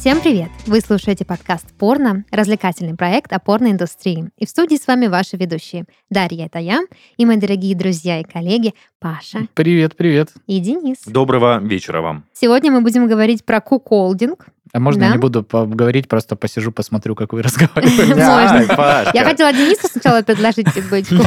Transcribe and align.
Всем 0.00 0.18
привет! 0.22 0.48
Вы 0.66 0.80
слушаете 0.80 1.26
подкаст 1.26 1.74
«Порно»— 1.76 2.24
развлекательный 2.30 2.96
проект 2.96 3.34
о 3.34 3.38
порноиндустрии. 3.38 4.30
И 4.38 4.46
в 4.46 4.48
студии 4.48 4.76
с 4.76 4.86
вами 4.86 5.08
ваши 5.08 5.36
ведущие. 5.36 5.84
Дарья— 6.08 6.46
это 6.46 6.58
я, 6.58 6.80
и 7.18 7.26
мои 7.26 7.36
дорогие 7.36 7.76
друзья 7.76 8.18
и 8.18 8.24
коллеги 8.24 8.72
Паша 8.98 9.40
Привет, 9.52 9.96
привет. 9.98 10.32
и 10.46 10.58
Денис. 10.58 11.02
Доброго 11.04 11.60
вечера 11.62 12.00
вам. 12.00 12.24
Сегодня 12.32 12.72
мы 12.72 12.80
будем 12.80 13.08
говорить 13.08 13.44
про 13.44 13.60
куколдинг. 13.60 14.46
А 14.72 14.78
можно 14.80 15.00
Да? 15.00 15.06
я 15.06 15.12
не 15.12 15.18
буду 15.18 15.44
говорить, 15.50 16.08
просто 16.08 16.36
посижу, 16.36 16.70
посмотрю, 16.72 17.14
как 17.14 17.32
вы 17.32 17.42
разговариваете? 17.42 18.14
Можно. 18.14 19.10
Я 19.14 19.24
хотела 19.24 19.52
Денису 19.52 19.88
сначала 19.88 20.22
предложить 20.22 20.66
быть. 20.90 21.08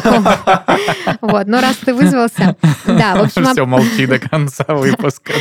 Вот, 1.21 1.47
но 1.47 1.61
раз 1.61 1.77
ты 1.77 1.93
вызвался, 1.93 2.55
да, 2.85 3.15
в 3.15 3.23
общем, 3.23 3.45
об- 3.45 3.53
Все, 3.53 3.65
молчи 3.65 4.05
до 4.05 4.19
конца 4.19 4.65
выпуска. 4.67 5.33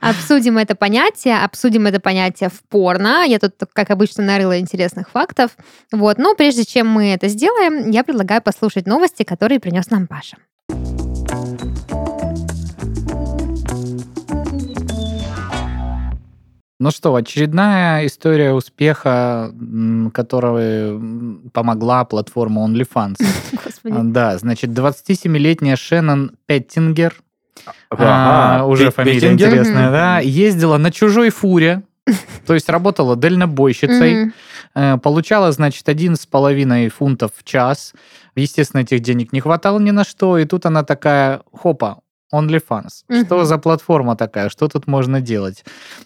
обсудим 0.00 0.58
это 0.58 0.74
понятие, 0.74 1.38
обсудим 1.42 1.86
это 1.86 2.00
понятие 2.00 2.50
в 2.50 2.60
порно. 2.68 3.24
Я 3.26 3.38
тут, 3.38 3.54
как 3.72 3.90
обычно, 3.90 4.22
нарыла 4.24 4.58
интересных 4.58 5.10
фактов. 5.10 5.50
Вот, 5.92 6.18
но 6.18 6.34
прежде 6.34 6.64
чем 6.64 6.88
мы 6.88 7.12
это 7.14 7.28
сделаем, 7.28 7.90
я 7.90 8.04
предлагаю 8.04 8.42
послушать 8.42 8.86
новости, 8.86 9.22
которые 9.22 9.60
принес 9.60 9.90
нам 9.90 10.06
Паша. 10.06 10.36
Ну 16.80 16.90
что, 16.90 17.14
очередная 17.14 18.06
история 18.06 18.52
успеха, 18.54 19.52
которая 20.14 20.98
помогла 21.52 22.06
платформа 22.06 22.66
OnlyFans. 22.66 23.16
Господи. 23.64 23.96
Да, 24.04 24.38
значит, 24.38 24.70
27-летняя 24.70 25.76
Шеннон 25.76 26.32
Петтингер, 26.46 27.14
а, 27.90 28.64
уже 28.64 28.86
Пет- 28.86 28.94
фамилия 28.94 29.20
Петтингер? 29.20 29.48
интересная, 29.48 29.90
да, 29.90 30.18
ездила 30.20 30.78
на 30.78 30.90
чужой 30.90 31.28
фуре, 31.28 31.82
то 32.46 32.54
есть 32.54 32.70
работала 32.70 33.14
дальнобойщицей. 33.14 34.32
Э, 34.74 34.96
Получала, 34.98 35.52
значит, 35.52 35.86
один 35.88 36.16
с 36.16 36.24
половиной 36.24 36.88
фунтов 36.88 37.32
в 37.36 37.44
час. 37.44 37.92
Естественно, 38.36 38.80
этих 38.80 39.00
денег 39.00 39.32
не 39.34 39.40
хватало 39.40 39.78
ни 39.80 39.90
на 39.90 40.04
что. 40.04 40.38
И 40.38 40.46
тут 40.46 40.64
она 40.64 40.82
такая, 40.82 41.42
хопа, 41.52 42.00
OnlyFans. 42.32 43.04
Что 43.24 43.36
Мгм. 43.36 43.44
за 43.44 43.58
платформа 43.58 44.16
такая? 44.16 44.48
Что 44.48 44.68
тут 44.68 44.86
можно 44.86 45.20
делать? 45.20 45.64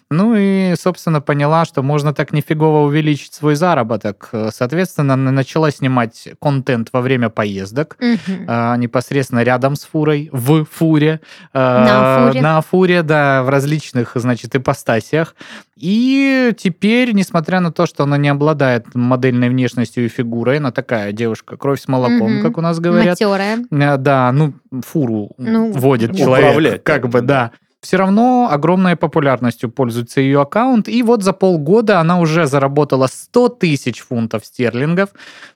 Ну 0.09 0.35
и, 0.37 0.73
собственно, 0.79 1.21
поняла, 1.21 1.65
что 1.65 1.83
можно 1.83 2.13
так 2.13 2.33
нифигово 2.33 2.85
увеличить 2.85 3.33
свой 3.33 3.55
заработок. 3.55 4.29
Э, 4.31 4.49
Соответственно, 4.51 5.15
начала 5.15 5.71
снимать 5.71 6.29
контент 6.41 6.89
во 6.93 7.01
время 7.01 7.29
поездок 7.29 7.97
Мгм. 7.99 8.45
а, 8.47 8.75
непосредственно 8.77 9.43
рядом 9.43 9.75
с 9.75 9.83
фурой, 9.85 10.29
в 10.31 10.65
фуре. 10.65 11.19
а, 11.53 11.85
На 12.25 12.27
фуре. 12.31 12.41
На 12.41 12.61
фуре, 12.61 13.03
да, 13.03 13.43
в 13.43 13.49
различных, 13.49 14.11
значит, 14.15 14.55
ипостасиях. 14.55 15.35
И 15.75 16.53
теперь, 16.57 17.11
несмотря 17.11 17.59
на 17.59 17.71
то, 17.71 17.85
что 17.85 18.03
она 18.03 18.17
не 18.17 18.29
обладает 18.29 18.95
модельной 18.95 19.49
внешностью 19.49 20.05
и 20.05 20.07
фигурой, 20.07 20.57
она 20.59 20.71
такая 20.71 21.11
девушка, 21.11 21.57
кровь 21.57 21.81
с 21.81 21.87
молоком, 21.89 22.35
Мгм. 22.35 22.41
как 22.41 22.57
у 22.57 22.61
нас 22.61 22.79
говорят. 22.79 23.19
Матерая. 23.19 23.59
А, 23.71 23.97
Да, 23.97 24.31
ну, 24.31 24.53
фуру 24.81 25.31
Ну, 25.37 25.71
водит 25.71 26.11
управлять, 26.11 26.51
человек, 26.53 26.83
как 26.83 27.09
бы, 27.09 27.21
да. 27.21 27.51
Все 27.81 27.97
равно 27.97 28.49
огромной 28.51 28.95
популярностью 28.95 29.69
пользуется 29.69 30.19
ее 30.19 30.41
аккаунт, 30.41 30.89
и 30.89 31.03
вот 31.03 31.21
за 31.21 31.33
полгода 31.33 31.99
она 31.99 32.19
уже 32.19 32.47
заработала 32.47 33.05
100 33.05 33.49
тысяч 33.49 33.99
фунтов 34.01 34.43
стерлингов. 34.43 35.09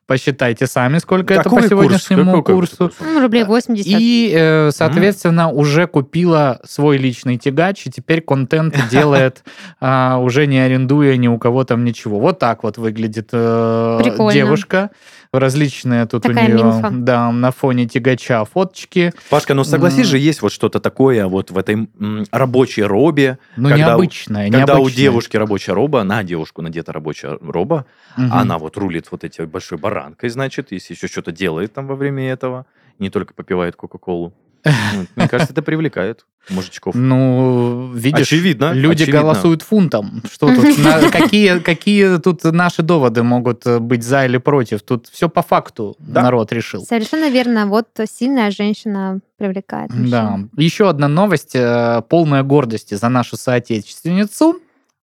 Посчитайте 0.05 0.67
сами, 0.67 0.99
сколько 0.99 1.33
это 1.33 1.43
Какой 1.43 1.63
по 1.63 1.69
курс? 1.69 1.69
сегодняшнему 1.69 2.31
Какой 2.37 2.55
курсу. 2.55 2.75
курс? 2.77 2.95
Ну, 2.99 3.19
рублей 3.21 3.45
80. 3.45 3.87
И, 3.87 4.31
э, 4.31 4.69
соответственно, 4.71 5.49
уже 5.49 5.87
купила 5.87 6.59
свой 6.63 6.97
личный 6.97 7.37
тягач, 7.37 7.87
и 7.87 7.91
теперь 7.91 8.21
контент 8.21 8.75
делает, 8.91 9.43
а, 9.79 10.19
уже 10.19 10.45
не 10.45 10.59
арендуя 10.59 11.17
ни 11.17 11.27
у 11.27 11.39
кого 11.39 11.63
там 11.63 11.83
ничего. 11.83 12.19
Вот 12.19 12.37
так 12.37 12.61
вот 12.61 12.77
выглядит 12.77 13.29
э, 13.31 13.99
Прикольно. 14.03 14.33
девушка. 14.33 14.91
Различные 15.31 16.07
тут 16.07 16.23
Такая 16.23 16.45
у 16.45 16.47
нее, 16.47 16.63
минфа. 16.63 16.89
да, 16.91 17.31
на 17.31 17.51
фоне 17.51 17.85
тягача 17.87 18.43
фоточки. 18.45 19.13
Пашка, 19.29 19.53
ну 19.53 19.63
согласись 19.63 19.99
М. 19.99 20.05
же, 20.05 20.17
есть 20.17 20.41
вот 20.41 20.51
что-то 20.51 20.79
такое 20.79 21.27
вот 21.27 21.51
в 21.51 21.57
этой 21.59 21.87
м, 21.99 22.25
рабочей 22.31 22.81
робе. 22.81 23.37
Ну, 23.55 23.69
Когда 23.69 23.95
у- 23.95 23.99
необычная, 23.99 24.49
Когда 24.49 24.73
у 24.73 24.77
необычная. 24.79 24.97
девушки 25.03 25.37
рабочая 25.37 25.73
роба, 25.73 26.01
на 26.03 26.23
девушку 26.23 26.63
надета 26.63 26.93
рабочая 26.93 27.37
роба, 27.41 27.85
Мгм. 28.17 28.33
она 28.33 28.57
вот 28.57 28.75
рулит 28.77 29.07
вот 29.11 29.23
этой 29.23 29.45
большой 29.45 29.77
баранкой, 29.77 30.29
значит, 30.31 30.71
если 30.71 30.95
еще 30.95 31.05
что-то 31.07 31.31
делает 31.31 31.73
там 31.73 31.85
во 31.85 31.95
время 31.95 32.27
этого, 32.31 32.65
не 32.97 33.11
только 33.11 33.35
попивает 33.35 33.75
Кока-Колу. 33.75 34.33
Ну, 34.65 35.05
Мне 35.15 35.27
кажется, 35.27 35.53
это 35.53 35.61
привлекает 35.61 36.25
мужичков. 36.49 36.95
Ну, 36.95 37.91
видишь, 37.93 38.27
Очевидно, 38.27 38.71
люди 38.73 39.03
очевидно. 39.03 39.21
голосуют 39.21 39.61
фунтом. 39.61 40.21
Что 40.31 40.53
тут? 40.53 40.77
на- 40.83 41.09
какие, 41.11 41.59
какие 41.59 42.17
тут 42.17 42.43
наши 42.43 42.81
доводы 42.81 43.23
могут 43.23 43.65
э, 43.67 43.79
быть 43.79 44.03
за 44.03 44.25
или 44.25 44.37
против? 44.37 44.81
Тут 44.81 45.07
все 45.07 45.29
по 45.29 45.41
факту 45.41 45.95
Да. 45.99 46.23
народ 46.23 46.51
решил. 46.51 46.83
Совершенно 46.83 47.29
верно. 47.29 47.67
Вот 47.67 47.87
сильная 48.11 48.51
женщина 48.51 49.19
привлекает. 49.37 49.91
мужчин. 49.91 50.09
Да. 50.09 50.39
Еще 50.57 50.89
одна 50.89 51.07
новость, 51.07 51.55
э, 51.55 52.01
полная 52.09 52.43
гордости 52.43 52.95
за 52.95 53.09
нашу 53.09 53.37
соотечественницу. 53.37 54.59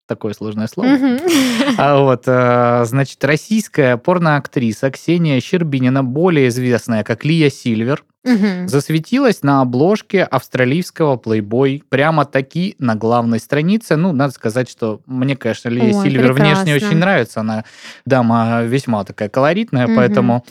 Такое 0.06 0.33
сложное 0.34 0.66
слово. 0.66 0.89
А 1.78 1.99
вот, 2.00 2.25
э, 2.27 2.84
значит, 2.84 3.25
российская 3.25 3.97
порноактриса 3.97 4.91
Ксения 4.91 5.41
Щербинина, 5.41 6.03
более 6.05 6.49
известная 6.49 7.05
как 7.05 7.25
Лия 7.25 7.49
Сильвер, 7.49 8.05
Мгм. 8.22 8.69
засветилась 8.69 9.42
на 9.42 9.62
обложке 9.62 10.22
австралийского 10.25 11.16
Playboy 11.16 11.82
прямо 11.88 12.26
таки 12.26 12.76
на 12.78 12.94
главной 12.94 13.41
странице. 13.41 13.97
Ну, 13.97 14.12
надо 14.12 14.34
сказать, 14.34 14.69
что 14.70 15.00
мне, 15.06 15.36
конечно, 15.36 15.70
Лия 15.70 15.94
Ой, 15.97 16.04
Сильвер 16.04 16.32
внешне 16.34 16.64
прекрасно. 16.75 16.88
очень 16.88 16.98
нравится. 16.98 17.41
Она 17.41 17.64
дама 18.04 18.62
весьма 18.64 19.04
такая 19.04 19.30
колоритная, 19.30 19.86
Мгм. 19.86 19.97
поэтому 19.97 20.44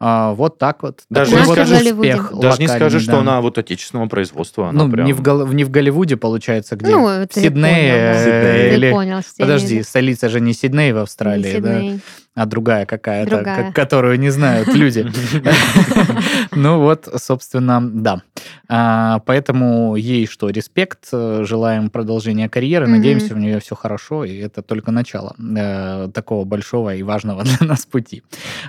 а, 0.00 0.34
вот 0.34 0.58
так 0.58 0.82
вот. 0.82 1.00
Даже 1.08 1.30
не 1.34 1.42
вот 1.44 1.54
скажешь- 1.54 1.80
успех 1.92 2.32
Даже 2.38 2.60
не 2.60 2.68
скажешь, 2.68 3.02
что 3.04 3.12
да. 3.12 3.18
она 3.20 3.40
вот 3.40 3.56
отечественного 3.56 4.06
производства. 4.08 4.68
Она 4.68 4.84
Ну, 4.84 4.90
прям... 4.92 5.06
не, 5.06 5.14
в 5.14 5.22
Гол- 5.22 5.46
не 5.46 5.64
в 5.64 5.70
Голливуде, 5.70 6.18
получается, 6.18 6.76
где? 6.76 6.90
Ну, 6.90 7.04
в 7.06 7.26
ты 7.28 7.40
Сиднее 7.40 7.92
понял, 7.92 8.24
да. 8.24 8.30
э, 8.30 8.68
Ты 8.70 8.74
или... 8.74 8.90
понял, 8.90 9.20
что 9.22 9.30
Подожди, 9.38 9.80
в 9.80 9.86
столица 9.86 10.28
же 10.28 10.40
не 10.40 10.52
Сидней 10.52 10.92
в. 10.92 10.98
Австралии, 10.98 11.58
да, 11.58 11.74
Сидней. 11.80 12.00
А 12.34 12.46
другая 12.46 12.84
какая-то, 12.86 13.30
Другая. 13.36 13.66
ко- 13.66 13.72
которую 13.72 14.18
не 14.18 14.30
знают 14.30 14.68
люди. 14.74 15.06
Ну 16.56 16.78
вот, 16.80 17.08
собственно, 17.16 17.80
да. 17.82 18.22
А, 18.68 19.18
Поэтому 19.26 19.96
ей 19.96 20.26
что, 20.26 20.48
респект, 20.50 21.08
желаем 21.10 21.90
продолжения 21.90 22.48
карьеры, 22.48 22.86
надеемся, 22.86 23.34
у 23.34 23.38
нее 23.38 23.58
все 23.60 23.74
хорошо, 23.74 24.24
и 24.24 24.36
это 24.38 24.62
только 24.62 24.90
начало 24.92 25.34
э, 25.38 26.08
такого 26.14 26.44
большого 26.44 26.94
и 26.94 27.02
важного 27.02 27.42
для 27.58 27.66
нас 27.66 27.86
пути. 27.86 28.22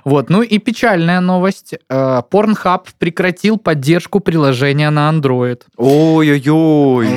Вот, 0.03 0.29
ну 0.29 0.41
и 0.41 0.57
печальная 0.57 1.19
новость. 1.19 1.75
Э, 1.89 2.21
Pornhub 2.31 2.87
прекратил 2.97 3.57
поддержку 3.57 4.19
приложения 4.19 4.89
на 4.89 5.09
Android. 5.11 5.61
Ой-ой-ой. 5.77 7.09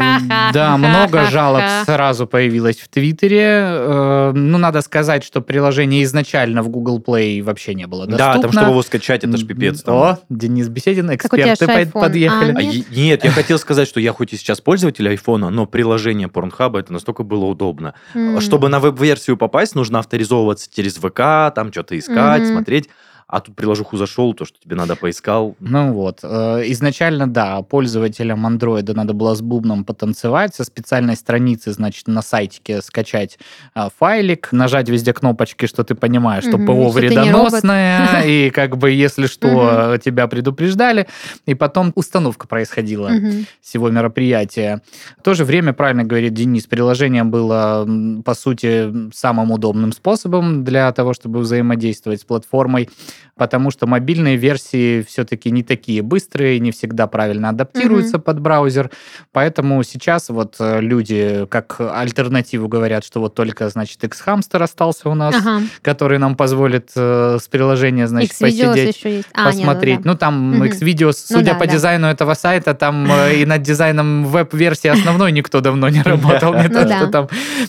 Да, 0.52 0.76
много 0.76 1.24
жалоб 1.24 1.62
сразу 1.84 2.26
появилось 2.26 2.78
в 2.78 2.88
Твиттере. 2.88 3.60
Э, 3.62 4.32
Ну, 4.34 4.58
надо 4.58 4.82
сказать, 4.82 5.24
что 5.24 5.40
приложение 5.40 6.02
изначально 6.04 6.37
в 6.46 6.68
Google 6.68 7.00
Play 7.00 7.42
вообще 7.42 7.74
не 7.74 7.86
было 7.86 8.06
доступно. 8.06 8.34
Да, 8.34 8.40
там, 8.40 8.52
чтобы 8.52 8.70
его 8.70 8.82
скачать, 8.82 9.24
это 9.24 9.36
ж 9.36 9.44
пипец. 9.46 9.82
там. 9.82 9.94
О, 9.96 10.18
Денис 10.28 10.68
Беседин, 10.68 11.14
эксперты 11.14 11.66
под- 11.66 11.92
подъехали. 11.92 12.52
А, 12.52 12.58
А 12.58 12.62
Нет? 12.62 12.74
е- 12.74 12.84
нет, 13.04 13.24
я 13.24 13.30
хотел 13.30 13.58
сказать, 13.58 13.88
что 13.88 14.00
я 14.00 14.12
хоть 14.12 14.32
и 14.32 14.36
сейчас 14.36 14.60
пользователь 14.60 15.08
айфона, 15.08 15.50
но 15.50 15.66
приложение 15.66 16.28
Порнхаба 16.28 16.78
это 16.80 16.92
настолько 16.92 17.22
было 17.22 17.44
удобно. 17.46 17.94
М. 18.14 18.40
Чтобы 18.40 18.68
на 18.68 18.80
веб-версию 18.80 19.36
попасть, 19.36 19.74
нужно 19.74 19.98
авторизовываться 19.98 20.68
через 20.74 20.94
ВК, 20.96 21.52
там 21.54 21.72
что-то 21.72 21.98
искать, 21.98 22.42
Мгм. 22.42 22.52
смотреть. 22.52 22.88
А 23.28 23.40
тут 23.40 23.54
приложуху 23.56 23.98
зашел, 23.98 24.32
то, 24.32 24.46
что 24.46 24.58
тебе 24.58 24.74
надо 24.74 24.96
поискал. 24.96 25.54
Ну 25.60 25.92
вот, 25.92 26.20
э, 26.22 26.62
изначально, 26.68 27.26
да, 27.26 27.60
пользователям 27.60 28.46
андроида 28.46 28.94
надо 28.94 29.12
было 29.12 29.34
с 29.34 29.42
бубном 29.42 29.84
потанцевать, 29.84 30.54
со 30.54 30.64
специальной 30.64 31.14
страницы, 31.14 31.72
значит, 31.72 32.08
на 32.08 32.22
сайтике 32.22 32.80
скачать 32.80 33.38
а, 33.74 33.90
файлик, 33.90 34.48
нажать 34.52 34.88
везде 34.88 35.12
кнопочки, 35.12 35.66
что 35.66 35.84
ты 35.84 35.94
понимаешь, 35.94 36.44
что 36.44 36.56
Мгм, 36.56 36.66
ПО 36.66 36.88
вредоносное, 36.88 38.22
и 38.24 38.48
как 38.48 38.78
бы, 38.78 38.90
если 38.90 39.26
что, 39.38 39.92
э, 39.94 39.98
тебя 40.02 40.26
предупреждали, 40.26 41.06
и 41.44 41.52
потом 41.54 41.92
установка 41.96 42.48
происходила 42.48 43.08
Мгм. 43.10 43.46
всего 43.60 43.90
мероприятия. 43.90 44.80
В 45.18 45.22
то 45.22 45.34
же 45.34 45.44
время, 45.44 45.74
правильно 45.74 46.04
говорит 46.04 46.32
Денис, 46.32 46.66
приложение 46.66 47.24
было, 47.24 47.86
по 48.24 48.32
сути, 48.32 49.12
самым 49.12 49.50
удобным 49.52 49.92
способом 49.92 50.64
для 50.64 50.90
того, 50.92 51.12
чтобы 51.12 51.40
взаимодействовать 51.40 52.22
с 52.22 52.24
платформой. 52.24 52.88
Потому 53.36 53.70
что 53.70 53.86
мобильные 53.86 54.36
версии 54.36 55.02
все-таки 55.02 55.50
не 55.50 55.62
такие 55.62 56.02
быстрые, 56.02 56.58
не 56.60 56.70
всегда 56.72 57.06
правильно 57.06 57.50
адаптируются 57.50 58.18
под 58.18 58.40
браузер, 58.40 58.90
поэтому 59.32 59.82
сейчас 59.82 60.28
вот 60.28 60.56
э, 60.58 60.80
люди 60.80 61.46
как 61.48 61.80
альтернативу 61.80 62.68
говорят, 62.68 63.04
что 63.04 63.20
вот 63.20 63.34
только, 63.34 63.68
значит, 63.68 64.02
X-Hamster 64.04 64.62
остался 64.62 65.08
у 65.08 65.14
нас, 65.14 65.34
Ага. 65.34 65.62
который 65.82 66.18
нам 66.18 66.36
позволит 66.36 66.90
э, 66.96 67.38
с 67.40 67.48
приложения, 67.48 68.06
значит, 68.06 68.32
X-Videos 68.32 68.66
посидеть 68.68 68.96
еще 68.96 69.16
есть. 69.16 69.28
А, 69.32 69.46
нет, 69.46 69.54
посмотреть. 69.56 69.96
да-да. 69.98 70.10
Ну, 70.10 70.16
там. 70.16 70.64
X-Videos, 70.64 71.12
судя 71.14 71.52
да, 71.52 71.54
по 71.54 71.66
да. 71.66 71.72
дизайну 71.72 72.06
этого 72.08 72.34
сайта, 72.34 72.74
там 72.74 73.10
э, 73.10 73.36
и 73.42 73.46
над 73.46 73.62
дизайном 73.62 74.24
веб-версии 74.26 74.88
основной 74.88 75.32
никто 75.32 75.60
давно 75.60 75.88
не 75.88 76.02
работал. 76.02 76.54
Не 76.54 76.68
Ну 76.68 76.74
то, 76.74 76.84
да. 76.84 76.96
что 76.98 77.06
там... 77.08 77.28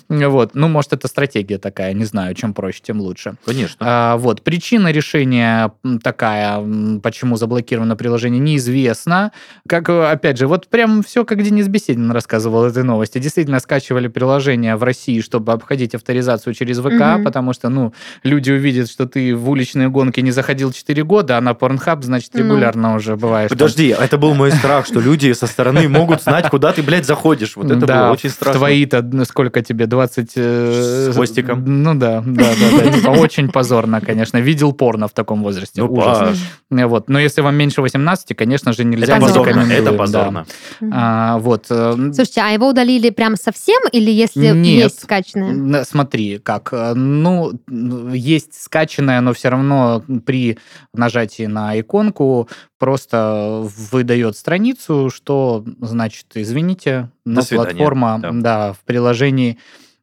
Вот. 0.09 0.55
Ну, 0.55 0.67
может, 0.67 0.93
это 0.93 1.07
стратегия 1.07 1.57
такая, 1.57 1.93
не 1.93 2.05
знаю, 2.05 2.35
чем 2.35 2.53
проще, 2.53 2.81
тем 2.83 2.99
лучше. 3.01 3.35
Конечно. 3.45 3.77
А, 3.79 4.17
Вот. 4.17 4.41
Причина 4.41 4.91
решения 4.91 5.38
м, 5.39 6.00
такая, 6.00 6.59
почему 7.01 7.36
заблокировано 7.38 7.95
приложение, 7.95 8.39
неизвестна. 8.39 9.31
Как, 9.68 9.89
опять 9.89 10.38
же, 10.38 10.47
вот 10.47 10.68
прям 10.68 11.03
все, 11.03 11.25
как 11.25 11.41
Денис 11.44 11.68
Беседин 11.68 12.12
рассказывал 12.12 12.65
этой 12.65 12.83
новости. 12.83 13.18
Действительно, 13.19 13.59
скачивали 13.59 14.07
приложение 14.07 14.75
в 14.75 14.83
России, 14.83 15.21
чтобы 15.21 15.53
обходить 15.53 15.94
авторизацию 15.95 16.53
через 16.53 16.80
ВК, 16.80 16.94
Мгм. 17.15 17.24
потому 17.24 17.53
что, 17.53 17.69
ну, 17.69 17.94
люди 18.24 18.51
увидят, 18.51 18.89
что 18.89 19.06
ты 19.06 19.36
в 19.36 19.50
уличные 19.50 19.89
гонки 19.89 20.19
не 20.21 20.31
заходил 20.31 20.71
4 20.71 21.03
года, 21.03 21.38
а 21.38 21.42
на 21.42 21.51
Pornhub, 21.51 22.01
значит, 22.03 22.31
Ну. 22.33 22.39
регулярно 22.39 22.95
уже 22.95 23.15
бываешь. 23.15 23.50
там. 23.50 23.57
Подожди, 23.57 23.95
это 24.00 24.18
был 24.18 24.33
мой 24.33 24.51
страх, 24.51 24.85
что 24.85 25.00
люди 25.00 25.31
со 25.33 25.45
стороны 25.47 25.88
могут 25.89 26.24
знать, 26.24 26.50
куда 26.50 26.71
ты, 26.71 26.81
блядь, 26.81 27.06
заходишь. 27.06 27.56
Вот 27.56 27.65
это 27.69 27.85
да, 27.85 28.03
было 28.06 28.13
очень 28.13 28.30
страшно. 28.30 28.59
Твои-то, 28.59 29.01
ну, 29.01 29.25
сколько 29.25 29.62
тебе, 29.62 29.85
20... 29.85 30.31
э, 30.35 31.09
С 31.12 31.13
хвостиком. 31.15 31.63
Ну 31.83 31.95
да, 31.95 32.24
да, 32.25 32.44
да, 32.59 32.83
да. 32.83 32.92
Типа 32.92 33.09
очень 33.09 33.50
позорно, 33.51 34.01
конечно. 34.01 34.38
Видел 34.38 34.74
порно 34.74 35.07
в 35.07 35.12
таком 35.12 35.28
возрасте. 35.35 35.81
Ну, 35.81 35.91
Ужас. 35.91 36.19
Паш, 36.19 36.37
Э, 36.71 36.85
Вот. 36.85 37.09
Но 37.09 37.19
если 37.19 37.41
вам 37.41 37.55
меньше 37.55 37.81
18, 37.81 38.35
конечно 38.35 38.73
же, 38.73 38.83
нельзя. 38.83 39.15
это 39.17 39.21
не 39.21 39.27
позорно, 39.27 39.71
это 39.71 39.91
да. 39.91 39.97
позорно. 39.97 40.45
А, 40.91 41.37
вот. 41.39 41.65
э, 41.69 41.93
Слушайте, 42.13 42.41
а 42.41 42.49
его 42.49 42.69
удалили 42.69 43.09
прям 43.09 43.35
совсем 43.35 43.81
или 43.91 44.11
если 44.11 44.49
Нет. 44.49 44.65
есть 44.65 45.01
скачанное? 45.03 45.83
Смотри, 45.83 46.37
как. 46.39 46.69
э, 46.73 46.93
Ну, 46.93 47.51
есть 47.67 48.61
скачанное, 48.61 49.21
но 49.21 49.33
все 49.33 49.49
равно 49.49 50.03
при 50.25 50.57
нажатии 50.93 51.45
на 51.47 51.79
иконку 51.79 52.47
просто 52.77 53.67
выдает 53.91 54.37
страницу, 54.37 55.09
что 55.13 55.63
значит, 55.81 56.25
извините, 56.35 57.09
но 57.25 57.41
платформа 57.43 58.19
да. 58.21 58.31
да. 58.31 58.73
в 58.73 58.79
приложении 58.85 59.57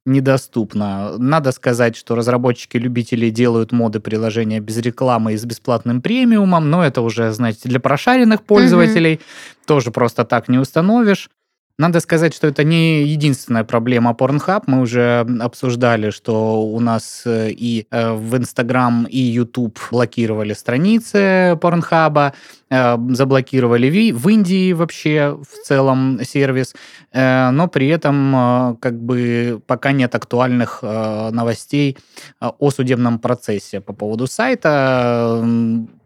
недоступна. 0.06 1.18
Надо 1.18 1.52
сказать, 1.52 1.96
что 1.96 2.14
разработчики-любители 2.14 3.30
делают 3.30 3.72
моды 3.72 4.00
приложения 4.00 4.60
без 4.60 4.78
рекламы 4.78 5.34
и 5.34 5.36
с 5.36 5.44
бесплатным 5.44 6.00
премиумом, 6.00 6.70
но 6.70 6.84
это 6.84 7.02
уже, 7.02 7.32
знаете, 7.32 7.68
для 7.68 7.80
прошаренных 7.80 8.42
пользователей. 8.42 9.20
Тоже 9.66 9.90
просто 9.90 10.24
так 10.24 10.48
не 10.48 10.58
установишь. 10.58 11.28
Надо 11.78 12.00
сказать, 12.00 12.34
что 12.34 12.46
это 12.46 12.64
не 12.64 13.02
единственная 13.02 13.62
проблема 13.64 14.12
Pornhub. 14.18 14.62
Мы 14.66 14.80
уже 14.80 15.26
обсуждали, 15.40 16.08
что 16.08 16.62
у 16.62 16.80
нас 16.80 17.22
э, 17.26 17.50
и 17.50 17.86
э, 17.90 18.12
в 18.14 18.34
Instagram, 18.34 19.06
и 19.10 19.18
YouTube 19.18 19.78
блокировали 19.90 20.54
страницы 20.54 21.58
Pornhub, 21.60 22.32
заблокировали 22.68 23.86
Ви- 23.86 24.12
в 24.12 24.28
Индии 24.28 24.72
вообще 24.72 25.38
в 25.40 25.66
целом 25.66 26.20
сервис, 26.24 26.74
Э, 27.16 27.50
но 27.50 27.66
при 27.68 27.88
этом 27.88 28.36
э, 28.36 28.76
как 28.80 29.00
бы 29.00 29.60
пока 29.66 29.92
нет 29.92 30.14
актуальных 30.14 30.80
э, 30.82 31.30
новостей 31.30 31.96
э, 32.40 32.50
о 32.58 32.70
судебном 32.70 33.18
процессе 33.18 33.80
по 33.80 33.92
поводу 33.94 34.26
сайта. 34.26 35.42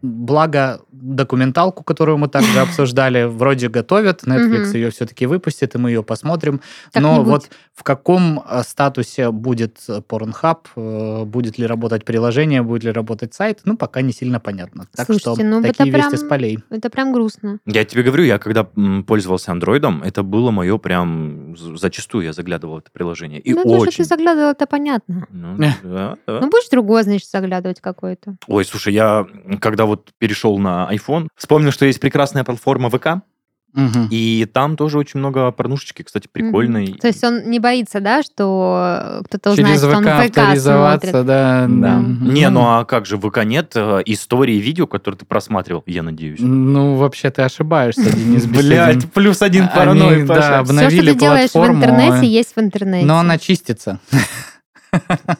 Благо, 0.01 0.81
документалку, 0.91 1.83
которую 1.83 2.17
мы 2.17 2.27
также 2.27 2.59
обсуждали, 2.61 3.25
вроде 3.25 3.67
готовят. 3.67 4.23
Netflix 4.23 4.73
ее 4.73 4.89
все-таки 4.89 5.25
выпустит, 5.25 5.75
и 5.75 5.77
мы 5.77 5.89
ее 5.89 6.01
посмотрим. 6.01 6.61
Но 6.95 7.23
вот 7.23 7.49
в 7.73 7.83
каком 7.83 8.43
э, 8.47 8.61
статусе 8.63 9.31
будет 9.31 9.79
э, 9.89 10.01
Pornhub, 10.07 10.59
э, 10.75 11.25
будет 11.25 11.57
ли 11.57 11.65
работать 11.65 12.05
приложение, 12.05 12.61
будет 12.61 12.83
ли 12.83 12.91
работать 12.91 13.33
сайт, 13.33 13.61
ну, 13.65 13.75
пока 13.75 14.01
не 14.01 14.13
сильно 14.13 14.39
понятно. 14.39 14.87
Так 14.95 15.11
что 15.17 15.35
ну, 15.35 15.61
такие 15.61 15.91
вести 15.91 16.15
с 16.17 16.23
полей. 16.23 16.50
Это 16.69 16.89
прям 16.89 17.13
грустно. 17.13 17.59
Я 17.65 17.85
тебе 17.85 18.03
говорю, 18.03 18.23
я 18.23 18.39
когда 18.39 18.63
пользовался 18.63 19.51
андроидом, 19.51 20.01
это 20.03 20.23
было 20.23 20.51
мое 20.51 20.77
прям... 20.77 21.55
Зачастую 21.57 22.25
я 22.25 22.33
заглядывал 22.33 22.75
в 22.75 22.79
это 22.79 22.91
приложение. 22.91 23.39
И 23.39 23.53
ну, 23.53 23.63
то, 23.63 23.69
что 23.69 23.79
очень... 23.79 23.97
ты 23.97 24.03
заглядывал, 24.05 24.51
это 24.51 24.67
понятно. 24.67 25.27
Ну, 25.29 25.57
да, 25.57 25.77
да. 25.83 26.39
Ну, 26.41 26.49
будешь 26.49 26.69
другой, 26.69 27.03
значит, 27.03 27.29
заглядывать 27.29 27.81
какой-то. 27.81 28.35
Ой, 28.47 28.65
слушай, 28.65 28.93
я 28.93 29.25
когда 29.59 29.85
вот 29.85 30.11
перешел 30.17 30.57
на 30.57 30.89
iPhone, 30.91 31.27
вспомнил, 31.35 31.71
что 31.71 31.85
есть 31.85 31.99
прекрасная 31.99 32.43
платформа 32.43 32.89
ВК, 32.89 33.23
Мгм. 33.73 34.07
и 34.11 34.45
там 34.51 34.75
тоже 34.75 34.97
очень 34.97 35.19
много 35.19 35.51
порнушечки, 35.51 36.03
кстати, 36.03 36.27
прикольной. 36.31 36.89
Мгм. 36.89 36.97
То 36.97 37.07
есть 37.07 37.23
он 37.23 37.49
не 37.49 37.59
боится, 37.59 37.99
да, 38.01 38.21
что 38.23 39.21
кто-то 39.25 39.51
узнает, 39.51 39.79
Через 39.79 39.79
что 39.79 39.97
он 39.97 40.03
ВК 40.03 40.07
авторизоваться, 40.09 41.09
смотрит. 41.09 41.25
да. 41.25 41.67
Да. 41.69 41.95
Мгм. 41.97 42.33
Не, 42.33 42.49
ну 42.49 42.61
а 42.61 42.85
как 42.85 43.05
же, 43.05 43.17
в 43.17 43.29
ВК 43.29 43.43
нет 43.43 43.71
э, 43.75 44.01
истории 44.05 44.57
видео, 44.57 44.87
которые 44.87 45.19
ты 45.19 45.25
просматривал, 45.25 45.83
я 45.85 46.03
надеюсь. 46.03 46.39
Ну, 46.39 46.95
вообще 46.95 47.31
ты 47.31 47.43
ошибаешься, 47.43 48.11
Денис. 48.15 48.45
Блять, 48.45 49.11
плюс 49.11 49.41
один 49.41 49.67
паранойя, 49.69 50.25
да, 50.25 50.35
Паша. 50.35 50.41
Все, 50.41 50.49
что 50.49 50.59
обновили 50.59 51.13
ты 51.13 51.19
делаешь 51.19 51.51
в 51.53 51.65
интернете, 51.65 52.27
есть 52.27 52.55
в 52.55 52.59
интернете. 52.59 53.05
Но 53.05 53.19
она 53.19 53.37
чистится. 53.37 53.99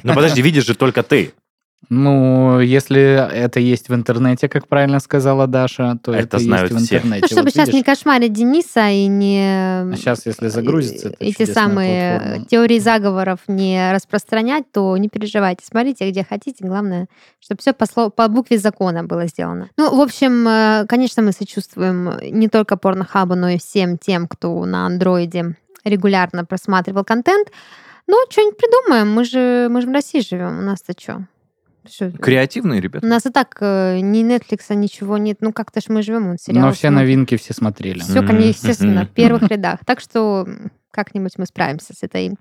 Ну 0.04 0.14
подожди, 0.14 0.42
видишь 0.42 0.66
же 0.66 0.76
только 0.76 1.04
ты. 1.04 1.34
Ну, 1.90 2.60
если 2.62 3.02
это 3.02 3.60
есть 3.60 3.90
в 3.90 3.94
интернете, 3.94 4.48
как 4.48 4.68
правильно 4.68 5.00
сказала 5.02 5.46
Даша, 5.48 5.98
то 6.02 6.14
Это 6.14 6.38
это, 6.38 6.40
знают 6.40 6.72
есть 6.72 6.82
в 6.84 6.86
все. 6.86 6.96
интернете. 6.98 7.22
Ну, 7.24 7.28
чтобы 7.28 7.42
Вот 7.44 7.54
сейчас 7.54 7.68
не 7.68 7.74
видишь? 7.80 7.86
кошмарить 7.86 8.32
Дениса 8.32 8.90
и 8.90 9.08
не... 9.08 9.42
А 9.44 9.94
сейчас, 9.98 10.26
если 10.26 10.48
загрузится, 10.48 11.10
это 11.10 11.18
эти 11.20 11.44
самые 11.46 12.18
платформа. 12.20 12.46
теории 12.46 12.80
заговоров 12.80 13.40
не 13.48 13.92
распространять, 13.94 14.72
то 14.72 14.96
не 14.96 15.10
переживайте. 15.10 15.66
Смотрите, 15.66 16.10
где 16.10 16.24
хотите. 16.24 16.66
Главное, 16.66 17.08
чтобы 17.42 17.60
все 17.60 17.74
по, 17.74 17.86
слов- 17.86 18.14
по 18.16 18.28
букве 18.30 18.58
закона 18.58 19.04
было 19.04 19.26
сделано. 19.28 19.68
Ну, 19.76 19.94
в 19.94 20.00
общем, 20.00 20.48
э, 20.48 20.86
конечно, 20.88 21.22
мы 21.24 21.34
сочувствуем 21.34 22.14
не 22.22 22.48
только 22.48 22.78
порнохабу, 22.78 23.36
но 23.36 23.50
и 23.50 23.58
всем 23.58 23.98
тем, 23.98 24.28
кто 24.28 24.64
на 24.66 24.86
андроиде 24.86 25.58
регулярно 25.84 26.46
просматривал 26.46 27.04
контент. 27.04 27.50
Ну, 28.08 28.16
что-нибудь 28.30 28.58
придумаем. 28.58 29.12
Мы 29.12 29.26
же, 29.26 29.68
мы 29.70 29.82
же 29.82 29.88
в 29.90 29.92
России 29.92 30.22
живем. 30.22 30.60
У 30.60 30.62
нас-то 30.62 30.94
что? 30.98 31.26
Креативные 32.22 32.80
У 32.80 32.84
ребята. 32.84 33.06
нас 33.06 33.26
и 33.26 33.30
так 33.30 33.58
э, 33.60 34.00
ни 34.02 34.24
Netflix, 34.24 34.74
ничего 34.76 35.18
нет. 35.18 35.38
Ну, 35.42 35.52
как-то 35.52 35.82
ж 35.82 35.86
мы 35.88 36.02
живем, 36.04 36.28
он 36.30 36.38
сериал. 36.38 36.68
Но 36.68 36.74
все 36.74 36.90
новинки 36.90 37.38
все 37.38 37.54
смотрели. 37.54 38.00
Все, 38.00 38.22
Мгм, 38.22 38.40
естественно, 38.40 39.02
мгм. 39.02 39.08
в 39.10 39.12
первых 39.12 39.44
рядах. 39.44 39.80
Так 39.86 40.00
что 40.00 40.48
как-нибудь 40.92 41.34
мы 41.38 41.46
справимся 41.46 41.94
с 41.94 42.04
этой 42.04 42.36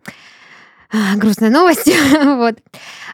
а, 0.93 1.17
грустной 1.17 1.51
новостью. 1.51 1.95
вот. 2.37 2.59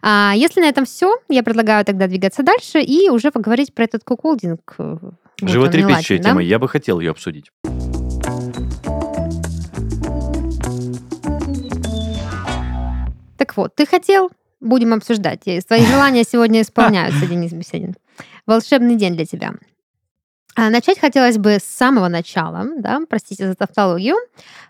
А, 0.02 0.32
если 0.34 0.60
на 0.60 0.66
этом 0.68 0.84
все, 0.84 1.16
я 1.28 1.42
предлагаю 1.42 1.84
тогда 1.84 2.06
двигаться 2.06 2.42
дальше 2.42 2.80
и 2.80 3.08
уже 3.10 3.30
поговорить 3.30 3.74
про 3.74 3.84
этот 3.84 4.02
куколдинг. 4.02 4.74
э, 4.78 4.96
Животрепещущая 5.42 6.16
ладен, 6.16 6.22
да? 6.22 6.28
тема, 6.30 6.42
я 6.42 6.58
бы 6.58 6.68
хотел 6.68 6.98
ее 7.00 7.10
обсудить. 7.10 7.50
Так 13.36 13.56
вот, 13.56 13.74
ты 13.74 13.86
хотел, 13.86 14.30
будем 14.66 14.92
обсуждать. 14.92 15.40
И 15.46 15.60
Твои 15.60 15.84
желания 15.86 16.24
сегодня 16.24 16.62
исполняются, 16.62 17.26
Денис 17.26 17.52
Беседин. 17.52 17.94
Волшебный 18.46 18.96
день 18.96 19.14
для 19.14 19.24
тебя. 19.24 19.54
А 20.58 20.70
начать 20.70 20.98
хотелось 20.98 21.36
бы 21.36 21.58
с 21.60 21.64
самого 21.64 22.08
начала, 22.08 22.66
да, 22.78 23.00
простите 23.06 23.46
за 23.46 23.54
тавтологию. 23.54 24.16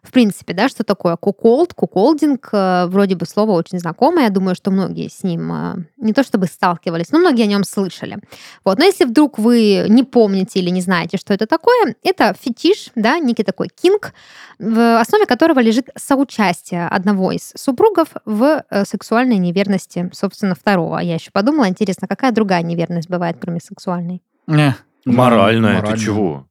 В 0.02 0.10
принципе, 0.10 0.52
да, 0.52 0.68
что 0.68 0.82
такое 0.82 1.14
куколд, 1.16 1.74
куколдинг, 1.74 2.48
э, 2.52 2.86
вроде 2.86 3.14
бы 3.14 3.24
слово 3.24 3.52
очень 3.52 3.78
знакомое, 3.78 4.24
я 4.24 4.30
думаю, 4.30 4.56
что 4.56 4.72
многие 4.72 5.08
с 5.08 5.22
ним 5.22 5.52
э, 5.52 5.74
не 5.96 6.12
то 6.12 6.24
чтобы 6.24 6.46
сталкивались, 6.46 7.12
но 7.12 7.20
многие 7.20 7.44
о 7.44 7.46
нем 7.46 7.62
слышали. 7.62 8.18
Вот. 8.64 8.78
Но 8.78 8.84
если 8.84 9.04
вдруг 9.04 9.38
вы 9.38 9.86
не 9.88 10.02
помните 10.02 10.58
или 10.58 10.70
не 10.70 10.80
знаете, 10.80 11.18
что 11.18 11.32
это 11.32 11.46
такое, 11.46 11.94
это 12.02 12.34
фетиш, 12.34 12.90
да, 12.96 13.20
некий 13.20 13.44
такой 13.44 13.68
кинг, 13.68 14.12
в 14.58 14.98
основе 14.98 15.24
которого 15.24 15.60
лежит 15.60 15.90
соучастие 15.94 16.88
одного 16.88 17.30
из 17.30 17.52
супругов 17.54 18.08
в 18.24 18.64
э, 18.68 18.84
сексуальной 18.84 19.38
неверности, 19.38 20.10
собственно, 20.12 20.56
второго. 20.56 20.98
Я 20.98 21.14
еще 21.14 21.30
подумала, 21.30 21.68
интересно, 21.68 22.08
какая 22.08 22.32
другая 22.32 22.64
неверность 22.64 23.08
бывает, 23.08 23.36
кроме 23.40 23.60
сексуальной? 23.60 24.20
Не, 24.48 24.76
Моральная, 25.06 25.76
морально. 25.76 25.96
ты 25.96 26.02
чего? 26.04 26.46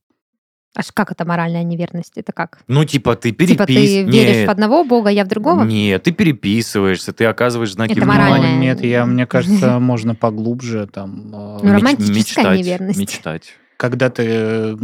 Аж 0.78 0.92
как 0.94 1.12
это 1.12 1.24
моральная 1.26 1.64
неверность? 1.64 2.18
Это 2.18 2.34
как? 2.34 2.60
Ну, 2.68 2.84
типа, 2.84 3.16
ты 3.16 3.32
Типа 3.32 3.66
ты 3.66 4.04
веришь 4.04 4.46
в 4.48 4.50
одного 4.52 4.84
бога, 4.84 5.10
я 5.10 5.24
в 5.24 5.28
другого? 5.30 5.64
Нет, 5.64 6.04
ты 6.04 6.12
переписываешься, 6.12 7.14
ты 7.14 7.26
оказываешь 7.26 7.72
знаки 7.74 7.92
Это 7.94 8.02
внимания. 8.02 8.24
моральная. 8.24 8.58
Нет, 8.60 8.84
я, 8.84 9.06
мне 9.06 9.26
кажется, 9.26 9.80
можно 9.80 10.16
поглубже 10.16 10.88
там. 10.88 11.32
э, 11.34 11.60
Ну, 11.64 11.74
романтическая 11.78 12.16
мечтать, 12.46 12.58
неверность. 12.60 13.00
Мечтать. 13.00 13.54
когда 13.78 14.10
ты 14.10 14.78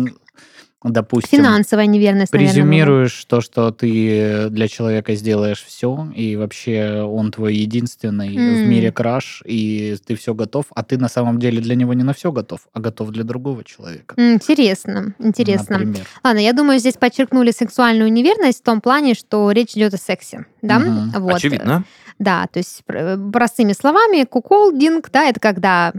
допустим, 0.83 1.39
Финансовая 1.39 1.85
неверность, 1.85 2.33
наверное, 2.33 2.53
презюмируешь 2.53 3.25
то, 3.25 3.41
что 3.41 3.71
ты 3.71 4.49
для 4.49 4.67
человека 4.67 5.13
сделаешь 5.15 5.63
все, 5.63 6.11
и 6.15 6.35
вообще 6.35 7.01
он 7.01 7.31
твой 7.31 7.55
единственный 7.55 8.29
в 8.29 8.39
М. 8.63 8.69
мире 8.69 8.91
краш, 8.91 9.43
и 9.45 9.95
ты 10.05 10.15
все 10.15 10.33
готов, 10.33 10.65
а 10.73 10.83
ты 10.83 10.97
на 10.97 11.07
самом 11.09 11.39
деле 11.39 11.61
для 11.61 11.75
него 11.75 11.93
не 11.93 12.03
на 12.03 12.13
все 12.13 12.31
готов, 12.31 12.67
а 12.73 12.79
готов 12.79 13.11
для 13.11 13.23
другого 13.23 13.63
человека. 13.63 14.15
Интересно, 14.17 15.13
интересно. 15.19 15.77
Например. 15.77 16.07
Ладно, 16.23 16.39
я 16.39 16.53
думаю, 16.53 16.79
здесь 16.79 16.95
подчеркнули 16.95 17.51
сексуальную 17.51 18.11
неверность 18.11 18.59
в 18.59 18.63
том 18.63 18.81
плане, 18.81 19.13
что 19.13 19.51
речь 19.51 19.73
идет 19.73 19.93
о 19.93 19.97
сексе, 19.97 20.45
да? 20.61 20.79
Мгм. 20.79 21.11
Вот. 21.21 21.35
Очевидно. 21.35 21.83
Да, 22.17 22.47
то 22.51 22.59
есть 22.59 22.83
пр- 22.85 23.19
простыми 23.31 23.73
словами, 23.73 24.25
куколдинг, 24.25 25.09
да, 25.11 25.25
это 25.29 25.39
когда 25.39 25.93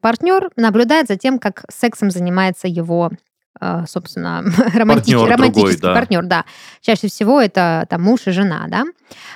партнер 0.00 0.50
наблюдает 0.56 1.08
за 1.08 1.16
тем, 1.16 1.38
как 1.38 1.64
сексом 1.70 2.10
занимается 2.10 2.68
его 2.68 3.10
э, 3.12 3.16
собственно, 3.86 4.42
романтич- 4.74 5.12
другой, 5.12 5.30
романтический 5.30 5.80
да. 5.80 5.94
партнер, 5.94 6.24
да. 6.24 6.44
Чаще 6.80 7.08
всего 7.08 7.40
это 7.40 7.86
там 7.88 8.02
муж 8.02 8.26
и 8.26 8.30
жена, 8.30 8.66
да. 8.68 8.84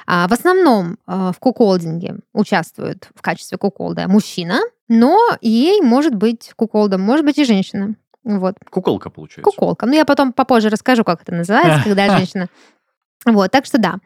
А 0.07 0.29
в 0.29 0.33
основном 0.33 0.99
э, 1.07 1.33
в 1.35 1.39
куколдинге 1.39 2.17
участвует 2.33 3.09
в 3.15 3.23
качестве 3.23 3.59
куколда 3.59 4.09
мужчина, 4.09 4.61
но 4.89 5.19
ей 5.41 5.81
может 5.83 6.15
быть 6.15 6.53
куколдом, 6.57 7.01
может 7.01 7.25
быть 7.25 7.39
и 7.39 7.45
женщина. 7.45 7.95
Вот. 8.25 8.57
Куколка 8.71 9.11
получается. 9.11 9.43
Куколка. 9.43 9.87
Ну, 9.87 9.95
я 9.95 10.05
потом 10.05 10.33
попозже 10.33 10.69
расскажу, 10.69 11.05
как 11.05 11.23
это 11.23 11.35
называется, 11.35 11.83
когда 11.85 12.09
женщина... 12.19 12.49
Вот, 13.27 13.51
так 13.51 13.67
что 13.67 13.79
да. 13.79 13.97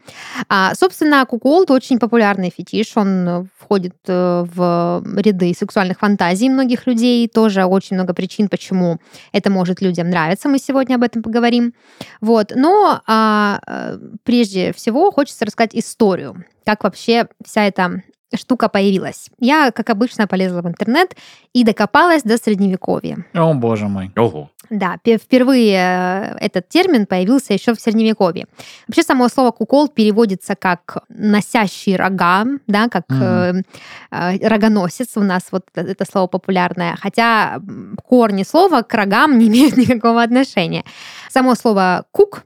А, 0.49 0.75
собственно, 0.75 1.25
куколд 1.27 1.71
очень 1.71 1.99
популярный 1.99 2.51
фетиш. 2.51 2.97
Он 2.97 3.49
входит 3.59 3.95
э, 4.09 4.45
в 4.55 5.03
ряды 5.17 5.55
сексуальных 5.55 5.99
фантазий 5.99 6.49
многих 6.49 6.87
людей. 6.87 7.29
Тоже 7.29 7.65
очень 7.65 7.97
много 7.97 8.15
причин, 8.15 8.49
почему 8.49 8.99
это 9.33 9.51
может 9.51 9.83
людям 9.83 10.09
нравиться. 10.09 10.49
Мы 10.49 10.59
сегодня 10.59 10.95
об 10.95 11.03
этом 11.03 11.23
поговорим. 11.23 11.75
Вот. 12.21 12.53
Но 12.55 13.03
а, 13.07 13.61
э, 13.67 13.99
прежде 14.25 14.73
всего 14.73 15.11
хочется 15.11 15.45
рассказать 15.45 15.75
историю, 15.75 16.45
как 16.65 16.83
вообще 16.83 17.29
вся 17.45 17.67
эта 17.67 18.03
штука 18.35 18.69
появилась. 18.69 19.31
Я, 19.39 19.71
как 19.71 19.91
обычно, 19.91 20.27
полезла 20.27 20.63
в 20.63 20.69
интернет 20.69 21.17
и 21.53 21.65
докопалась 21.65 22.23
до 22.23 22.37
средневековья. 22.37 23.25
О, 23.35 23.55
боже 23.55 23.89
мой. 23.89 24.11
Ого. 24.17 24.51
Да, 24.71 24.97
пе- 25.03 25.19
впервые 25.19 25.75
э, 25.75 26.37
этот 26.41 26.69
термин 26.69 27.05
появился 27.05 27.53
еще 27.53 27.75
в 27.75 27.81
Средневековье. 27.81 28.47
Вообще 28.89 29.03
само 29.03 29.29
слово 29.29 29.51
кукол 29.51 29.89
переводится 29.89 30.55
как 30.55 31.05
носящий 31.11 31.95
рога, 31.95 32.47
да, 32.67 32.89
как 32.89 33.05
э, 33.11 33.63
э, 34.11 34.49
рогоносец 34.49 35.17
у 35.17 35.21
нас 35.21 35.43
вот 35.51 35.65
это, 35.75 36.05
слово 36.11 36.27
популярное, 36.27 36.97
хотя 36.99 37.61
корни 38.03 38.45
слова 38.45 38.83
к 38.83 38.95
рогам 38.95 39.39
не 39.39 39.49
имеют 39.49 39.77
никакого 39.77 40.23
отношения. 40.23 40.85
Само 41.29 41.55
слово 41.55 42.07
кук 42.11 42.45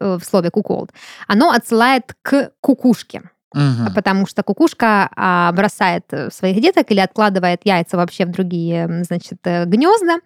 э, 0.00 0.18
в 0.18 0.24
слове 0.24 0.50
куколд, 0.50 0.90
оно 1.28 1.50
отсылает 1.50 2.14
к 2.22 2.50
кукушке. 2.60 3.22
Мгм. 3.52 3.92
Потому 3.94 4.26
что 4.26 4.42
кукушка 4.42 5.10
а, 5.16 5.50
бросает 5.52 6.04
э, 6.12 6.30
своих 6.30 6.60
деток 6.62 6.90
или 6.90 7.00
откладывает 7.00 7.62
яйца 7.64 7.96
вообще 7.96 8.24
в 8.24 8.30
другие, 8.30 9.02
значит, 9.04 9.38
э, 9.44 9.64
гнезда. 9.64 10.18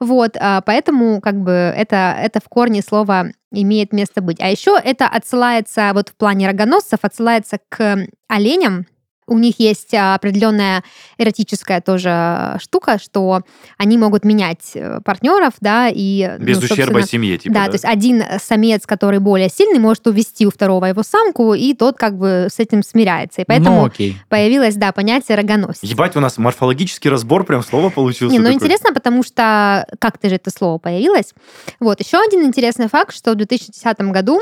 Вот, 0.00 0.36
а, 0.40 0.62
поэтому 0.62 1.20
как 1.20 1.36
бы 1.36 1.52
это, 1.52 2.16
это 2.18 2.40
в 2.40 2.48
корне 2.48 2.80
слова 2.80 3.26
имеет 3.50 3.92
место 3.92 4.22
быть. 4.22 4.40
А 4.40 4.48
еще 4.48 4.78
это 4.82 5.06
отсылается, 5.06 5.90
вот 5.92 6.08
в 6.08 6.14
плане 6.14 6.46
рогоносцев, 6.46 7.00
отсылается 7.02 7.58
к 7.68 8.06
оленям, 8.28 8.86
у 9.26 9.38
них 9.38 9.58
есть 9.58 9.94
а, 9.94 10.14
определенная 10.14 10.82
эротическая 11.18 11.80
тоже 11.80 12.58
штука, 12.60 12.98
что 12.98 13.42
они 13.78 13.98
могут 13.98 14.24
менять 14.24 14.76
партнеров, 15.04 15.54
да, 15.60 15.88
и... 15.92 16.36
ну, 16.38 16.44
Без 16.44 16.58
ущерба 16.58 16.74
собственно, 16.76 17.06
семье, 17.06 17.38
типа, 17.38 17.54
да, 17.54 17.60
да? 17.60 17.66
то 17.66 17.72
есть 17.74 17.84
один 17.84 18.22
самец, 18.42 18.86
который 18.86 19.18
более 19.20 19.48
сильный, 19.48 19.78
может 19.78 20.06
увести 20.06 20.46
у 20.46 20.50
второго 20.50 20.86
его 20.86 21.02
самку, 21.02 21.54
и 21.54 21.74
тот 21.74 21.96
как 21.96 22.16
бы 22.18 22.48
с 22.50 22.58
этим 22.58 22.82
смиряется. 22.82 23.42
И 23.42 23.44
поэтому 23.46 23.80
Ну, 23.80 23.86
окей. 23.86 24.16
появилось, 24.28 24.74
да, 24.74 24.92
понятие 24.92 25.36
рогоносец. 25.36 25.82
Ебать, 25.82 26.16
у 26.16 26.20
нас 26.20 26.38
морфологический 26.38 27.10
разбор, 27.10 27.44
прям 27.44 27.62
слово 27.62 27.90
получился. 27.90 28.32
Не, 28.32 28.38
ну 28.38 28.46
такой. 28.46 28.56
интересно, 28.56 28.92
потому 28.92 29.22
что 29.22 29.86
как-то 29.98 30.28
же 30.28 30.36
это 30.36 30.50
слово 30.50 30.78
появилось. 30.78 31.32
Вот, 31.80 32.00
еще 32.00 32.18
один 32.18 32.42
интересный 32.44 32.88
факт, 32.88 33.14
что 33.14 33.32
в 33.32 33.36
2010 33.36 34.00
году 34.10 34.40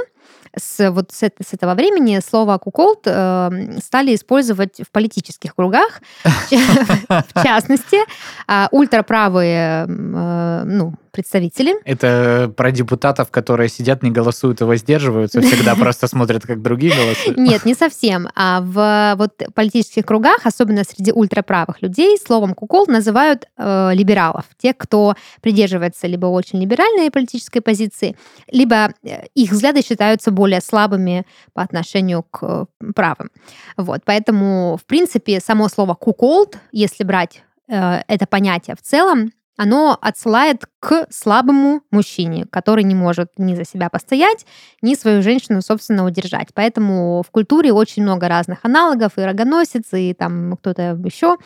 с, 0.56 0.90
вот 0.90 1.12
с, 1.12 1.22
с 1.22 1.52
этого 1.52 1.74
времени 1.74 2.20
слово 2.20 2.58
куколд 2.58 3.02
э, 3.06 3.78
стали 3.82 4.14
использовать 4.14 4.80
в 4.80 4.90
политических 4.90 5.54
кругах. 5.54 6.00
В 6.24 7.42
частности, 7.42 7.98
а, 8.46 8.68
ультраправые 8.70 9.84
м, 9.84 10.14
э, 10.16 10.62
ну, 10.64 10.94
представители 11.10 11.74
Это 11.84 12.52
про 12.56 12.70
депутатов, 12.70 13.30
которые 13.30 13.68
сидят, 13.68 14.02
не 14.02 14.10
голосуют 14.10 14.60
и 14.60 14.64
воздерживаются, 14.64 15.40
всегда 15.40 15.74
просто 15.76 16.06
смотрят, 16.06 16.46
как 16.46 16.62
другие 16.62 16.94
голосуют. 16.94 17.38
Нет, 17.38 17.64
не 17.64 17.74
совсем. 17.74 18.28
А 18.34 18.60
в 18.60 19.14
вот 19.16 19.32
политических 19.54 20.06
кругах, 20.06 20.40
особенно 20.44 20.84
среди 20.84 21.12
ультраправых 21.12 21.82
людей, 21.82 22.16
словом 22.18 22.54
кукол 22.54 22.86
называют 22.86 23.46
э, 23.56 23.90
либералов. 23.94 24.44
Те, 24.58 24.74
кто 24.74 25.14
придерживается 25.40 26.06
либо 26.06 26.26
очень 26.26 26.60
либеральной 26.60 27.10
политической 27.10 27.60
позиции, 27.60 28.16
либо 28.50 28.92
э, 29.02 29.26
их 29.34 29.52
взгляды 29.52 29.82
считаются 29.82 30.30
более 30.30 30.60
слабыми 30.60 31.26
по 31.52 31.62
отношению 31.62 32.22
к 32.22 32.42
э, 32.42 32.92
правым. 32.94 33.30
Вот, 33.76 34.02
поэтому, 34.04 34.78
в 34.80 34.84
принципе, 34.86 35.40
само 35.40 35.68
слово 35.68 35.94
куколд, 35.94 36.58
если 36.72 37.04
брать 37.04 37.42
э, 37.68 38.02
это 38.06 38.26
понятие 38.26 38.76
в 38.76 38.82
целом, 38.82 39.32
оно 39.62 39.98
отсылает 40.00 40.64
к 40.80 41.06
слабому 41.10 41.82
мужчине, 41.90 42.46
который 42.50 42.82
не 42.82 42.94
может 42.94 43.28
ни 43.36 43.54
за 43.54 43.66
себя 43.66 43.90
постоять, 43.90 44.46
ни 44.80 44.94
свою 44.94 45.20
женщину, 45.20 45.60
собственно, 45.60 46.06
удержать. 46.06 46.48
Поэтому 46.54 47.22
в 47.22 47.30
культуре 47.30 47.70
очень 47.70 48.02
много 48.02 48.26
разных 48.26 48.60
аналогов, 48.62 49.12
и 49.18 49.20
рогоносец, 49.20 49.84
и 49.92 50.14
там 50.14 50.56
кто-то 50.56 50.98
еще. 51.04 51.36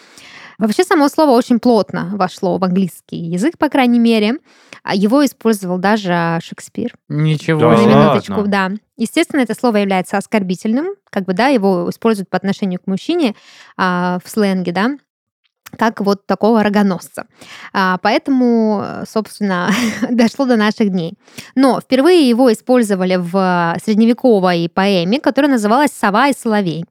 Вообще 0.59 0.85
само 0.85 1.09
слово 1.09 1.31
очень 1.33 1.59
плотно 1.59 2.11
вошло 2.13 2.57
в 2.59 2.63
английский 2.63 3.17
язык, 3.17 3.59
по 3.59 3.69
крайней 3.69 3.99
мере. 3.99 4.37
А 4.85 4.95
Его 4.95 5.25
использовал 5.25 5.79
даже 5.79 6.39
Шекспир. 6.41 6.95
Ничего 7.09 7.59
Да 7.59 7.71
На 7.71 7.77
себе. 7.79 7.87
ладно? 7.95 8.01
минуточку, 8.13 8.43
да. 8.47 8.71
Естественно, 8.97 9.41
это 9.41 9.55
слово 9.55 9.79
является 9.79 10.19
оскорбительным, 10.19 10.87
как 11.11 11.25
бы, 11.25 11.33
да, 11.33 11.49
его 11.49 11.91
используют 11.91 12.31
по 12.31 12.37
отношению 12.37 12.79
к 12.79 12.87
мужчине 12.87 13.35
а, 13.77 14.21
в 14.25 14.31
сленге, 14.31 14.71
да, 14.71 14.91
как 15.75 16.01
вот 16.01 16.27
такого 16.27 16.63
рогоносца. 16.63 17.27
А, 17.73 17.99
поэтому, 18.03 18.85
собственно, 19.09 19.71
дошло 20.11 20.47
до 20.47 20.57
наших 20.57 20.91
дней. 20.91 21.15
Но 21.55 21.81
впервые 21.81 22.29
его 22.29 22.53
использовали 22.53 23.17
в 23.17 23.77
средневековой 23.85 24.71
поэме, 24.73 25.21
которая 25.21 25.51
называлась 25.51 25.91
«Сова 25.93 26.29
и 26.29 26.35
соловей». 26.35 26.85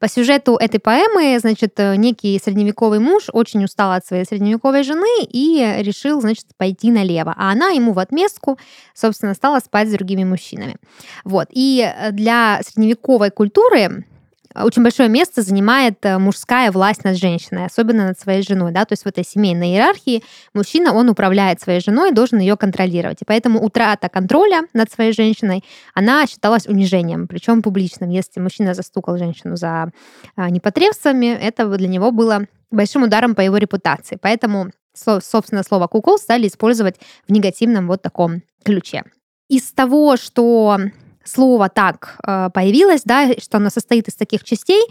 По 0.00 0.08
сюжету 0.08 0.56
этой 0.56 0.78
поэмы, 0.78 1.38
значит, 1.40 1.74
э, 1.78 1.96
некий 1.96 2.38
средневековый 2.38 3.00
муж 3.00 3.24
очень 3.32 3.64
устал 3.64 3.92
от 3.92 4.06
своей 4.06 4.24
средневековой 4.24 4.84
жены 4.84 5.24
и 5.24 5.76
решил, 5.80 6.20
значит, 6.20 6.46
пойти 6.56 6.92
налево. 6.92 7.34
А 7.36 7.50
она 7.50 7.70
ему 7.70 7.92
в 7.92 7.98
отместку, 7.98 8.58
собственно, 8.94 9.34
стала 9.34 9.58
спать 9.58 9.88
с 9.88 9.92
другими 9.92 10.22
мужчинами. 10.24 10.76
Вот. 11.24 11.48
И 11.50 11.82
э, 11.82 12.12
для 12.12 12.60
средневековой 12.64 13.30
культуры 13.30 14.04
очень 14.54 14.82
большое 14.82 15.08
место 15.08 15.42
занимает 15.42 15.98
э, 16.04 16.18
мужская 16.18 16.72
власть 16.72 17.04
над 17.04 17.16
женщиной, 17.16 17.66
особенно 17.66 18.06
над 18.06 18.18
своей 18.18 18.42
женой, 18.42 18.72
да, 18.72 18.84
то 18.84 18.92
есть 18.92 19.04
в 19.04 19.06
этой 19.06 19.24
семейной 19.24 19.68
иерархии 19.68 20.22
мужчина, 20.54 20.94
он 20.94 21.08
управляет 21.08 21.60
своей 21.60 21.80
женой, 21.80 22.12
должен 22.12 22.38
ее 22.38 22.56
контролировать, 22.56 23.22
и 23.22 23.24
поэтому 23.24 23.62
утрата 23.62 24.08
контроля 24.08 24.62
над 24.72 24.90
своей 24.90 25.12
женщиной, 25.12 25.64
она 25.94 26.26
считалась 26.26 26.66
унижением, 26.66 27.28
причем 27.28 27.62
публичным. 27.62 28.10
Если 28.10 28.40
мужчина 28.40 28.74
застукал 28.74 29.18
женщину 29.18 29.56
за 29.56 29.90
а, 30.36 30.50
непотребствами, 30.50 31.26
это 31.26 31.66
для 31.76 31.88
него 31.88 32.10
было 32.10 32.46
большим 32.70 33.02
ударом 33.02 33.34
по 33.34 33.40
его 33.40 33.56
репутации, 33.58 34.18
поэтому, 34.20 34.70
со- 34.94 35.20
собственно, 35.20 35.62
слово 35.62 35.86
кукол 35.86 36.18
стали 36.18 36.48
использовать 36.48 36.96
в 37.28 37.32
негативном 37.32 37.86
вот 37.86 38.02
таком 38.02 38.42
ключе. 38.64 39.04
Из 39.48 39.72
того, 39.72 40.16
что 40.16 40.78
слово 41.28 41.68
так 41.68 42.16
э, 42.26 42.50
появилось, 42.52 43.02
да, 43.04 43.28
что 43.42 43.58
оно 43.58 43.70
состоит 43.70 44.08
из 44.08 44.14
таких 44.14 44.44
частей, 44.44 44.82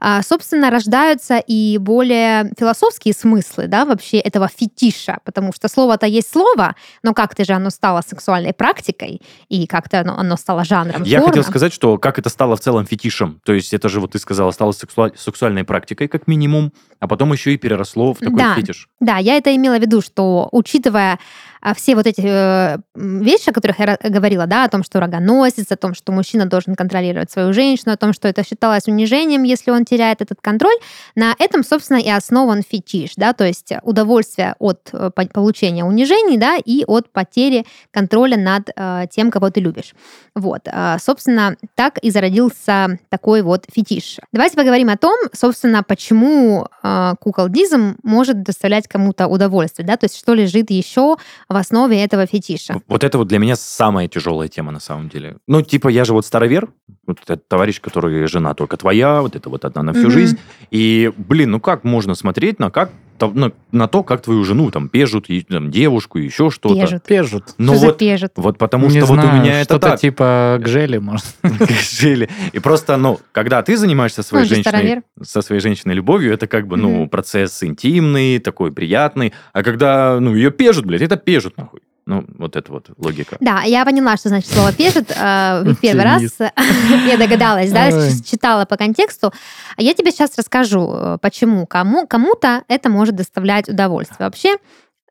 а, 0.00 0.22
собственно, 0.22 0.70
рождаются 0.70 1.38
и 1.38 1.78
более 1.78 2.50
философские 2.58 3.14
смыслы, 3.14 3.66
да, 3.66 3.84
вообще 3.84 4.18
этого 4.18 4.48
фетиша, 4.48 5.18
потому 5.24 5.52
что 5.52 5.68
слово-то 5.68 6.06
есть 6.06 6.30
слово, 6.32 6.74
но 7.02 7.14
как-то 7.14 7.44
же 7.44 7.52
оно 7.52 7.70
стало 7.70 8.02
сексуальной 8.06 8.52
практикой, 8.52 9.22
и 9.48 9.66
как-то 9.66 10.00
оно, 10.00 10.18
оно 10.18 10.36
стало 10.36 10.64
жанром. 10.64 11.02
Я 11.04 11.18
порно. 11.20 11.32
хотел 11.32 11.44
сказать, 11.44 11.72
что 11.72 11.98
как 11.98 12.18
это 12.18 12.28
стало 12.28 12.56
в 12.56 12.60
целом 12.60 12.86
фетишем. 12.86 13.40
То 13.44 13.52
есть 13.52 13.72
это 13.72 13.88
же, 13.88 14.00
вот 14.00 14.12
ты 14.12 14.18
сказала, 14.18 14.50
стало 14.50 14.72
сексуаль- 14.72 15.16
сексуальной 15.16 15.64
практикой, 15.64 16.08
как 16.08 16.26
минимум, 16.26 16.72
а 17.00 17.08
потом 17.08 17.32
еще 17.32 17.52
и 17.54 17.56
переросло 17.56 18.14
в 18.14 18.18
такой 18.18 18.38
Да. 18.38 18.54
фетиш. 18.54 18.88
Да, 19.00 19.18
я 19.18 19.36
это 19.36 19.54
имела 19.54 19.78
в 19.78 19.80
виду, 19.80 20.00
что 20.00 20.48
учитывая 20.52 21.18
а, 21.64 21.72
все 21.72 21.96
вот 21.96 22.06
эти 22.06 22.20
э, 22.22 22.76
вещи, 22.94 23.48
о 23.48 23.52
которых 23.52 23.78
я 23.78 23.98
говорила, 24.02 24.46
да, 24.46 24.64
о 24.64 24.68
том, 24.68 24.84
что 24.84 25.00
рогоносец, 25.00 25.72
о 25.72 25.76
том, 25.76 25.94
что 25.94 26.12
мужчина 26.12 26.44
должен 26.44 26.74
контролировать 26.74 27.30
свою 27.30 27.54
женщину, 27.54 27.94
о 27.94 27.96
том, 27.96 28.12
что 28.12 28.28
это 28.28 28.44
считалось 28.44 28.86
унижением, 28.86 29.44
если 29.44 29.70
он 29.70 29.86
теряет 29.86 30.20
этот 30.20 30.42
контроль, 30.42 30.76
на 31.14 31.34
этом, 31.38 31.64
собственно, 31.64 31.96
и 31.96 32.10
основан 32.10 32.62
фетиш, 32.62 33.12
да, 33.16 33.32
то 33.32 33.46
есть 33.46 33.72
удовольствие 33.82 34.56
от 34.58 34.90
э, 34.92 35.10
по- 35.14 35.26
получения 35.26 35.84
унижений, 35.86 36.36
да, 36.36 36.58
и 36.62 36.84
от 36.86 37.10
потери 37.10 37.64
контроля 37.90 38.36
над 38.36 38.68
э, 38.76 39.04
тем, 39.10 39.30
кого 39.30 39.48
ты 39.48 39.60
любишь. 39.60 39.94
Вот, 40.34 40.68
а, 40.70 40.98
собственно, 40.98 41.56
так 41.76 41.96
и 41.98 42.10
зародился 42.10 42.98
такой 43.08 43.40
вот 43.40 43.64
фетиш. 43.72 44.18
Давайте 44.32 44.56
поговорим 44.56 44.90
о 44.90 44.98
том, 44.98 45.16
собственно, 45.32 45.82
почему 45.82 46.66
э, 46.82 47.14
куколдизм 47.20 47.96
может 48.02 48.42
доставлять 48.42 48.86
кому-то 48.86 49.28
удовольствие, 49.28 49.86
да, 49.86 49.96
то 49.96 50.04
есть 50.04 50.18
что 50.18 50.34
лежит 50.34 50.70
еще 50.70 51.16
в 51.54 51.56
основе 51.56 52.02
этого 52.02 52.26
фетиша. 52.26 52.80
Вот 52.88 53.04
это 53.04 53.16
вот 53.16 53.28
для 53.28 53.38
меня 53.38 53.54
самая 53.54 54.08
тяжелая 54.08 54.48
тема 54.48 54.72
на 54.72 54.80
самом 54.80 55.08
деле. 55.08 55.36
Ну, 55.46 55.62
типа, 55.62 55.86
я 55.88 56.04
же 56.04 56.12
вот 56.12 56.26
старовер, 56.26 56.68
вот 57.06 57.18
этот 57.22 57.46
товарищ, 57.48 57.80
который 57.80 58.26
жена 58.26 58.54
только 58.54 58.76
твоя, 58.76 59.22
вот 59.22 59.36
это 59.36 59.48
вот 59.48 59.64
одна 59.64 59.82
на 59.84 59.92
всю 59.92 60.08
Мгм. 60.08 60.10
жизнь. 60.10 60.38
И, 60.72 61.12
блин, 61.16 61.52
ну 61.52 61.60
как 61.60 61.84
можно 61.84 62.16
смотреть 62.16 62.58
на 62.58 62.70
как 62.70 62.90
то- 63.18 63.30
на, 63.30 63.52
на 63.72 63.88
то, 63.88 64.02
как 64.02 64.22
твою 64.22 64.44
жену 64.44 64.70
там 64.70 64.88
пежут, 64.88 65.28
и, 65.28 65.42
там, 65.42 65.70
девушку, 65.70 66.18
еще 66.18 66.50
что-то. 66.50 66.74
Пежут. 66.74 67.04
Пежут. 67.04 67.44
Но 67.58 67.72
что 67.72 67.80
за 67.80 67.86
вот, 67.86 67.98
пежут? 67.98 68.32
вот 68.36 68.58
потому 68.58 68.86
Не 68.88 68.98
что 69.00 69.06
вот 69.06 69.18
у 69.18 69.22
знаю, 69.22 69.40
меня 69.42 69.60
это 69.60 69.74
что-то 69.74 69.90
так. 69.90 70.00
типа 70.00 70.58
гжели, 70.60 70.98
может. 70.98 71.26
жили. 72.00 72.28
И 72.52 72.58
просто, 72.58 72.96
ну, 72.96 73.20
когда 73.32 73.62
ты 73.62 73.76
занимаешься 73.76 74.22
своей 74.22 74.46
женщиной, 74.46 75.02
со 75.22 75.42
своей 75.42 75.60
женщиной 75.60 75.94
любовью, 75.94 76.32
это 76.32 76.46
как 76.46 76.66
бы, 76.66 76.76
ну, 76.76 77.08
процесс 77.08 77.62
интимный, 77.62 78.38
такой 78.38 78.72
приятный. 78.72 79.32
А 79.52 79.62
когда, 79.62 80.18
ну, 80.20 80.34
ее 80.34 80.50
пежут, 80.50 80.86
блядь, 80.86 81.02
это 81.02 81.16
пежут, 81.16 81.56
нахуй. 81.56 81.80
Ну, 82.06 82.24
вот 82.36 82.56
это 82.56 82.70
вот 82.70 82.90
логика. 82.98 83.38
Да, 83.40 83.62
я 83.62 83.84
поняла, 83.84 84.16
что 84.16 84.28
значит 84.28 84.50
слово 84.50 84.72
пежит 84.72 85.10
э, 85.10 85.62
в 85.64 85.76
первый 85.76 86.04
раз. 86.04 86.22
Я 87.06 87.16
догадалась, 87.16 87.72
да, 87.72 87.90
читала 88.22 88.66
по 88.66 88.76
контексту. 88.76 89.32
А 89.76 89.82
я 89.82 89.94
тебе 89.94 90.10
сейчас 90.10 90.36
расскажу, 90.36 90.92
э, 90.92 91.18
почему. 91.22 91.66
Кому, 91.66 92.06
кому-то 92.06 92.62
это 92.68 92.90
может 92.90 93.16
доставлять 93.16 93.68
удовольствие. 93.68 94.26
Вообще, 94.26 94.56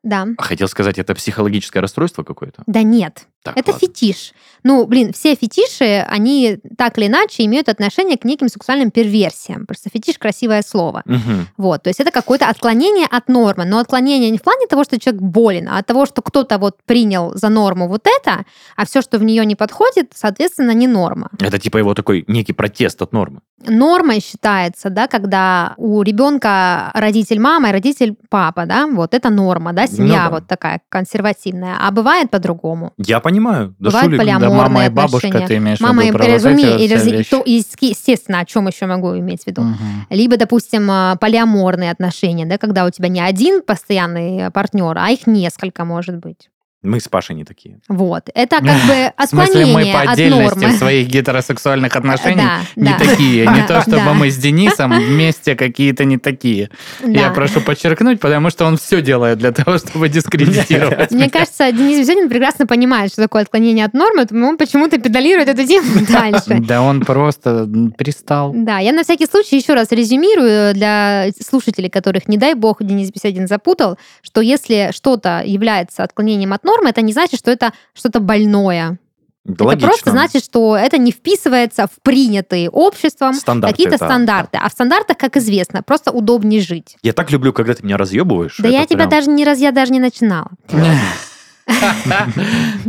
да. 0.04 0.26
А 0.38 0.42
Хотел 0.42 0.68
сказать, 0.68 0.98
это 0.98 1.14
психологическое 1.14 1.80
расстройство 1.80 2.22
какое-то? 2.22 2.62
Да 2.66 2.82
нет, 2.82 3.26
Так, 3.42 3.56
это 3.56 3.72
ладно. 3.72 3.86
фетиш. 3.88 4.32
Ну, 4.62 4.86
блин, 4.86 5.12
все 5.12 5.34
фетиши, 5.34 6.06
они 6.08 6.58
так 6.78 6.96
или 6.98 7.06
иначе 7.06 7.44
имеют 7.44 7.68
отношение 7.68 8.16
к 8.16 8.24
неким 8.24 8.48
сексуальным 8.48 8.90
перверсиям. 8.90 9.66
Просто 9.66 9.90
фетиш 9.92 10.18
красивое 10.18 10.62
слово. 10.62 11.02
Мгм. 11.06 11.48
Вот, 11.56 11.82
то 11.82 11.88
есть 11.88 12.00
это 12.00 12.10
какое-то 12.10 12.48
отклонение 12.48 13.06
от 13.10 13.28
нормы, 13.28 13.64
но 13.64 13.78
отклонение 13.78 14.30
не 14.30 14.38
в 14.38 14.42
плане 14.42 14.66
того, 14.66 14.84
что 14.84 14.98
человек 15.00 15.22
болен, 15.22 15.68
а 15.68 15.78
от 15.78 15.86
того, 15.86 16.06
что 16.06 16.22
кто-то 16.22 16.58
вот 16.58 16.76
принял 16.86 17.32
за 17.34 17.48
норму 17.48 17.88
вот 17.88 18.06
это, 18.06 18.44
а 18.76 18.86
все, 18.86 19.02
что 19.02 19.18
в 19.18 19.24
нее 19.24 19.44
не 19.46 19.56
подходит, 19.56 20.12
соответственно, 20.14 20.72
не 20.72 20.86
норма. 20.86 21.30
Это 21.40 21.58
типа 21.58 21.78
его 21.78 21.94
такой 21.94 22.24
некий 22.28 22.52
протест 22.52 23.00
от 23.02 23.12
нормы. 23.12 23.40
Нормой 23.66 24.20
считается, 24.20 24.90
да, 24.90 25.06
когда 25.06 25.74
у 25.78 26.02
ребенка 26.02 26.90
родитель 26.94 27.40
мама 27.40 27.70
и 27.70 27.72
родитель 27.72 28.14
папа, 28.28 28.66
да, 28.66 28.86
вот 28.86 29.14
это 29.14 29.30
норма, 29.30 29.72
да, 29.72 29.86
семья 29.96 30.24
да. 30.24 30.30
вот 30.30 30.46
такая 30.46 30.80
консервативная, 30.88 31.76
а 31.80 31.90
бывает 31.90 32.30
по-другому. 32.30 32.92
Я 32.98 33.20
понимаю. 33.20 33.74
Да 33.78 33.90
Бывает 33.90 34.04
шулик. 34.06 34.20
полиам- 34.20 34.40
Да, 34.40 34.50
мама 34.50 34.86
и 34.86 34.88
бабушка, 34.88 35.28
отношения. 35.28 35.46
ты 35.48 35.56
имеешь 35.56 35.78
в 35.78 35.80
Мама, 35.82 36.04
виду 36.04 36.18
и 36.18 36.20
эти 36.22 36.30
разуме- 36.30 36.72
вот 36.72 36.80
и 36.80 36.86
все 36.86 36.94
раз- 36.96 37.04
вещи. 37.06 37.30
то, 37.30 37.42
есте- 37.46 37.88
естественно, 37.88 38.40
о 38.40 38.44
чем 38.44 38.66
еще 38.66 38.86
могу 38.86 39.16
иметь 39.18 39.44
в 39.44 39.46
виду? 39.46 39.62
Мгм. 39.62 40.06
Либо, 40.10 40.36
допустим, 40.36 40.88
а, 40.90 41.16
полиаморные 41.16 41.90
отношения, 41.90 42.46
да, 42.46 42.58
когда 42.58 42.84
у 42.84 42.90
тебя 42.90 43.08
не 43.08 43.20
один 43.20 43.62
постоянный 43.62 44.50
партнер, 44.50 44.96
а 44.98 45.10
их 45.10 45.26
несколько, 45.26 45.84
может 45.84 46.16
быть. 46.16 46.48
Мы 46.84 47.00
с 47.00 47.08
Пашей 47.08 47.34
не 47.34 47.44
такие. 47.44 47.78
Вот. 47.88 48.28
Это 48.34 48.56
как 48.60 48.64
бы 48.64 49.12
В 49.18 49.28
смысле, 49.28 49.62
отклонение 49.64 49.74
мы 49.74 49.92
по 49.92 50.00
от 50.02 50.08
отдельности 50.10 50.58
нормы. 50.58 50.74
в 50.76 50.78
своих 50.78 51.08
гетеросексуальных 51.08 51.96
отношениях 51.96 52.60
Да, 52.76 52.82
не 52.82 52.88
да. 52.90 52.98
такие. 52.98 53.46
Не 53.46 53.66
то, 53.66 53.80
чтобы 53.82 53.96
Да. 53.96 54.12
мы 54.14 54.30
с 54.30 54.36
Денисом 54.36 54.92
вместе 54.98 55.56
какие-то 55.56 56.04
не 56.04 56.18
такие. 56.18 56.70
Я 57.02 57.30
прошу 57.30 57.60
подчеркнуть, 57.60 58.20
потому 58.20 58.50
что 58.50 58.66
он 58.66 58.76
все 58.76 59.00
делает 59.02 59.38
для 59.38 59.50
того, 59.52 59.78
чтобы 59.78 60.08
дискредитировать. 60.08 61.10
Мне 61.10 61.30
кажется, 61.30 61.72
Денис 61.72 61.98
Беседин 61.98 62.28
прекрасно 62.28 62.66
понимает, 62.66 63.12
что 63.12 63.22
такое 63.22 63.42
отклонение 63.42 63.84
от 63.86 63.94
нормы, 63.94 64.26
но 64.30 64.48
он 64.48 64.56
почему-то 64.58 64.98
педалирует 65.00 65.48
эту 65.48 65.66
тему 65.66 65.86
дальше. 66.08 66.58
Да 66.60 66.82
он 66.82 67.00
просто 67.00 67.66
пристал. 67.96 68.52
Да, 68.54 68.78
я 68.78 68.92
на 68.92 69.02
всякий 69.04 69.26
случай 69.26 69.56
еще 69.56 69.74
раз 69.74 69.90
резюмирую 69.90 70.74
для 70.74 71.28
слушателей, 71.40 71.88
которых, 71.88 72.28
не 72.28 72.36
дай 72.36 72.54
бог, 72.54 72.82
Денис 72.82 73.10
Беседин 73.10 73.46
запутал, 73.48 73.98
что 74.22 74.40
если 74.40 74.90
что-то 74.92 75.42
является 75.44 76.02
отклонением 76.02 76.52
от 76.52 76.62
нормы, 76.64 76.73
это 76.86 77.02
не 77.02 77.12
значит, 77.12 77.38
что 77.38 77.50
это 77.50 77.72
что-то 77.94 78.20
больное. 78.20 78.98
Да 79.44 79.52
Это 79.56 79.64
логично. 79.64 79.88
просто 79.88 80.10
значит, 80.10 80.42
что 80.42 80.74
это 80.74 80.96
не 80.96 81.12
вписывается 81.12 81.86
в 81.86 82.00
принятые 82.02 82.70
обществом 82.70 83.34
Стандарты, 83.34 83.74
какие-то 83.74 83.98
да. 83.98 84.06
стандарты. 84.06 84.58
А 84.60 84.68
в 84.70 84.72
стандартах, 84.72 85.18
как 85.18 85.36
известно, 85.36 85.82
просто 85.82 86.12
удобнее 86.12 86.62
жить. 86.62 86.96
Я 87.02 87.12
так 87.12 87.30
люблю, 87.30 87.52
когда 87.52 87.74
ты 87.74 87.82
меня 87.84 87.98
разъебываешь. 87.98 88.56
Да 88.58 88.68
Это 88.68 88.76
я 88.78 88.86
тебя 88.86 88.96
прям- 89.06 89.10
даже 89.10 89.28
не 89.30 89.44
раз, 89.44 89.58
я 89.58 89.70
даже 89.70 89.92
не 89.92 90.00
начинала. 90.00 90.50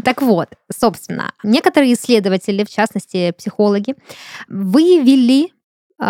Так 0.04 0.22
вот, 0.22 0.50
собственно, 0.77 1.32
некоторые 1.44 1.94
исследователи, 1.94 2.63
в 2.65 2.70
частности 2.70 3.32
психологи, 3.38 3.96
выявили 4.50 5.53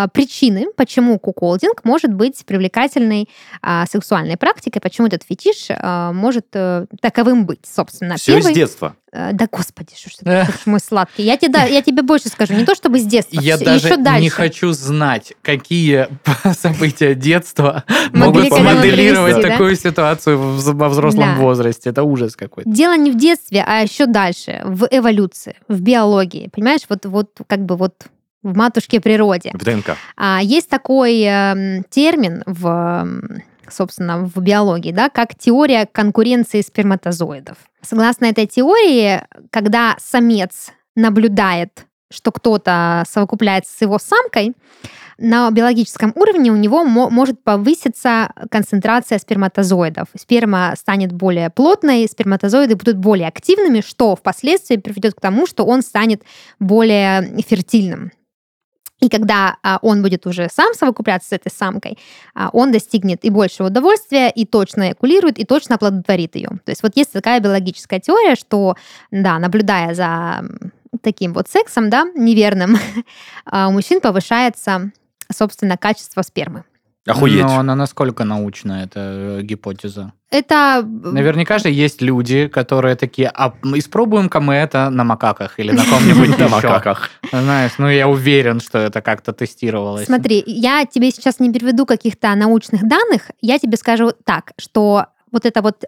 причины, 0.07 0.65
почему 0.75 1.19
куколдинг 1.19 1.83
может 1.83 2.13
быть 2.13 2.43
привлекательной 2.45 3.29
а, 3.61 3.85
сексуальной 3.85 4.37
практикой, 4.37 4.79
почему 4.79 5.07
этот 5.07 5.23
фетиш 5.23 5.67
а, 5.69 6.11
может 6.11 6.47
э, 6.53 6.85
таковым 7.01 7.45
быть, 7.45 7.65
собственно. 7.65 8.15
Все 8.17 8.35
Первый- 8.37 8.53
детства. 8.53 8.95
Э, 9.11 9.29
Да, 9.31 9.47
господи, 9.49 9.93
что 9.95 10.09
ж 10.09 10.13
ты 10.15 10.25
такой 10.25 10.53
мой 10.65 10.79
сладкий. 10.79 11.23
Я 11.23 11.37
тебе, 11.37 11.51
да, 11.53 11.63
я 11.65 11.81
тебе 11.81 12.01
больше 12.01 12.29
скажу, 12.29 12.53
не 12.53 12.65
то 12.65 12.75
чтобы 12.75 12.99
с 12.99 13.03
детства, 13.05 13.39
Я 13.39 13.55
всё- 13.57 13.65
даже 13.65 13.87
еще 13.87 13.97
дальше. 13.97 14.21
не 14.23 14.29
хочу 14.29 14.71
знать, 14.71 15.33
какие 15.41 16.07
события 16.59 17.13
детства 17.15 17.83
Могли 18.11 18.49
могут 18.49 18.57
смоделировать 18.59 19.33
привести, 19.35 19.41
да? 19.49 19.49
такую 19.51 19.75
ситуацию 19.75 20.37
в- 20.37 20.73
во 20.73 20.89
взрослом 20.89 21.35
Да. 21.35 21.41
возрасте. 21.41 21.89
Это 21.91 22.03
ужас 22.03 22.35
какой-то. 22.35 22.69
Дело 22.69 22.97
не 22.97 23.11
в 23.11 23.17
детстве, 23.17 23.63
а 23.65 23.81
еще 23.81 24.05
дальше, 24.07 24.61
в 24.65 24.87
эволюции, 24.91 25.55
в 25.67 25.79
биологии. 25.81 26.49
Понимаешь, 26.51 26.81
вот, 26.89 27.05
вот 27.05 27.29
как 27.47 27.63
бы 27.65 27.77
вот 27.77 27.93
в 28.45 28.55
матушке 28.55 29.01
природе. 29.01 29.51
В 29.53 29.63
ДНК. 29.63 29.97
А, 30.15 30.39
есть 30.41 30.69
такой 30.69 31.21
эм, 31.21 31.83
термин 31.89 32.43
в, 32.45 32.67
эм, 32.67 33.41
собственно, 33.67 34.19
в 34.19 34.39
биологии, 34.39 34.91
да, 34.91 35.09
как 35.09 35.35
теория 35.35 35.87
конкуренции 35.91 36.61
сперматозоидов. 36.61 37.57
Согласно 37.81 38.25
этой 38.25 38.45
теории, 38.45 39.23
когда 39.49 39.95
самец 39.99 40.71
наблюдает, 40.95 41.87
что 42.11 42.31
кто-то 42.31 43.03
совокупляется 43.09 43.75
с 43.75 43.81
его 43.81 43.97
самкой, 43.97 44.53
на 45.17 45.49
биологическом 45.49 46.11
уровне 46.15 46.51
у 46.51 46.55
него 46.55 46.83
мо- 46.83 47.09
может 47.09 47.43
повыситься 47.43 48.31
концентрация 48.51 49.17
сперматозоидов. 49.17 50.09
Сперма 50.15 50.73
станет 50.77 51.13
более 51.13 51.49
плотной, 51.49 52.07
сперматозоиды 52.07 52.75
будут 52.75 52.97
более 52.97 53.27
активными, 53.27 53.81
что 53.81 54.15
впоследствии 54.15 54.75
приведет 54.75 55.15
к 55.15 55.21
тому, 55.21 55.47
что 55.47 55.63
он 55.65 55.81
станет 55.81 56.21
более 56.59 57.41
фертильным. 57.47 58.11
И 59.05 59.09
когда 59.09 59.57
а, 59.61 59.77
он 59.83 60.01
будет 60.01 60.25
уже 60.25 60.49
сам 60.51 60.73
совокупляться 60.73 61.29
с 61.29 61.31
этой 61.33 61.51
самкой, 61.51 61.99
а, 62.33 62.49
он 62.53 62.71
достигнет 62.71 63.23
и 63.23 63.29
большего 63.29 63.67
удовольствия, 63.67 64.31
и 64.31 64.45
точно 64.47 64.93
экулирует, 64.93 65.37
и 65.37 65.45
точно 65.45 65.75
оплодотворит 65.75 66.35
ее. 66.35 66.49
То 66.65 66.71
есть 66.71 66.81
вот 66.81 66.93
есть 66.95 67.13
такая 67.13 67.39
биологическая 67.39 67.99
теория, 67.99 68.35
что, 68.35 68.75
да, 69.11 69.37
наблюдая 69.37 69.93
за 69.93 70.43
таким 71.03 71.33
вот 71.33 71.47
сексом, 71.47 71.91
да, 71.91 72.05
неверным, 72.15 72.79
а, 73.45 73.67
у 73.67 73.73
мужчин 73.73 74.01
повышается, 74.01 74.91
собственно, 75.31 75.77
качество 75.77 76.23
спермы. 76.23 76.63
Охуеть. 77.07 77.43
Но 77.43 77.59
она 77.59 77.75
насколько 77.75 78.23
научна, 78.23 78.83
эта 78.83 78.99
э, 79.39 79.41
гипотеза? 79.43 80.13
Это... 80.31 80.83
Наверняка 80.85 81.59
же 81.59 81.69
есть 81.69 82.01
люди, 82.01 82.47
которые 82.47 82.95
такие, 82.95 83.29
а 83.33 83.53
испробуем-ка 83.63 84.39
мы 84.39 84.55
это 84.55 84.89
на 84.89 85.03
макаках 85.03 85.59
или 85.59 85.71
на 85.71 85.85
ком-нибудь 85.85 86.37
На 86.39 86.47
макаках. 86.47 87.09
Знаешь, 87.31 87.73
ну 87.77 87.87
я 87.89 88.07
уверен, 88.07 88.59
что 88.59 88.79
это 88.79 89.01
как-то 89.01 89.33
тестировалось. 89.33 90.05
Смотри, 90.05 90.43
я 90.47 90.85
тебе 90.85 91.11
сейчас 91.11 91.39
не 91.39 91.51
приведу 91.51 91.85
каких-то 91.85 92.33
научных 92.35 92.87
данных, 92.87 93.31
я 93.41 93.59
тебе 93.59 93.77
скажу 93.77 94.11
так, 94.25 94.53
что 94.57 95.05
вот 95.31 95.45
эта 95.45 95.61
вот 95.61 95.85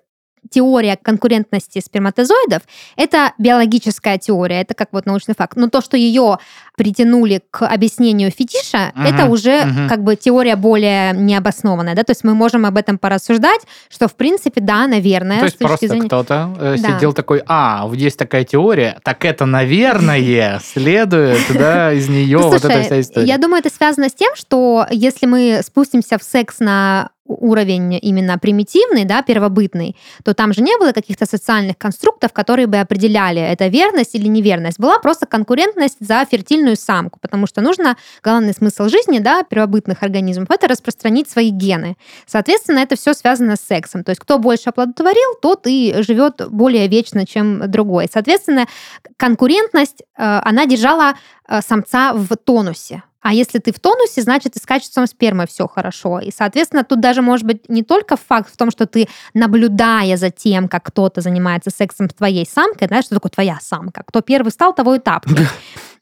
теория 0.49 0.97
конкурентности 1.01 1.79
сперматозоидов– 1.79 2.63
это 2.95 3.33
биологическая 3.37 4.17
теория, 4.17 4.61
это 4.61 4.73
как 4.73 4.89
вот 4.91 5.05
научный 5.05 5.35
факт. 5.35 5.57
Но 5.57 5.69
то, 5.69 5.81
что 5.81 5.97
ее 5.97 6.37
притянули 6.75 7.41
к 7.51 7.67
объяснению 7.67 8.31
фетиша, 8.31 8.91
Мгм, 8.95 9.05
это 9.05 9.25
уже 9.25 9.65
мгм. 9.65 9.89
как 9.89 10.03
бы 10.03 10.15
теория 10.15 10.55
более 10.55 11.13
необоснованная, 11.13 11.95
да, 11.95 12.03
то 12.03 12.11
есть 12.11 12.23
мы 12.23 12.33
можем 12.33 12.65
об 12.65 12.77
этом 12.77 12.97
порассуждать, 12.97 13.61
что 13.89 14.07
в 14.07 14.15
принципе, 14.15 14.61
да, 14.61 14.87
наверное, 14.87 15.39
То 15.39 15.45
есть 15.45 15.57
просто 15.57 15.87
зрения... 15.87 16.07
кто-то 16.07 16.55
э, 16.59 16.75
Да. 16.79 16.95
сидел 16.95 17.13
такой, 17.13 17.41
а, 17.47 17.89
есть 17.93 18.17
такая 18.17 18.43
теория, 18.43 18.99
так 19.03 19.25
это, 19.25 19.45
наверное, 19.45 20.59
следует, 20.63 21.39
да, 21.53 21.93
из 21.93 22.07
нее 22.07 22.37
Ну, 22.37 22.49
вот 22.49 22.63
эта 22.63 22.83
вся 22.83 23.01
история. 23.01 23.27
Я 23.27 23.37
думаю, 23.37 23.59
это 23.59 23.73
связано 23.73 24.09
с 24.09 24.13
тем, 24.13 24.35
что 24.35 24.85
если 24.91 25.25
мы 25.25 25.61
спустимся 25.63 26.17
в 26.17 26.23
секс 26.23 26.59
на 26.59 27.09
уровень 27.27 27.99
именно 28.01 28.37
примитивный, 28.37 29.05
да, 29.05 29.21
первобытный, 29.21 29.95
то 30.23 30.33
там 30.33 30.53
же 30.53 30.61
не 30.61 30.77
было 30.77 30.91
каких-то 30.91 31.25
социальных 31.25 31.77
конструктов, 31.77 32.33
которые 32.33 32.67
бы 32.67 32.77
определяли, 32.77 33.41
это 33.41 33.67
верность 33.67 34.15
или 34.15 34.27
неверность. 34.27 34.79
Была 34.79 34.99
просто 34.99 35.25
конкурентность 35.25 35.97
за 35.99 36.25
фертильную 36.25 36.75
самку, 36.75 37.19
потому 37.19 37.47
что 37.47 37.61
нужно, 37.61 37.97
главный 38.23 38.53
смысл 38.53 38.87
жизни, 38.89 39.19
да, 39.19 39.43
первобытных 39.43 40.03
организмов, 40.03 40.49
это 40.49 40.67
распространить 40.67 41.29
свои 41.29 41.49
гены. 41.49 41.97
Соответственно, 42.25 42.79
это 42.79 42.95
все 42.95 43.13
связано 43.13 43.55
с 43.55 43.61
сексом. 43.61 44.03
То 44.03 44.11
есть 44.11 44.21
кто 44.21 44.39
больше 44.39 44.69
оплодотворил, 44.69 45.35
тот 45.41 45.67
и 45.67 45.95
живет 45.99 46.41
более 46.49 46.87
вечно, 46.87 47.25
чем 47.25 47.69
другой. 47.69 48.07
Соответственно, 48.11 48.65
конкурентность, 49.17 50.01
э, 50.01 50.05
она 50.43 50.65
держала 50.65 51.13
э, 51.47 51.61
самца 51.61 52.13
в 52.13 52.35
тонусе. 52.35 53.03
А 53.21 53.33
если 53.33 53.59
ты 53.59 53.73
в 53.73 53.79
тонусе, 53.79 54.21
значит, 54.21 54.55
и 54.55 54.59
с 54.59 54.65
качеством 54.65 55.07
спермы 55.07 55.47
все 55.47 55.67
хорошо. 55.67 56.19
И, 56.19 56.31
соответственно, 56.31 56.83
тут 56.83 56.99
даже 56.99 57.21
может 57.21 57.45
быть 57.45 57.67
не 57.69 57.83
только 57.83 58.15
факт 58.15 58.53
в 58.53 58.57
том, 58.57 58.71
что 58.71 58.85
ты, 58.85 59.07
наблюдая 59.33 60.17
за 60.17 60.29
тем, 60.29 60.67
как 60.67 60.83
кто-то 60.83 61.21
занимается 61.21 61.69
сексом 61.69 62.09
с 62.09 62.13
твоей 62.13 62.45
самкой, 62.45 62.87
знаешь, 62.87 63.05
что 63.05 63.15
такое 63.15 63.31
твоя 63.31 63.57
самка, 63.61 64.03
кто 64.05 64.21
первый 64.21 64.51
стал, 64.51 64.73
того 64.73 64.95
и 64.95 64.99
тапки. 64.99 65.35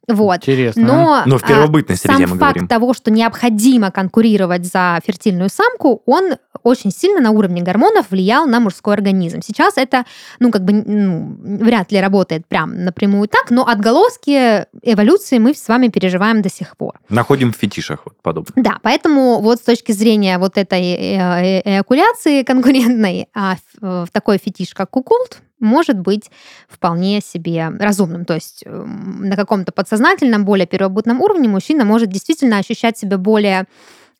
Вот. 0.07 0.37
Интересно. 0.37 0.83
Но, 0.83 1.23
Но 1.25 1.37
в 1.37 1.43
первобытной 1.43 1.95
а, 1.95 1.97
среде 1.97 2.27
сам 2.27 2.35
мы 2.35 2.39
факт 2.39 2.53
говорим. 2.53 2.67
того, 2.67 2.93
что 2.93 3.11
необходимо 3.11 3.91
конкурировать 3.91 4.65
за 4.65 4.99
фертильную 5.05 5.49
самку, 5.49 6.03
он 6.05 6.35
очень 6.63 6.91
сильно 6.91 7.21
на 7.21 7.31
уровне 7.31 7.61
гормонов 7.61 8.11
влиял 8.11 8.45
на 8.45 8.59
мужской 8.59 8.93
организм. 8.93 9.41
Сейчас 9.41 9.77
это, 9.77 10.05
ну, 10.39 10.51
как 10.51 10.63
бы, 10.63 10.73
ну, 10.73 11.37
вряд 11.63 11.91
ли 11.91 11.99
работает 11.99 12.45
прям 12.47 12.83
напрямую 12.83 13.27
так, 13.27 13.51
но 13.51 13.67
отголоски 13.67 14.65
эволюции 14.81 15.37
мы 15.37 15.53
с 15.53 15.67
вами 15.67 15.87
переживаем 15.87 16.41
до 16.41 16.49
сих 16.49 16.77
пор. 16.77 16.99
Находим 17.09 17.51
в 17.53 17.55
фетишах 17.55 18.01
вот 18.05 18.15
подобное. 18.21 18.63
Да, 18.63 18.79
поэтому 18.81 19.41
вот 19.41 19.59
с 19.59 19.61
точки 19.61 19.91
зрения 19.91 20.37
вот 20.37 20.57
этой 20.57 20.81
э, 20.81 21.61
э, 21.63 21.75
эякуляции 21.75 22.43
конкурентной, 22.43 23.27
а, 23.33 23.55
э, 23.81 24.05
такой 24.11 24.37
фетиш, 24.37 24.73
как 24.73 24.89
куколд, 24.91 25.41
может 25.59 25.99
быть 25.99 26.29
вполне 26.67 27.21
себе 27.21 27.69
разумным. 27.79 28.25
То 28.25 28.35
есть 28.35 28.63
эм, 28.65 29.21
на 29.21 29.35
каком-то 29.35 29.71
подсознательном, 29.71 30.45
более 30.45 30.67
первобытном 30.67 31.21
уровне 31.21 31.47
мужчина 31.47 31.85
может 31.85 32.09
действительно 32.09 32.57
ощущать 32.57 32.97
себя 32.97 33.17
более 33.17 33.65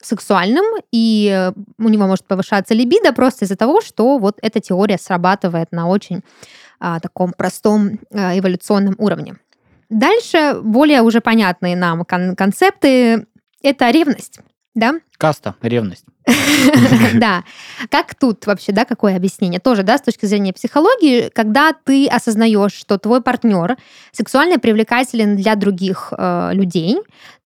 сексуальным, 0.02 0.66
и 0.92 1.30
э, 1.32 1.52
у 1.80 1.90
него 1.90 2.08
может 2.08 2.26
повышаться 2.26 2.74
либидо 2.74 3.14
просто 3.14 3.46
из-за 3.46 3.56
того, 3.56 3.82
что 3.82 4.18
вот 4.18 4.38
эта 4.42 4.60
теория 4.60 4.98
срабатывает 4.98 5.72
на 5.72 5.88
очень 5.88 6.22
а, 6.80 7.00
таком 7.00 7.34
простом 7.34 8.00
а, 8.14 8.38
эволюционном 8.38 8.96
уровне. 8.98 9.36
Дальше 9.90 10.60
более 10.62 11.02
уже 11.02 11.22
понятные 11.22 11.76
нам 11.76 12.06
кон- 12.06 12.36
концепты– 12.36 13.28
это 13.64 13.90
ревность. 13.92 14.40
Да? 14.74 14.96
Каста, 15.26 15.56
ревность. 15.64 16.06
Да. 17.14 17.44
Как 17.90 18.16
тут 18.16 18.46
вообще, 18.46 18.72
да, 18.72 18.86
какое 18.86 19.16
объяснение? 19.16 19.60
Тоже, 19.60 19.84
да, 19.84 19.98
с 19.98 20.02
точки 20.02 20.26
зрения 20.26 20.54
психологии, 20.54 21.30
когда 21.30 21.74
ты 21.74 22.08
осознаешь, 22.08 22.74
что 22.74 22.98
твой 22.98 23.22
партнер 23.22 23.78
сексуально 24.12 24.60
привлекателен 24.60 25.36
для 25.36 25.56
других 25.56 26.12
э, 26.18 26.52
людей, 26.54 26.98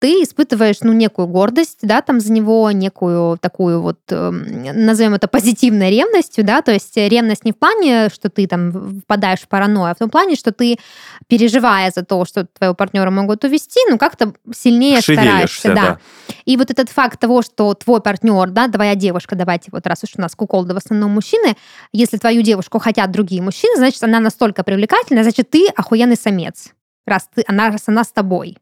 ты 0.01 0.23
испытываешь, 0.23 0.77
ну, 0.83 0.93
некую 0.93 1.27
гордость, 1.27 1.81
да, 1.83 2.03
там 2.03 2.21
за 2.21 2.33
него, 2.33 2.71
некую 2.71 3.37
такую 3.39 3.81
вот, 3.81 3.99
э, 4.11 4.31
назовем 4.31 5.15
это 5.15 5.27
позитивной 5.27 5.91
ревностью, 5.91 6.45
да, 6.45 6.63
то 6.63 6.73
есть 6.73 6.97
ревность 6.97 7.45
не 7.45 7.51
в 7.51 7.57
плане, 7.57 8.09
что 8.09 8.31
ты 8.31 8.47
там 8.47 9.01
впадаешь 9.01 9.41
в 9.41 9.49
паранойю, 9.49 9.91
а 9.91 9.95
в 9.95 9.99
том 9.99 10.09
плане, 10.09 10.37
что 10.37 10.53
ты, 10.53 10.79
переживая 11.27 11.91
за 11.91 12.05
то, 12.05 12.25
что 12.25 12.47
твоего 12.47 12.75
партнера 12.75 13.11
могут 13.11 13.43
увести, 13.45 13.81
ну, 13.91 13.99
как-то 13.99 14.33
сильнее 14.55 15.01
стараешься, 15.01 15.75
да. 15.75 15.99
и 16.45 16.57
вот 16.57 16.71
этот 16.71 16.91
факт 16.91 17.19
того, 17.19 17.43
что 17.43 17.68
твой 17.75 18.01
партнер, 18.01 18.51
да, 18.51 18.69
твоя 18.69 18.95
девушка, 18.95 19.37
давайте 19.37 19.71
вот 19.73 19.87
раз 19.87 20.05
уж 20.05 20.11
у 20.17 20.21
нас 20.21 20.35
куколды 20.35 20.75
в 20.75 20.77
основном 20.77 21.13
мужчины, 21.13 21.57
если 21.93 22.17
твою 22.17 22.43
девушку 22.43 22.79
хотят 22.79 23.11
другие 23.11 23.43
мужчины, 23.43 23.77
значит, 23.77 24.03
она 24.03 24.21
настолько 24.21 24.65
привлекательна, 24.65 25.23
значит, 25.23 25.51
ты 25.51 25.69
охуенный 25.69 26.17
самец, 26.17 26.73
раз, 27.07 27.29
ты, 27.35 27.45
она, 27.47 27.71
раз 27.71 27.85
она 27.87 28.05
с 28.05 28.13
тобой. 28.13 28.57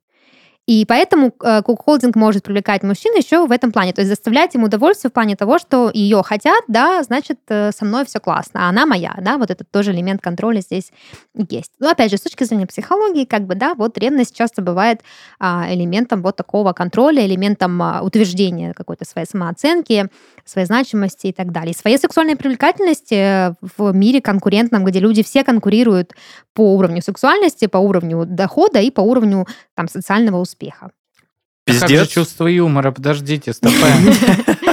И 0.67 0.85
поэтому 0.85 1.33
э, 1.43 1.63
куколдинг 1.63 2.17
может 2.17 2.43
привлекать 2.43 2.83
мужчин 2.83 3.15
еще 3.15 3.47
в 3.47 3.53
этом 3.53 3.71
плане, 3.71 3.93
то 3.93 4.01
есть 4.01 4.09
заставлять 4.09 4.55
ему 4.55 4.67
удовольствие 4.67 5.11
в 5.11 5.15
плане 5.15 5.37
того, 5.37 5.61
что 5.61 5.91
ее 5.95 6.25
хотят, 6.25 6.65
да, 6.67 7.05
значит, 7.05 7.39
э, 7.49 7.71
со 7.71 7.85
мной 7.85 8.05
все 8.05 8.19
классно, 8.19 8.67
а 8.67 8.69
она 8.71 8.85
моя, 8.85 9.15
да, 9.21 9.39
вот 9.39 9.53
этот 9.53 9.71
тоже 9.71 9.93
элемент 9.93 10.21
контроля 10.21 10.61
здесь 10.61 10.91
есть. 11.35 11.71
Но 11.79 11.91
опять 11.91 12.11
же, 12.11 12.17
с 12.17 12.23
точки 12.23 12.43
зрения 12.43 12.67
психологии, 12.67 13.25
как 13.25 13.43
бы, 13.47 13.55
да, 13.55 13.75
вот 13.75 13.97
ревность 13.97 14.35
часто 14.37 14.61
бывает 14.61 15.03
а, 15.39 15.73
элементом 15.73 16.21
вот 16.23 16.35
такого 16.35 16.73
контроля, 16.73 17.25
элементом 17.25 17.81
а, 17.81 18.03
утверждения 18.03 18.75
какой-то 18.75 19.05
своей 19.05 19.29
самооценки, 19.29 20.09
своей 20.45 20.67
значимости 20.67 21.29
и 21.29 21.33
так 21.33 21.53
далее. 21.53 21.73
И 21.73 21.77
своей 21.77 21.99
сексуальной 21.99 22.37
привлекательности 22.37 23.15
э, 23.51 23.55
в 23.77 23.93
мире 23.93 24.21
конкурентном, 24.21 24.85
где 24.85 25.01
люди 25.01 25.23
все 25.23 25.45
конкурируют 25.45 26.13
по 26.55 26.75
уровню 26.75 27.03
сексуальности, 27.03 27.67
по 27.67 27.79
уровню 27.79 28.25
дохода 28.25 28.81
и 28.81 28.91
по 28.91 29.01
уровню 29.01 29.47
там, 29.75 29.89
социального 29.89 30.39
успеха. 30.39 30.56
А 30.65 30.89
Как 31.67 31.75
же 31.75 31.81
Пиздец. 31.87 32.09
чувство 32.09 32.47
юмора? 32.47 32.93
Подождите, 32.93 33.53
стопэ. 33.53 33.75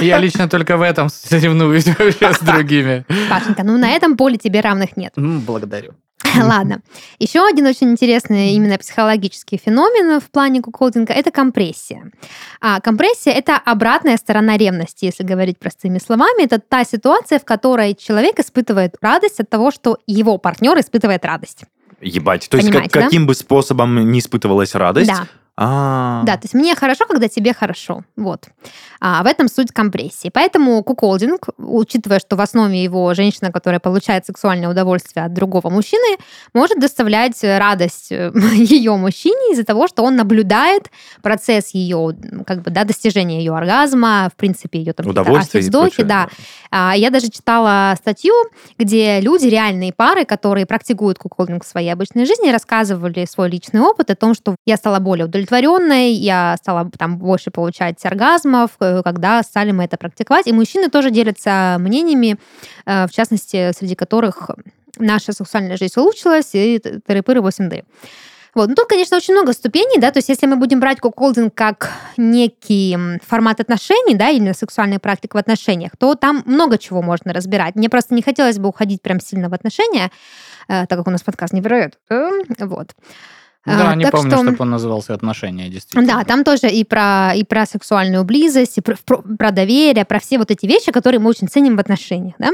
Я 0.00 0.18
лично 0.18 0.48
только 0.48 0.76
в 0.76 0.82
этом 0.82 1.08
соревнуюсь 1.08 1.86
вообще 1.98 2.32
с 2.32 2.38
другими. 2.38 3.04
Пашенька, 3.28 3.64
ну 3.64 3.76
на 3.78 3.90
этом 3.90 4.16
поле 4.16 4.36
тебе 4.36 4.60
равных 4.60 4.96
нет. 4.96 5.12
Благодарю. 5.16 5.92
Ладно. 6.40 6.82
Еще 7.18 7.44
один 7.46 7.66
очень 7.66 7.90
интересный 7.90 8.50
именно 8.52 8.78
психологический 8.78 9.56
феномен 9.62 10.20
в 10.20 10.30
плане 10.30 10.62
куколдинга– 10.62 11.12
это 11.14 11.30
компрессия. 11.30 12.10
А 12.60 12.80
компрессия– 12.80 13.32
это 13.34 13.56
обратная 13.56 14.16
сторона 14.16 14.56
ревности, 14.56 15.04
если 15.04 15.22
говорить 15.24 15.58
простыми 15.58 15.98
словами. 15.98 16.44
Это 16.44 16.58
та 16.60 16.84
ситуация, 16.84 17.38
в 17.40 17.44
которой 17.44 17.94
человек 17.94 18.38
испытывает 18.38 18.94
радость 19.00 19.40
от 19.40 19.50
того, 19.50 19.70
что 19.70 19.98
его 20.06 20.38
партнер 20.38 20.78
испытывает 20.78 21.24
радость. 21.24 21.64
Ебать. 22.00 22.48
То 22.48 22.56
есть 22.56 22.68
как- 22.68 22.74
Понимаете, 22.74 22.98
да? 23.00 23.04
каким 23.04 23.26
бы 23.26 23.34
способом 23.34 24.10
не 24.10 24.20
испытывалась 24.20 24.74
радость? 24.74 25.08
Да. 25.10 25.26
А, 25.56 26.22
Да, 26.24 26.36
то 26.36 26.44
есть 26.44 26.54
мне 26.54 26.74
хорошо, 26.74 27.06
когда 27.06 27.28
тебе 27.28 27.54
хорошо. 27.54 28.02
Вот. 28.16 28.48
А 29.00 29.22
в 29.22 29.26
этом 29.26 29.48
суть 29.48 29.70
компрессии. 29.72 30.30
Поэтому 30.32 30.82
куколдинг, 30.82 31.48
учитывая, 31.58 32.18
что 32.18 32.34
в 32.36 32.40
основе 32.40 32.82
его 32.82 33.14
женщина, 33.14 33.52
которая 33.52 33.78
получает 33.78 34.26
сексуальное 34.26 34.68
удовольствие 34.68 35.24
от 35.24 35.32
другого 35.32 35.70
мужчины, 35.70 36.18
может 36.54 36.80
доставлять 36.80 37.38
радость 37.42 38.10
ее 38.10 38.96
мужчине 38.96 39.52
из-за 39.52 39.64
того, 39.64 39.86
что 39.86 40.02
он 40.02 40.16
наблюдает 40.16 40.90
процесс 41.22 41.70
ее, 41.72 42.16
как 42.46 42.62
бы, 42.62 42.70
да, 42.70 42.84
достижения 42.84 43.38
ее 43.38 43.54
оргазма, 43.54 44.30
в 44.32 44.36
принципе, 44.36 44.80
ее 44.80 44.92
там 44.92 45.06
Удовольствие 45.06 45.60
и 45.60 45.64
ахи-вздохи, 45.64 45.96
прочее, 45.96 46.06
да. 46.06 46.28
А, 46.70 46.96
Я 46.96 47.10
даже 47.10 47.30
читала 47.30 47.94
статью, 47.96 48.34
где 48.76 49.20
люди, 49.20 49.46
реальные 49.46 49.92
пары, 49.92 50.24
которые 50.24 50.66
практикуют 50.66 51.18
куколдинг 51.18 51.64
в 51.64 51.68
своей 51.68 51.90
обычной 51.90 52.26
жизни, 52.26 52.50
рассказывали 52.50 53.24
свой 53.26 53.50
личный 53.50 53.80
опыт 53.80 54.10
о 54.10 54.16
том, 54.16 54.34
что 54.34 54.56
я 54.66 54.76
стала 54.76 54.98
более 54.98 55.26
удовлетворенной, 55.44 56.12
я 56.12 56.56
стала 56.58 56.90
там 56.98 57.18
больше 57.18 57.50
получать 57.50 58.04
оргазмов, 58.04 58.70
э, 58.80 59.02
когда 59.04 59.42
стали 59.42 59.72
мы 59.72 59.84
это 59.84 59.96
практиковать. 59.96 60.46
И 60.46 60.52
мужчины 60.52 60.88
тоже 60.88 61.10
делятся 61.10 61.76
мнениями, 61.78 62.36
э, 62.86 63.06
в 63.06 63.10
частности, 63.10 63.72
среди 63.76 63.94
которых 63.94 64.50
наша 64.98 65.32
сексуальная 65.32 65.76
жизнь 65.76 65.94
улучшилась, 65.96 66.50
и 66.54 66.78
тыры-пыры 66.78 67.40
8D. 67.40 67.84
Вот. 68.54 68.68
Ну, 68.68 68.74
тут, 68.76 68.88
конечно, 68.88 69.16
очень 69.16 69.34
много 69.34 69.52
ступеней, 69.52 69.98
да, 69.98 70.12
то 70.12 70.18
есть 70.18 70.28
если 70.28 70.46
мы 70.46 70.54
будем 70.54 70.78
брать 70.78 71.00
куколдинг 71.00 71.52
как 71.54 71.90
некий 72.16 72.96
формат 73.26 73.60
отношений, 73.60 74.14
да, 74.14 74.28
именно 74.30 74.54
сексуальная 74.54 75.00
практика 75.00 75.36
в 75.36 75.40
отношениях, 75.40 75.92
то 75.98 76.14
там 76.14 76.44
много 76.46 76.78
чего 76.78 77.02
можно 77.02 77.32
разбирать. 77.32 77.74
Мне 77.74 77.88
просто 77.88 78.14
не 78.14 78.22
хотелось 78.22 78.58
бы 78.58 78.68
уходить 78.68 79.02
прям 79.02 79.18
сильно 79.18 79.48
в 79.48 79.54
отношения, 79.54 80.12
э, 80.68 80.86
так 80.86 80.98
как 80.98 81.08
у 81.08 81.10
нас 81.10 81.22
подкаст 81.22 81.52
не 81.52 81.62
про 81.62 81.78
это. 81.78 81.96
э, 82.10 82.30
Вот. 82.60 82.94
Да, 83.66 83.90
А, 83.90 83.94
не 83.94 84.04
помню, 84.06 84.30
что- 84.30 84.42
чтобы 84.42 84.56
он 84.60 84.70
назывался 84.70 85.14
«Отношения», 85.14 85.68
действительно. 85.70 86.06
да, 86.18 86.24
там 86.24 86.44
тоже 86.44 86.68
и 86.68 86.84
про, 86.84 87.32
и 87.34 87.44
про 87.44 87.64
сексуальную 87.66 88.24
близость, 88.24 88.76
и 88.78 88.80
про, 88.82 88.96
про- 89.04 89.22
про 89.22 89.50
доверие, 89.52 90.04
про 90.04 90.18
все 90.20 90.38
вот 90.38 90.50
эти 90.50 90.66
вещи, 90.66 90.92
которые 90.92 91.18
мы 91.20 91.30
очень 91.30 91.48
ценим 91.48 91.76
в 91.76 91.80
отношениях, 91.80 92.34
да? 92.38 92.50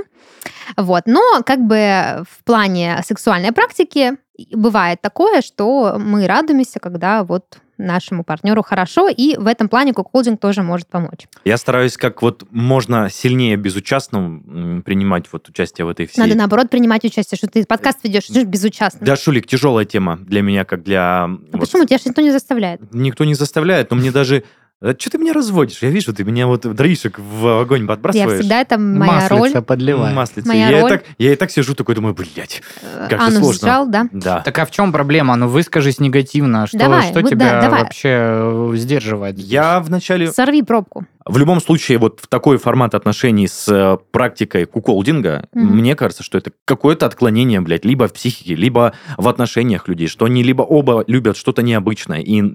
Вот. 0.77 1.03
Но 1.07 1.21
как 1.45 1.61
бы 1.67 2.25
в 2.31 2.45
плане 2.45 3.03
сексуальной 3.05 3.53
практики 3.53 4.13
бывает 4.53 5.01
такое, 5.01 5.43
что 5.43 5.97
мы 5.99 6.27
радуемся, 6.27 6.81
когда 6.81 7.25
вот 7.25 7.59
нашему 7.81 8.25
партнеру 8.25 8.63
хорошо, 8.63 9.09
и 9.09 9.37
в 9.37 9.47
этом 9.47 9.69
плане 9.69 9.95
куколдинг 9.95 10.39
тоже 10.39 10.63
может 10.63 10.87
помочь. 10.89 11.27
Я 11.45 11.57
стараюсь 11.57 11.97
как 11.97 12.23
вот 12.23 12.45
можно 12.51 13.09
сильнее 13.11 13.57
безучастным 13.57 14.83
принимать 14.85 15.25
вот 15.33 15.49
участие 15.49 15.87
в 15.87 15.89
этой 15.89 16.07
всей... 16.07 16.21
Надо, 16.21 16.35
наоборот, 16.37 16.69
принимать 16.69 17.05
участие, 17.05 17.39
что 17.39 17.49
ты 17.49 17.65
подкаст 17.65 18.01
ведешь, 18.05 18.25
что 18.25 18.35
ты 18.35 18.45
безучастно. 18.45 19.01
Да, 19.07 19.17
Шулик, 19.17 19.47
тяжелая 19.47 19.87
тема 19.87 20.19
для 20.19 20.43
меня, 20.43 20.65
как 20.65 20.83
для... 20.83 21.25
А 21.25 21.29
вот- 21.29 21.61
почему? 21.61 21.85
Тебя 21.85 21.99
же 21.99 22.05
никто 22.07 22.21
не 22.21 22.31
заставляет. 22.31 22.81
Никто 22.93 23.25
не 23.25 23.35
заставляет, 23.35 23.91
но 23.91 23.97
мне 23.97 24.13
даже... 24.13 24.45
Что 24.83 25.11
ты 25.11 25.19
меня 25.19 25.35
разводишь? 25.35 25.83
Я 25.83 25.91
вижу, 25.91 26.15
ты 26.15 26.25
меня 26.25 26.47
вот 26.47 26.63
дровишек 26.63 27.19
в 27.19 27.61
огонь 27.61 27.83
Я 27.83 27.87
подбрасываешь. 27.87 28.41
всегда, 28.41 28.63
это 28.63 28.79
моя 28.79 29.13
Маслица 29.13 29.35
роль. 29.37 29.63
подливай. 29.63 30.15
Маслице. 30.15 30.49
Моя 30.49 30.71
я, 30.71 30.79
и 30.79 30.81
роль. 30.81 30.91
так, 30.93 31.05
я 31.19 31.33
и 31.35 31.37
так 31.37 31.51
сижу 31.51 31.75
такой, 31.75 31.95
думаю, 31.97 32.15
блядь, 32.15 32.63
Э, 32.83 33.07
как 33.11 33.21
же 33.21 33.27
Анус 33.27 33.39
сложно. 33.41 33.69
сжал, 33.69 33.87
да? 33.89 34.09
Да. 34.11 34.41
Так 34.41 34.59
а 34.59 34.65
в 34.65 34.71
чем 34.71 34.91
проблема? 34.91 35.37
Ну 35.37 35.49
выскажись 35.49 36.01
негативно. 36.01 36.67
Что, 36.67 36.79
Давай, 36.79 37.11
что 37.11 37.21
вот 37.21 37.29
тебя 37.29 37.51
да, 37.51 37.61
давай. 37.61 37.83
вообще 37.83 38.09
э, 38.11 38.73
сдерживает? 38.77 39.39
Я 39.39 39.81
вначале... 39.81 40.33
Сорви 40.33 40.63
пробку. 40.63 41.05
В 41.27 41.37
любом 41.37 41.61
случае, 41.61 41.99
вот 41.99 42.19
в 42.23 42.27
такой 42.29 42.57
формат 42.57 42.95
отношений 42.95 43.47
с 43.47 43.69
э, 43.69 43.99
практикой 44.11 44.65
куколдинга, 44.65 45.47
Мгм. 45.53 45.77
мне 45.77 45.95
кажется, 45.95 46.23
что 46.23 46.39
это 46.39 46.51
какое-то 46.65 47.05
отклонение, 47.05 47.61
блядь, 47.61 47.85
либо 47.85 48.09
в 48.09 48.15
психике, 48.15 48.55
либо 48.55 48.95
в 49.19 49.29
отношениях 49.29 49.87
людей, 49.89 50.09
что 50.09 50.25
они 50.25 50.43
либо 50.43 50.63
оба 50.63 51.05
любят 51.07 51.37
что-то 51.37 51.63
необычное, 51.63 52.21
и 52.21 52.55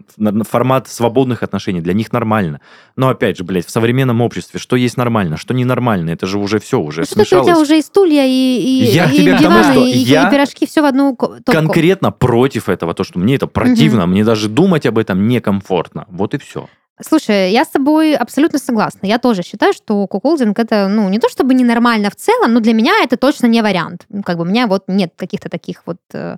формат 0.50 0.88
свободных 0.88 1.44
отношений 1.44 1.82
для 1.82 1.94
них 1.94 2.12
нормально. 2.15 2.62
Но 2.95 3.10
опять 3.10 3.38
же, 3.38 3.43
блядь, 3.43 3.65
в 3.67 3.69
современном 3.69 4.21
обществе, 4.21 4.60
что 4.60 4.75
есть 4.75 4.97
нормально, 4.97 5.38
что 5.38 5.54
ненормально, 5.54 6.10
это 6.10 6.25
же 6.25 6.39
уже 6.39 6.60
все, 6.60 6.80
уже 6.80 7.01
Ну, 7.01 7.06
Что-то 7.06 7.21
у 7.21 7.25
тебя 7.25 7.41
смешалось. 7.43 7.62
уже 7.62 7.78
и 7.78 7.82
стулья, 7.82 8.25
и, 8.25 8.30
и, 8.30 8.86
Я 8.86 9.06
и 9.12 9.17
тебе 9.17 9.34
к 9.34 9.41
тому, 9.41 9.49
диваны, 9.60 9.73
что 9.73 9.86
и, 9.86 9.91
и 9.91 9.97
я 9.97 10.30
пирожки, 10.32 10.65
все 10.65 10.82
в 10.82 10.86
одну 10.86 11.15
топку. 11.15 11.51
Конкретно 11.51 12.12
против 12.12 12.69
этого, 12.69 12.93
то, 12.93 13.04
что 13.04 13.19
мне 13.19 13.36
это 13.36 13.47
противно, 13.47 14.06
мне 14.08 14.23
даже 14.23 14.49
думать 14.49 14.86
об 14.86 14.97
этом 14.97 15.28
некомфортно. 15.28 16.06
Вот 16.10 16.34
и 16.34 16.38
все. 16.38 16.67
Слушай, 17.06 17.51
я 17.51 17.65
с 17.65 17.67
тобой 17.67 18.15
абсолютно 18.15 18.58
согласна. 18.58 19.06
Я 19.06 19.17
тоже 19.19 19.43
считаю, 19.43 19.73
что 19.73 20.08
куколдинг 20.08 20.58
это, 20.58 20.88
ну, 20.88 21.10
не 21.10 21.19
то 21.19 21.28
чтобы 21.28 21.54
ненормально 21.54 22.10
в 22.10 22.15
целом, 22.15 22.54
но 22.54 22.62
для 22.62 22.73
меня 22.73 22.93
это 23.04 23.17
точно 23.17 23.47
не 23.47 23.62
вариант. 23.62 24.08
Как 24.25 24.38
бы 24.38 24.43
у 24.43 24.45
меня 24.45 24.65
вот 24.65 24.84
нет 24.88 25.12
каких-то 25.17 25.49
таких 25.49 25.82
вот 25.86 25.97
э, 26.13 26.38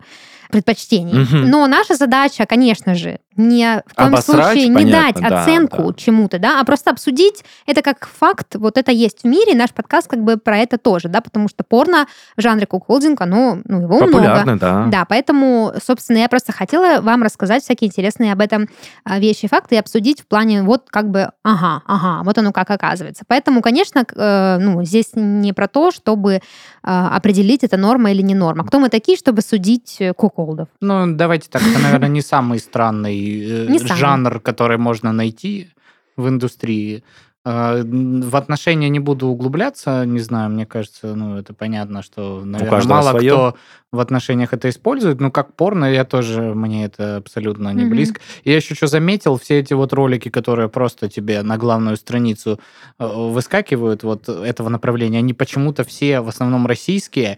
предпочтений. 0.49 1.13
Мгм. 1.13 1.49
Но 1.49 1.67
наша 1.67 1.95
задача, 1.95 2.47
конечно 2.47 2.95
же, 2.95 3.19
не 3.37 3.83
в 3.85 3.93
коем 3.93 4.09
Обосрать, 4.09 4.53
случае 4.53 4.69
не 4.69 4.75
понятно, 4.75 5.21
дать 5.21 5.29
да, 5.29 5.41
оценку 5.41 5.83
да. 5.83 5.93
чему-то, 5.93 6.39
да, 6.39 6.59
а 6.59 6.65
просто 6.65 6.91
обсудить 6.91 7.43
это 7.65 7.81
как 7.81 8.07
факт, 8.07 8.55
вот 8.55 8.77
это 8.77 8.91
есть 8.91 9.21
в 9.21 9.27
мире, 9.27 9.55
наш 9.55 9.71
подкаст 9.71 10.07
как 10.07 10.23
бы 10.23 10.37
про 10.37 10.57
это 10.57 10.77
тоже, 10.77 11.07
да, 11.07 11.21
потому 11.21 11.47
что 11.47 11.63
порно 11.63 12.07
в 12.35 12.41
жанре 12.41 12.65
куколдинг, 12.65 13.21
оно, 13.21 13.59
ну, 13.65 13.81
его 13.81 13.97
много. 13.97 14.11
Популярно, 14.11 14.57
да. 14.57 14.85
Да, 14.87 15.05
поэтому, 15.05 15.73
собственно, 15.83 16.17
я 16.17 16.29
просто 16.29 16.51
хотела 16.51 17.01
вам 17.01 17.23
рассказать 17.23 17.63
всякие 17.63 17.87
интересные 17.87 18.33
об 18.33 18.41
этом 18.41 18.67
а, 19.03 19.19
вещи 19.19 19.47
факты 19.47 19.75
и 19.75 19.77
обсудить 19.77 20.21
в 20.21 20.27
плане 20.27 20.63
вот 20.63 20.87
как 20.89 21.09
бы, 21.09 21.29
ага, 21.43 21.83
ага, 21.85 22.23
вот 22.23 22.37
оно 22.37 22.51
как 22.51 22.71
оказывается. 22.71 23.23
Поэтому, 23.27 23.61
конечно, 23.61 24.05
э, 24.15 24.57
ну, 24.59 24.83
здесь 24.83 25.11
не 25.13 25.53
про 25.53 25.67
то, 25.67 25.91
чтобы 25.91 26.41
а, 26.83 27.15
определить, 27.15 27.63
это 27.63 27.77
норма 27.77 28.11
или 28.11 28.21
не 28.21 28.35
норма. 28.35 28.65
Кто 28.65 28.79
мы 28.79 28.89
такие, 28.89 29.17
чтобы 29.17 29.41
судить 29.41 29.97
э, 29.99 30.13
куколдов? 30.13 30.69
Ну, 30.81 31.13
давайте 31.13 31.49
так, 31.49 31.61
это, 31.61 31.79
наверное, 31.79 32.09
не 32.09 32.21
самый 32.21 32.59
странный 32.59 33.26
э, 33.27 33.67
Не 33.69 33.79
самый. 33.79 33.97
жанр, 33.97 34.39
который 34.39 34.77
можно 34.77 35.11
найти 35.11 35.69
в 36.15 36.27
индустрии. 36.27 37.03
Э, 37.47 37.79
н- 37.79 38.21
В 38.29 38.35
отношения 38.35 38.89
не 38.89 38.99
буду 38.99 39.27
углубляться, 39.27 40.05
не 40.05 40.19
знаю, 40.19 40.49
мне 40.49 40.65
кажется, 40.65 41.15
ну, 41.15 41.37
это 41.37 41.53
понятно, 41.53 42.01
что, 42.03 42.41
наверное, 42.43 42.83
мало 42.85 43.11
своё. 43.11 43.33
кто 43.33 43.55
в 43.93 43.99
отношениях 44.01 44.53
это 44.53 44.67
использует, 44.67 45.21
но 45.21 45.31
как 45.31 45.53
порно 45.55 45.85
я 45.85 46.03
тоже, 46.03 46.41
мне 46.53 46.83
это 46.85 47.15
абсолютно 47.17 47.69
не 47.73 47.83
Мгм. 47.83 47.89
близко. 47.91 48.19
И 48.43 48.49
я 48.51 48.57
еще 48.57 48.75
что 48.75 48.87
заметил, 48.87 49.37
все 49.37 49.59
эти 49.59 49.73
вот 49.73 49.93
ролики, 49.93 50.27
которые 50.29 50.67
просто 50.67 51.07
тебе 51.07 51.41
на 51.41 51.57
главную 51.57 51.95
страницу 51.95 52.59
э, 52.99 53.05
выскакивают 53.07 54.03
вот 54.03 54.27
этого 54.29 54.67
направления, 54.69 55.19
они 55.19 55.33
почему-то 55.33 55.83
все 55.85 56.19
в 56.19 56.27
основном 56.27 56.67
российские, 56.67 57.37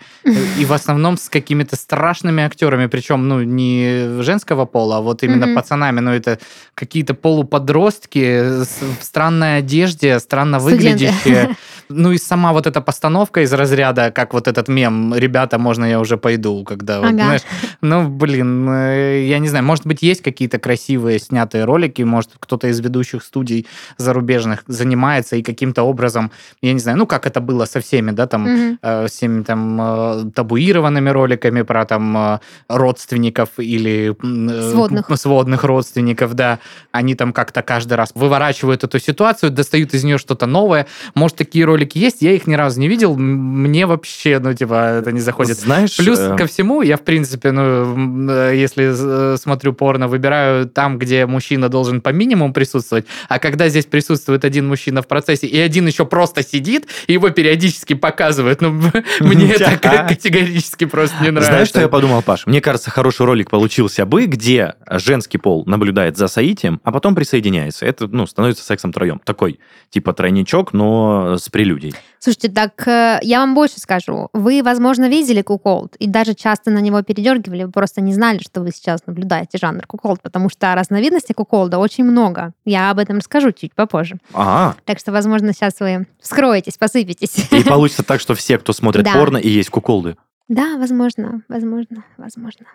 и 0.60 0.66
в 0.66 0.74
основном 0.74 1.18
с 1.18 1.30
какими-то 1.30 1.76
страшными 1.76 2.42
актерами, 2.44 2.88
причем, 2.88 3.28
ну, 3.28 3.44
не 3.44 4.22
женского 4.24 4.66
пола, 4.66 4.98
а 4.98 5.02
вот 5.02 5.22
именно 5.24 5.54
пацанами, 5.56 6.00
ну, 6.00 6.12
это 6.12 6.40
какие-то 6.74 7.14
полуподростки 7.14 8.64
с- 8.64 8.82
в 9.00 9.04
странной 9.04 9.58
одежде, 10.00 10.20
странно 10.20 10.60
Студенты. 10.60 11.08
выглядящие. 11.08 11.56
Ну, 11.92 12.12
и 12.12 12.20
сама 12.20 12.54
вот 12.54 12.68
эта 12.68 12.82
постановка 12.82 13.42
из 13.42 13.52
разряда, 13.52 14.12
как 14.12 14.34
вот 14.34 14.48
этот 14.48 14.68
мем, 14.68 15.16
ребята, 15.16 15.58
можно 15.58 15.86
я 15.86 16.00
уже 16.00 16.18
пойду, 16.18 16.64
когда, 16.64 17.00
вот, 17.00 17.08
Ага. 17.10 17.24
знаешь, 17.24 17.42
ну, 17.82 18.08
блин, 18.08 18.70
э, 18.70 19.26
я 19.28 19.40
не 19.40 19.48
знаю, 19.50 19.66
может 19.66 19.88
быть, 19.88 20.04
есть 20.04 20.22
какие-то 20.22 20.60
красивые 20.60 21.18
снятые 21.18 21.66
ролики, 21.66 22.04
может, 22.04 22.30
кто-то 22.40 22.68
из 22.68 22.80
ведущих 22.80 23.24
студий 23.24 23.66
зарубежных 23.98 24.64
занимается 24.68 25.36
и 25.36 25.42
каким-то 25.42 25.82
образом, 25.82 26.32
я 26.62 26.74
не 26.74 26.80
знаю, 26.80 27.00
ну, 27.00 27.08
как 27.08 27.26
это 27.26 27.42
было 27.42 27.66
со 27.66 27.80
всеми, 27.80 28.12
да, 28.12 28.28
там, 28.28 28.78
э, 28.84 29.08
всеми 29.08 29.42
там 29.42 29.80
э, 29.82 30.32
табуированными 30.36 31.10
роликами 31.10 31.64
про 31.64 31.86
там 31.86 32.16
э, 32.18 32.40
родственников 32.68 33.50
или 33.58 34.16
э, 34.22 34.72
Сводных. 34.72 35.08
сводных 35.18 35.64
родственников, 35.64 36.36
да, 36.36 36.60
они 36.92 37.16
там 37.16 37.34
как-то 37.34 37.64
каждый 37.64 37.94
раз 37.96 38.12
выворачивают 38.14 38.84
эту 38.84 39.00
ситуацию, 39.00 39.50
достают 39.52 39.89
из 39.94 40.04
нее 40.04 40.18
что-то 40.18 40.46
новое. 40.46 40.88
Может, 41.16 41.38
такие 41.38 41.66
ролики 41.66 41.98
есть, 41.98 42.22
я 42.22 42.32
их 42.32 42.48
ни 42.48 42.56
разу 42.56 42.80
не 42.80 42.88
видел, 42.88 43.16
мне 43.16 43.86
вообще, 43.86 44.40
ну, 44.40 44.54
типа, 44.54 45.00
это 45.00 45.12
не 45.12 45.20
заходит. 45.20 45.58
Знаешь, 45.58 45.96
Плюс 45.98 46.20
э, 46.20 46.36
ко 46.36 46.48
всему, 46.48 46.82
я, 46.82 46.98
в 46.98 47.02
принципе, 47.02 47.52
ну, 47.52 48.30
э, 48.30 48.56
если 48.56 49.34
э, 49.34 49.38
смотрю 49.38 49.74
порно, 49.74 50.08
выбираю 50.08 50.68
там, 50.68 50.98
где 50.98 51.26
мужчина 51.26 51.70
должен 51.70 52.02
по 52.02 52.10
минимуму 52.10 52.54
присутствовать, 52.54 53.06
а 53.28 53.40
когда 53.40 53.70
здесь 53.70 53.86
присутствует 53.86 54.46
один 54.46 54.68
мужчина 54.68 55.02
в 55.02 55.08
процессе, 55.08 55.48
и 55.48 55.58
один 55.60 55.88
еще 55.88 56.06
просто 56.06 56.44
сидит, 56.44 56.88
и 57.08 57.14
его 57.14 57.30
периодически 57.30 57.94
показывают, 57.94 58.62
ну, 58.62 58.72
мне 59.20 59.52
это 59.54 59.78
ка- 59.78 60.06
категорически 60.08 60.86
просто 60.86 61.18
не 61.24 61.32
нравится. 61.32 61.52
Знаешь, 61.52 61.68
что 61.70 61.82
я 61.82 61.88
подумал, 61.88 62.22
Паш? 62.22 62.46
Мне 62.46 62.62
кажется, 62.62 62.92
хороший 62.92 63.26
ролик 63.26 63.50
получился 63.50 64.06
бы, 64.06 64.26
где 64.26 64.76
женский 64.90 65.38
пол 65.38 65.64
наблюдает 65.66 66.18
за 66.18 66.28
соитием, 66.28 66.80
а 66.84 66.92
потом 66.92 67.16
присоединяется. 67.16 67.86
Это, 67.86 68.08
ну, 68.08 68.26
становится 68.26 68.64
сексом 68.64 68.92
втроем. 68.92 69.22
Такой, 69.24 69.60
типа 69.90 70.14
тройничок, 70.14 70.74
но 70.74 71.38
с 71.38 71.50
прелюдией. 71.50 71.96
Слушайте, 72.20 72.50
так 72.50 72.88
э, 72.88 73.20
я 73.22 73.40
вам 73.40 73.56
больше 73.56 73.80
скажу. 73.80 74.30
Вы, 74.34 74.62
возможно, 74.64 75.08
видели 75.08 75.42
куколд 75.42 75.96
и 75.96 76.08
даже 76.08 76.34
часто 76.34 76.70
на 76.70 76.80
него 76.80 77.02
передергивали, 77.02 77.64
вы 77.64 77.72
просто 77.72 78.02
не 78.02 78.14
знали, 78.14 78.40
что 78.40 78.62
вы 78.62 78.72
сейчас 78.72 79.06
наблюдаете 79.06 79.58
жанр 79.58 79.86
куколд, 79.88 80.22
потому 80.22 80.50
что 80.50 80.76
разновидностей 80.76 81.34
куколда 81.34 81.78
очень 81.80 82.04
много. 82.04 82.54
Я 82.66 82.92
об 82.92 83.00
этом 83.00 83.18
расскажу 83.18 83.52
чуть 83.52 83.74
попозже. 83.74 84.18
Ага. 84.34 84.76
Так 84.86 85.00
что, 85.00 85.12
возможно, 85.12 85.54
сейчас 85.54 85.80
вы 85.80 86.08
вскроетесь, 86.22 86.78
посыпетесь. 86.78 87.48
И 87.52 87.64
получится 87.64 88.04
так, 88.04 88.20
что 88.20 88.36
все, 88.36 88.58
кто 88.58 88.74
смотрит 88.74 89.06
Да. 89.06 89.14
порно, 89.14 89.38
и 89.38 89.50
есть 89.50 89.70
куколды. 89.70 90.18
Да, 90.50 90.78
возможно, 90.78 91.44
возможно, 91.48 92.04
возможно. 92.18 92.66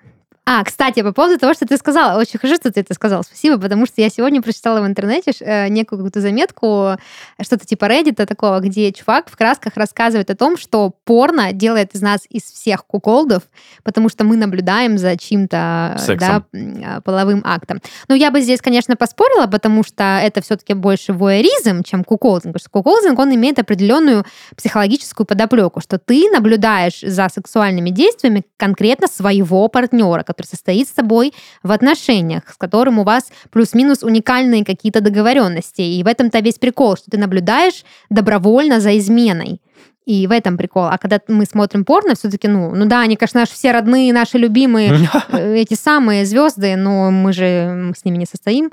А, 0.46 0.62
кстати, 0.62 1.00
по 1.00 1.12
поводу 1.12 1.38
того, 1.38 1.54
что 1.54 1.66
ты 1.66 1.78
сказала, 1.78 2.18
очень 2.18 2.38
хорошо, 2.38 2.56
что 2.56 2.70
ты 2.70 2.80
это 2.80 2.92
сказала, 2.92 3.22
спасибо, 3.22 3.58
потому 3.58 3.86
что 3.86 4.02
я 4.02 4.10
сегодня 4.10 4.42
прочитала 4.42 4.82
в 4.82 4.86
интернете 4.86 5.32
э, 5.40 5.68
некую 5.68 5.98
какую-то 5.98 6.20
заметку, 6.20 6.96
что-то 7.40 7.64
типа 7.64 7.86
Reddit 7.86 8.26
такого, 8.26 8.60
где 8.60 8.92
чувак 8.92 9.30
в 9.30 9.36
красках 9.36 9.76
рассказывает 9.76 10.28
о 10.28 10.36
том, 10.36 10.58
что 10.58 10.92
порно 11.04 11.54
делает 11.54 11.94
из 11.94 12.02
нас 12.02 12.26
из 12.28 12.42
всех 12.42 12.84
куколдов, 12.84 13.44
потому 13.84 14.10
что 14.10 14.24
мы 14.24 14.36
наблюдаем 14.36 14.98
за 14.98 15.16
чьим-то 15.16 15.96
Сексом. 15.98 16.44
да, 16.52 16.58
э, 16.58 17.00
половым 17.00 17.40
актом. 17.44 17.80
Ну, 18.08 18.14
я 18.14 18.30
бы 18.30 18.42
здесь, 18.42 18.60
конечно, 18.60 18.96
поспорила, 18.96 19.46
потому 19.46 19.82
что 19.82 20.20
это 20.22 20.42
все-таки 20.42 20.74
больше 20.74 21.14
воеризм, 21.14 21.82
чем 21.84 22.04
куколдинг, 22.04 22.52
потому 22.52 22.60
что 22.60 22.70
куколдинг, 22.70 23.18
он 23.18 23.34
имеет 23.34 23.58
определенную 23.58 24.26
психологическую 24.56 25.26
подоплеку, 25.26 25.80
что 25.80 25.98
ты 25.98 26.28
наблюдаешь 26.30 27.00
за 27.00 27.30
сексуальными 27.30 27.88
действиями 27.88 28.44
конкретно 28.58 29.06
своего 29.06 29.68
партнера, 29.68 30.22
который 30.34 30.46
состоит 30.46 30.88
с 30.88 30.92
тобой 30.92 31.32
в 31.62 31.70
отношениях, 31.72 32.42
с 32.52 32.56
которым 32.56 32.98
у 32.98 33.04
вас 33.04 33.30
плюс-минус 33.50 34.02
уникальные 34.02 34.64
какие-то 34.64 35.00
договоренности. 35.00 35.80
И 35.80 36.02
в 36.02 36.06
этом-то 36.06 36.40
весь 36.40 36.58
прикол, 36.58 36.96
что 36.96 37.10
ты 37.10 37.18
наблюдаешь 37.18 37.84
добровольно 38.10 38.80
за 38.80 38.98
изменой. 38.98 39.60
И 40.06 40.26
в 40.26 40.32
этом 40.32 40.58
прикол. 40.58 40.84
А 40.84 40.98
когда 40.98 41.18
мы 41.28 41.46
смотрим 41.46 41.84
порно, 41.84 42.14
все-таки, 42.14 42.46
ну, 42.46 42.74
ну 42.74 42.84
да, 42.84 43.00
они, 43.00 43.16
конечно, 43.16 43.40
наши 43.40 43.54
все 43.54 43.72
родные, 43.72 44.12
наши 44.12 44.36
любимые, 44.36 45.08
э, 45.30 45.56
эти 45.56 45.74
самые 45.74 46.26
звезды, 46.26 46.76
но 46.76 47.10
мы 47.10 47.32
же 47.32 47.94
с 47.96 48.04
ними 48.04 48.18
не 48.18 48.26
состоим, 48.26 48.70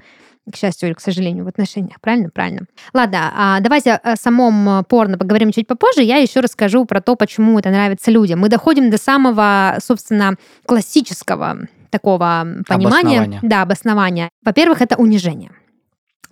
к 0.51 0.55
счастью 0.55 0.89
или 0.89 0.93
к 0.93 0.99
сожалению, 0.99 1.45
в 1.45 1.47
отношениях. 1.47 1.99
Правильно? 2.01 2.29
Правильно. 2.29 2.61
Ладно, 2.93 3.31
а 3.35 3.59
давайте 3.59 3.93
о 3.93 4.15
самом 4.15 4.69
э, 4.69 4.83
порно 4.83 5.17
поговорим 5.17 5.51
чуть 5.51 5.67
попозже. 5.67 6.03
Я 6.03 6.17
еще 6.17 6.39
расскажу 6.39 6.85
про 6.85 7.01
то, 7.01 7.15
почему 7.15 7.57
это 7.57 7.69
нравится 7.69 8.11
людям. 8.11 8.39
Мы 8.39 8.49
доходим 8.49 8.89
до 8.89 8.97
самого, 8.97 9.77
собственно, 9.83 10.35
классического 10.65 11.67
такого 11.89 12.47
понимания. 12.67 13.19
Обоснования. 13.19 13.39
Да, 13.41 13.61
обоснования. 13.61 14.29
Во-первых, 14.43 14.81
это 14.81 14.95
унижение. 14.97 15.51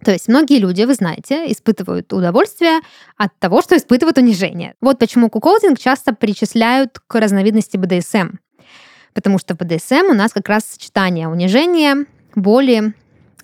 То 0.03 0.11
есть 0.11 0.27
многие 0.27 0.59
люди, 0.59 0.83
вы 0.83 0.93
знаете, 0.93 1.51
испытывают 1.51 2.11
удовольствие 2.13 2.79
от 3.17 3.37
того, 3.39 3.61
что 3.61 3.75
испытывают 3.75 4.17
унижение. 4.17 4.75
Вот 4.81 4.97
почему 4.97 5.29
куколдинг 5.29 5.77
часто 5.77 6.13
причисляют 6.13 6.99
к 7.05 7.19
разновидности 7.19 7.77
БДСМ. 7.77 8.37
Потому 9.13 9.39
что 9.39 9.55
в 9.55 9.57
БДСМ 9.57 10.11
у 10.11 10.13
нас 10.13 10.31
как 10.31 10.47
раз 10.47 10.63
сочетание 10.65 11.27
унижения, 11.27 12.05
боли, 12.35 12.93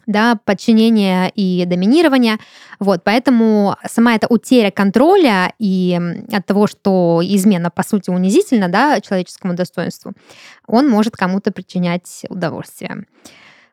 да, 0.08 0.40
подчинения 0.44 1.32
и 1.36 1.66
доминирования. 1.66 2.40
Вот, 2.80 3.04
поэтому 3.04 3.76
сама 3.86 4.16
эта 4.16 4.28
утеря 4.28 4.72
контроля 4.72 5.54
и 5.60 6.00
от 6.32 6.46
того, 6.46 6.68
что 6.68 7.22
измена, 7.24 7.70
по 7.70 7.84
сути, 7.84 8.10
унизительна 8.10 8.70
да, 8.70 9.00
человеческому 9.02 9.56
достоинству, 9.56 10.14
он 10.68 10.90
может 10.90 11.16
кому-то 11.16 11.52
причинять 11.52 12.24
удовольствие. 12.30 13.06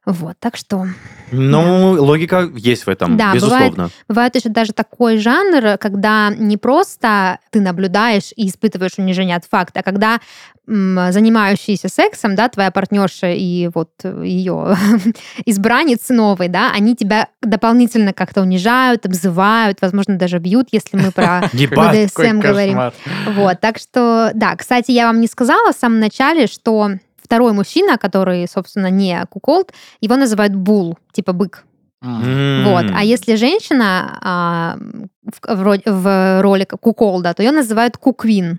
Вот, 0.04 0.34
так 0.40 0.56
что 0.56 0.86
Ну, 1.30 1.92
логика 2.02 2.50
есть 2.56 2.86
в 2.86 2.88
этом, 2.88 3.16
Да, 3.16 3.34
безусловно. 3.34 3.90
бывает 4.08 4.34
еще 4.34 4.48
даже 4.48 4.72
такой 4.72 5.18
жанр, 5.18 5.78
когда 5.78 6.30
не 6.36 6.56
просто 6.56 7.38
ты 7.50 7.60
наблюдаешь 7.60 8.32
и 8.34 8.48
испытываешь 8.48 8.98
унижение 8.98 9.36
от 9.36 9.44
факта, 9.44 9.80
а 9.80 9.82
когда 9.84 10.20
м, 10.68 11.12
занимающиеся 11.12 11.88
сексом, 11.88 12.34
да, 12.34 12.48
твоя 12.48 12.70
партнерша 12.70 13.30
и 13.32 13.68
вот 13.74 13.90
ее 14.04 14.76
избранниц 15.46 16.08
новый, 16.08 16.48
да, 16.48 16.72
они 16.72 16.96
тебя 16.96 17.28
дополнительно 17.40 18.12
как-то 18.12 18.42
унижают, 18.42 19.06
обзывают, 19.06 19.78
возможно, 19.80 20.16
даже 20.18 20.38
бьют, 20.38 20.68
если 20.72 20.96
мы 20.96 21.12
про. 21.12 21.48
БДСМ 21.52 22.40
говорим. 22.40 22.80
Вот, 23.28 23.60
так 23.60 23.78
что, 23.78 24.30
да, 24.34 24.56
кстати, 24.56 24.90
я 24.90 25.06
вам 25.06 25.20
не 25.20 25.26
сказала 25.28 25.72
в 25.72 25.76
самом 25.76 26.00
начале, 26.00 26.46
что 26.46 26.90
второй 27.32 27.52
мужчина, 27.54 27.96
который, 27.96 28.46
собственно, 28.46 28.90
не 28.90 29.24
куколд, 29.30 29.72
его 30.02 30.16
называют 30.16 30.54
бул, 30.54 30.98
типа 31.12 31.32
бык. 31.32 31.64
М. 32.02 32.64
Вот. 32.64 32.84
А 32.94 33.04
если 33.04 33.36
женщина 33.36 34.18
а, 34.20 34.76
в, 35.24 35.64
в 35.64 35.82
в 35.86 36.42
роли 36.42 36.64
куколда, 36.64 37.32
то 37.32 37.42
ее 37.42 37.52
называют 37.52 37.96
куквин. 37.96 38.58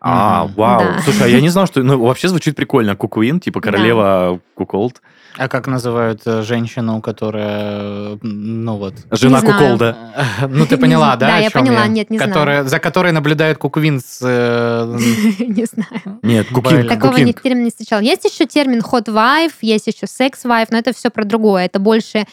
А, 0.00 0.46
вау. 0.56 0.80
Да. 0.80 0.98
Слушай, 1.04 1.22
а 1.22 1.28
я 1.28 1.40
не 1.40 1.48
знал, 1.52 1.66
что... 1.66 1.82
Ну, 1.82 1.98
вообще 2.04 2.28
звучит 2.28 2.54
прикольно. 2.54 2.96
Кукуин, 2.96 3.40
типа 3.40 3.60
королева 3.62 4.40
куколд. 4.56 5.00
А 5.36 5.48
как 5.48 5.66
называют 5.66 6.22
э, 6.26 6.42
женщину, 6.42 7.00
которая, 7.00 8.18
м, 8.22 8.64
ну 8.64 8.76
вот... 8.76 8.94
Жена 9.10 9.40
Не 9.40 9.46
знаю. 9.46 9.62
куколда. 9.62 9.96
Ну, 10.48 10.66
ты 10.66 10.76
поняла, 10.76 11.16
да? 11.16 11.28
Да, 11.28 11.36
я 11.38 11.50
поняла, 11.50 11.86
нет, 11.86 12.10
не 12.10 12.18
знаю. 12.18 12.68
За 12.68 12.78
которой 12.78 13.12
наблюдает 13.12 13.58
Куквин 13.58 14.00
с... 14.00 14.18
э, 14.22 14.98
Не 15.38 15.64
знаю. 15.64 16.18
Нет, 16.22 16.46
Блин. 16.50 16.62
кукинг. 16.62 16.88
Такого 16.88 17.32
термина 17.32 17.64
не 17.64 17.70
встречала. 17.70 18.00
Есть 18.00 18.24
еще 18.24 18.46
термин 18.46 18.80
hot 18.80 19.06
wife, 19.06 19.54
есть 19.60 19.86
еще 19.86 20.06
sex 20.06 20.44
wife, 20.44 20.68
но 20.70 20.78
это 20.78 20.92
все 20.92 21.10
про 21.10 21.24
другое. 21.24 21.66
Это 21.66 21.78
больше 21.78 22.26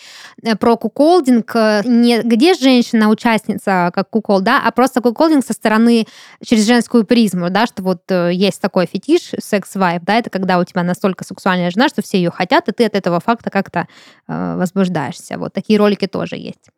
э, 0.43 0.55
про 0.55 0.77
куколдинг, 0.77 1.51
э, 1.55 1.81
не 1.85 2.21
где 2.21 2.53
женщина 2.53 3.09
участница 3.09 3.91
как 3.93 4.09
кукол, 4.09 4.41
да, 4.41 4.61
а 4.63 4.71
просто 4.71 5.01
куколдинг 5.01 5.45
со 5.45 5.53
стороны 5.53 6.05
через 6.43 6.65
женскую 6.65 7.05
призму, 7.05 7.49
да, 7.49 7.65
что 7.65 7.83
вот 7.83 8.01
э, 8.09 8.31
есть 8.33 8.61
такой 8.61 8.85
фетиш 8.85 9.31
секс 9.39 9.75
wife, 9.75 10.01
да, 10.01 10.17
это 10.17 10.29
когда 10.29 10.59
у 10.59 10.63
тебя 10.63 10.83
настолько 10.83 11.23
сексуальная 11.23 11.71
жена, 11.71 11.89
что 11.89 12.01
все 12.01 12.17
ее 12.17 12.31
хотят, 12.31 12.67
и 12.69 12.71
ты 12.71 12.85
от 12.89 12.95
этого 12.95 13.19
факта 13.19 13.49
как-то 13.49 13.87
э, 14.27 14.55
возбуждаешься. 14.57 15.37
Вот 15.37 15.53
такие 15.53 15.79
ролики 15.79 16.07
тоже 16.07 16.35
есть. 16.35 16.69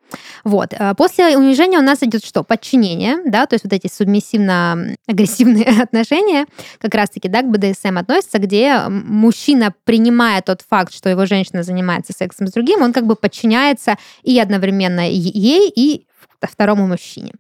Вот. 0.44 0.74
э, 0.74 0.94
После 0.96 1.38
унижения 1.38 1.80
у 1.80 1.84
нас 1.84 2.04
идет 2.04 2.24
что? 2.24 2.44
Подчинение, 2.44 3.18
да, 3.26 3.46
то 3.46 3.56
есть 3.56 3.64
вот 3.64 3.74
эти 3.74 3.88
субмиссивно-агрессивные 3.88 5.82
отношения, 5.84 6.46
как 6.80 6.94
раз-таки, 6.96 7.30
да, 7.30 7.42
к 7.42 7.50
БДСМ 7.50 7.98
относятся, 7.98 8.40
где 8.40 8.84
мужчина, 8.88 9.74
принимая 9.84 10.42
тот 10.42 10.62
факт, 10.68 10.94
что 10.94 11.10
его 11.10 11.26
женщина 11.26 11.64
занимается 11.64 12.14
сексом 12.14 12.48
с 12.48 12.52
другим, 12.52 12.82
он 12.82 12.94
как 12.94 13.06
бы 13.06 13.16
подчиняется 13.16 13.96
и 14.24 14.40
одновременно 14.40 15.10
ей, 15.10 15.72
и 15.76 16.06
второму 16.42 16.88
мужчине. 16.88 17.34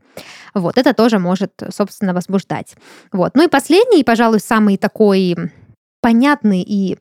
Вот, 0.53 0.77
это 0.77 0.93
тоже 0.93 1.19
может, 1.19 1.53
собственно, 1.73 2.13
возбуждать. 2.13 2.75
Вот. 3.11 3.35
Ну 3.35 3.45
и 3.45 3.47
последний, 3.47 4.03
пожалуй, 4.03 4.39
самый 4.39 4.77
такой 4.77 5.35
понятный 6.01 6.61
и 6.61 6.97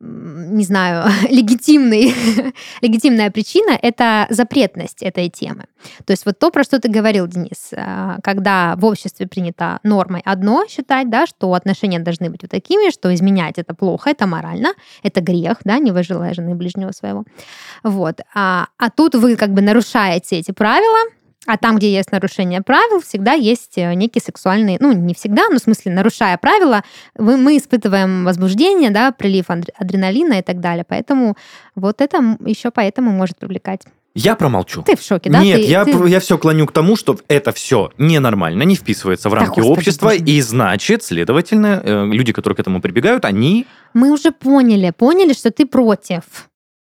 не 0.00 0.64
знаю, 0.64 1.10
легитимный, 1.30 2.14
легитимная 2.82 3.30
причина— 3.30 3.78
это 3.82 4.26
запретность 4.30 5.02
этой 5.02 5.28
темы. 5.28 5.64
То 6.04 6.12
есть 6.12 6.24
вот 6.26 6.38
то, 6.38 6.50
про 6.50 6.64
что 6.64 6.80
ты 6.80 6.88
говорил, 6.88 7.26
Денис, 7.26 7.70
а, 7.76 8.18
когда 8.22 8.74
в 8.76 8.84
обществе 8.84 9.26
принято 9.26 9.80
нормой 9.82 10.22
одно 10.24 10.64
считать, 10.68 11.10
да, 11.10 11.26
что 11.26 11.52
отношения 11.54 11.98
должны 11.98 12.30
быть 12.30 12.42
вот 12.42 12.50
такими, 12.50 12.90
что 12.90 13.12
изменять 13.14 13.58
это 13.58 13.74
плохо, 13.74 14.10
это 14.10 14.26
морально, 14.26 14.74
это 15.02 15.20
грех, 15.20 15.58
да, 15.64 15.78
не 15.78 15.90
выжилая 15.90 16.34
жены 16.34 16.54
ближнего 16.54 16.92
своего. 16.92 17.24
Вот. 17.82 18.20
А, 18.34 18.68
а 18.78 18.90
тут 18.90 19.14
вы 19.14 19.36
как 19.36 19.52
бы 19.52 19.62
нарушаете 19.62 20.36
эти 20.36 20.52
правила, 20.52 21.10
а 21.48 21.56
там, 21.56 21.76
где 21.76 21.90
есть 21.90 22.12
нарушение 22.12 22.60
правил, 22.60 23.00
всегда 23.00 23.32
есть 23.32 23.78
э, 23.78 23.94
некий 23.94 24.20
сексуальный, 24.20 24.76
ну, 24.80 24.92
не 24.92 25.14
всегда, 25.14 25.48
но 25.48 25.56
в 25.58 25.62
смысле, 25.62 25.92
нарушая 25.92 26.36
правила, 26.36 26.82
мы 27.16 27.56
испытываем 27.56 28.26
возбуждение, 28.26 28.90
да, 28.90 29.12
прилив 29.12 29.46
адреналина 29.48 30.34
и 30.34 30.42
так 30.42 30.60
далее. 30.60 30.84
Поэтому 30.86 31.38
вот 31.74 32.02
это 32.02 32.36
еще 32.44 32.70
поэтому 32.70 33.12
может 33.12 33.38
привлекать. 33.38 33.80
Я 34.14 34.34
промолчу. 34.36 34.82
Ты 34.82 34.94
в 34.94 35.00
шоке, 35.00 35.30
да? 35.30 35.42
Нет, 35.42 35.60
Ты- 35.60 35.66
я, 35.66 35.84
ты- 35.86 36.08
я 36.08 36.20
все 36.20 36.36
клоню 36.36 36.66
к 36.66 36.72
тому, 36.72 36.96
что 36.96 37.16
это 37.28 37.52
все 37.52 37.92
ненормально, 37.96 38.64
не 38.64 38.74
вписывается 38.74 39.30
в 39.30 39.32
Да, 39.32 39.38
рамки 39.38 39.60
господи, 39.60 39.78
общества, 39.78 40.06
боже 40.08 40.24
и 40.24 40.42
значит, 40.42 41.02
следовательно, 41.02 41.80
э, 41.82 42.06
люди, 42.12 42.34
которые 42.34 42.56
к 42.56 42.60
этому 42.60 42.82
прибегают, 42.82 43.24
они... 43.24 43.66
Мы 43.94 44.10
уже 44.10 44.32
поняли, 44.32 44.92
поняли, 44.94 45.32
что 45.32 45.50
ты 45.50 45.64
против. 45.64 46.24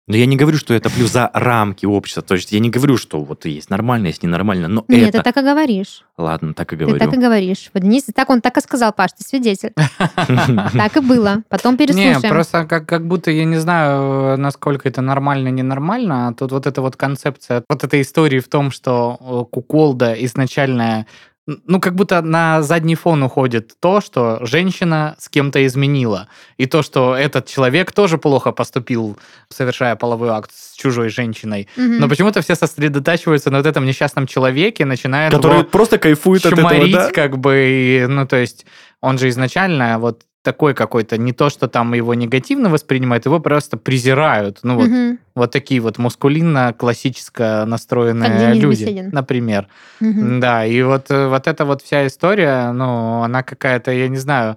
Но 0.07 0.15
я 0.15 0.27
не 0.27 0.35
говорю, 0.35 0.57
что 0.57 0.75
это 0.75 0.91
плюс 0.91 1.11
за 1.11 1.31
рамки 1.33 1.87
общества. 1.87 2.21
То 2.21 2.35
есть 2.35 2.51
я 2.51 2.59
не 2.59 2.69
говорю, 2.69 2.95
что 2.97 3.21
вот 3.21 3.45
есть 3.45 3.71
нормально, 3.71 4.07
есть 4.07 4.21
ненормально, 4.21 4.67
но 4.67 4.85
Нет, 4.87 5.09
это... 5.09 5.17
ты 5.17 5.23
так 5.23 5.37
и 5.37 5.41
говоришь. 5.41 6.03
Ладно, 6.15 6.53
так 6.53 6.73
и 6.73 6.77
Ты 6.77 6.85
говорю. 6.85 6.99
так 6.99 7.13
и 7.13 7.17
говоришь. 7.17 7.71
Вот 7.73 7.81
Денис, 7.81 8.03
так 8.13 8.29
он 8.29 8.41
так 8.41 8.55
и 8.57 8.61
сказал, 8.61 8.93
Паш, 8.93 9.13
ты 9.13 9.23
свидетель. 9.23 9.73
Так 10.77 10.97
и 10.97 10.99
было. 10.99 11.43
Потом 11.49 11.73
Не, 11.73 11.77
переслушаем. 11.77 12.21
просто 12.29 12.65
как, 12.65 12.87
как 12.87 13.07
будто 13.07 13.31
я 13.31 13.45
не 13.45 13.57
знаю, 13.57 14.37
насколько 14.37 14.87
это 14.87 15.01
нормально, 15.01 15.47
ненормально. 15.47 16.27
А 16.27 16.33
тут 16.33 16.51
вот 16.51 16.67
эта 16.67 16.81
вот 16.81 16.95
концепция, 16.95 17.63
вот 17.67 17.83
этой 17.83 18.01
истории 18.01 18.39
в 18.39 18.47
том, 18.47 18.69
что 18.69 19.17
э, 19.19 19.51
куколда 19.51 20.13
изначально 20.25 21.07
ну, 21.47 21.79
как 21.79 21.93
будто 21.95 22.21
на 22.21 22.63
задний 22.63 22.95
фон 22.95 23.21
уходит 23.23 23.73
то, 23.79 24.01
что 24.01 24.39
женщина 24.41 25.15
с 25.19 25.29
кем-то 25.29 25.65
изменила. 25.65 26.27
И 26.57 26.65
то, 26.65 26.81
что 26.81 27.15
этот 27.15 27.45
человек 27.45 27.91
тоже 27.91 28.17
плохо 28.17 28.51
поступил, 28.51 29.17
совершая 29.49 29.95
половой 29.95 30.29
акт 30.29 30.51
с 30.53 30.73
чужой 30.75 31.09
женщиной. 31.09 31.67
Мгм. 31.75 31.99
Но 31.99 32.09
почему-то 32.09 32.41
все 32.41 32.55
сосредотачиваются 32.55 33.51
на 33.51 33.57
вот 33.57 33.67
этом 33.67 33.85
несчастном 33.85 34.25
человеке, 34.25 34.85
начинают 34.85 35.33
Который 35.33 35.59
его 35.59 35.67
просто 35.67 35.99
кайфует 35.99 36.45
от 36.45 36.53
этого, 36.53 36.87
да? 36.89 37.11
как 37.11 37.37
бы, 37.37 37.55
и, 37.55 38.05
ну, 38.07 38.25
то 38.25 38.37
есть 38.37 38.65
он 39.01 39.19
же 39.19 39.29
изначально 39.29 39.99
вот 39.99 40.23
такой 40.45 40.73
какой-то, 40.75 41.17
не 41.17 41.33
то, 41.33 41.49
что 41.49 41.67
там 41.67 41.93
его 41.93 42.13
негативно 42.13 42.69
воспринимают, 42.69 43.25
его 43.25 43.39
просто 43.39 43.75
презирают. 43.77 44.59
Ну, 44.63 44.75
вот, 44.75 44.89
Мгм. 44.89 45.19
вот 45.35 45.51
такие 45.51 45.81
вот 45.81 45.97
мускулинно-классически 45.97 47.37
Как 47.37 47.67
настроенные 47.67 48.53
люди, 48.53 48.85
Беседин. 48.85 49.09
например. 49.11 49.67
Мгм. 49.99 50.39
Да, 50.39 50.63
и 50.65 50.81
вот, 50.83 51.09
э, 51.09 51.27
вот 51.27 51.47
эта 51.47 51.65
вот 51.65 51.81
вся 51.81 52.05
история, 52.07 52.71
ну, 52.71 53.23
она 53.23 53.41
какая-то, 53.43 53.91
я 53.91 54.07
не 54.07 54.17
знаю, 54.17 54.55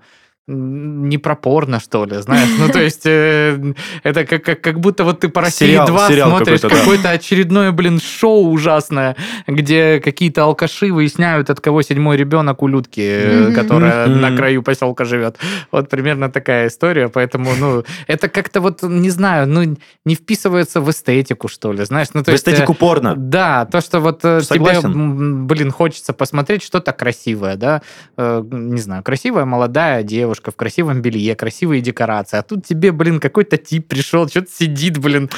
м, 0.48 1.08
непропорно, 1.08 1.78
что 1.80 2.04
ли, 2.06 2.16
знаешь? 2.22 2.48
Ну, 2.58 2.68
то 2.68 2.80
есть, 2.80 3.02
э, 3.04 3.74
это 4.02 4.24
как, 4.24 4.42
как, 4.42 4.60
как 4.60 4.80
будто 4.80 5.04
вот 5.04 5.20
ты 5.20 5.28
по 5.28 5.40
России 5.42 5.66
Сериал- 5.68 5.86
2 5.86 6.08
сериал 6.08 6.30
смотришь 6.30 6.60
какой-то, 6.60 6.68
да. 6.68 6.80
какое-то 6.80 7.10
очередное, 7.10 7.70
блин, 7.72 8.00
шоу 8.00 8.50
ужасное, 8.50 9.14
где 9.46 10.00
какие-то 10.00 10.44
алкаши 10.44 10.90
выясняют, 10.92 11.50
от 11.50 11.60
кого 11.60 11.82
седьмой 11.82 12.16
ребенок 12.16 12.62
э, 12.96 13.44
Мгм. 13.46 13.54
которая 13.54 14.06
Мгм. 14.08 14.20
на 14.20 14.36
краю 14.36 14.62
поселка 14.62 15.04
живет. 15.04 15.36
Вот 15.70 15.88
примерно 15.90 16.30
такая 16.30 16.68
история, 16.68 17.08
поэтому, 17.08 17.50
ну, 17.60 17.84
это 18.06 18.28
как-то 18.28 18.60
вот, 18.60 18.82
не 18.82 19.10
знаю, 19.10 19.46
ну, 19.46 19.76
не 20.06 20.14
вписывается 20.14 20.80
в 20.80 20.88
эстетику, 20.90 21.48
что 21.48 21.72
ли, 21.72 21.84
знаешь? 21.84 22.08
Ну, 22.14 22.22
то 22.22 22.30
В 22.30 22.34
есть, 22.34 22.48
э, 22.48 22.52
эстетику 22.52 22.74
порно. 22.74 23.14
да, 23.16 23.66
то, 23.66 23.80
что 23.80 24.00
вот 24.00 24.20
э, 24.24 24.40
тебе, 24.40 24.58
Согласен. 24.58 24.92
м, 24.92 25.46
блин, 25.46 25.70
хочется 25.70 26.12
посмотреть 26.12 26.62
что-то 26.62 26.92
красивое, 26.92 27.56
да, 27.56 27.82
Э, 28.16 28.42
не 28.50 28.80
знаю, 28.80 29.02
красивая 29.02 29.44
молодая 29.44 30.02
девушка 30.02 30.37
в 30.44 30.56
красивом 30.56 31.02
белье, 31.02 31.34
красивые 31.34 31.80
декорации, 31.80 32.38
а 32.38 32.42
тут 32.42 32.66
тебе, 32.66 32.92
блин, 32.92 33.20
какой-то 33.20 33.56
тип 33.56 33.88
пришел, 33.88 34.28
что-то 34.28 34.48
сидит, 34.50 34.98
блин, 34.98 35.30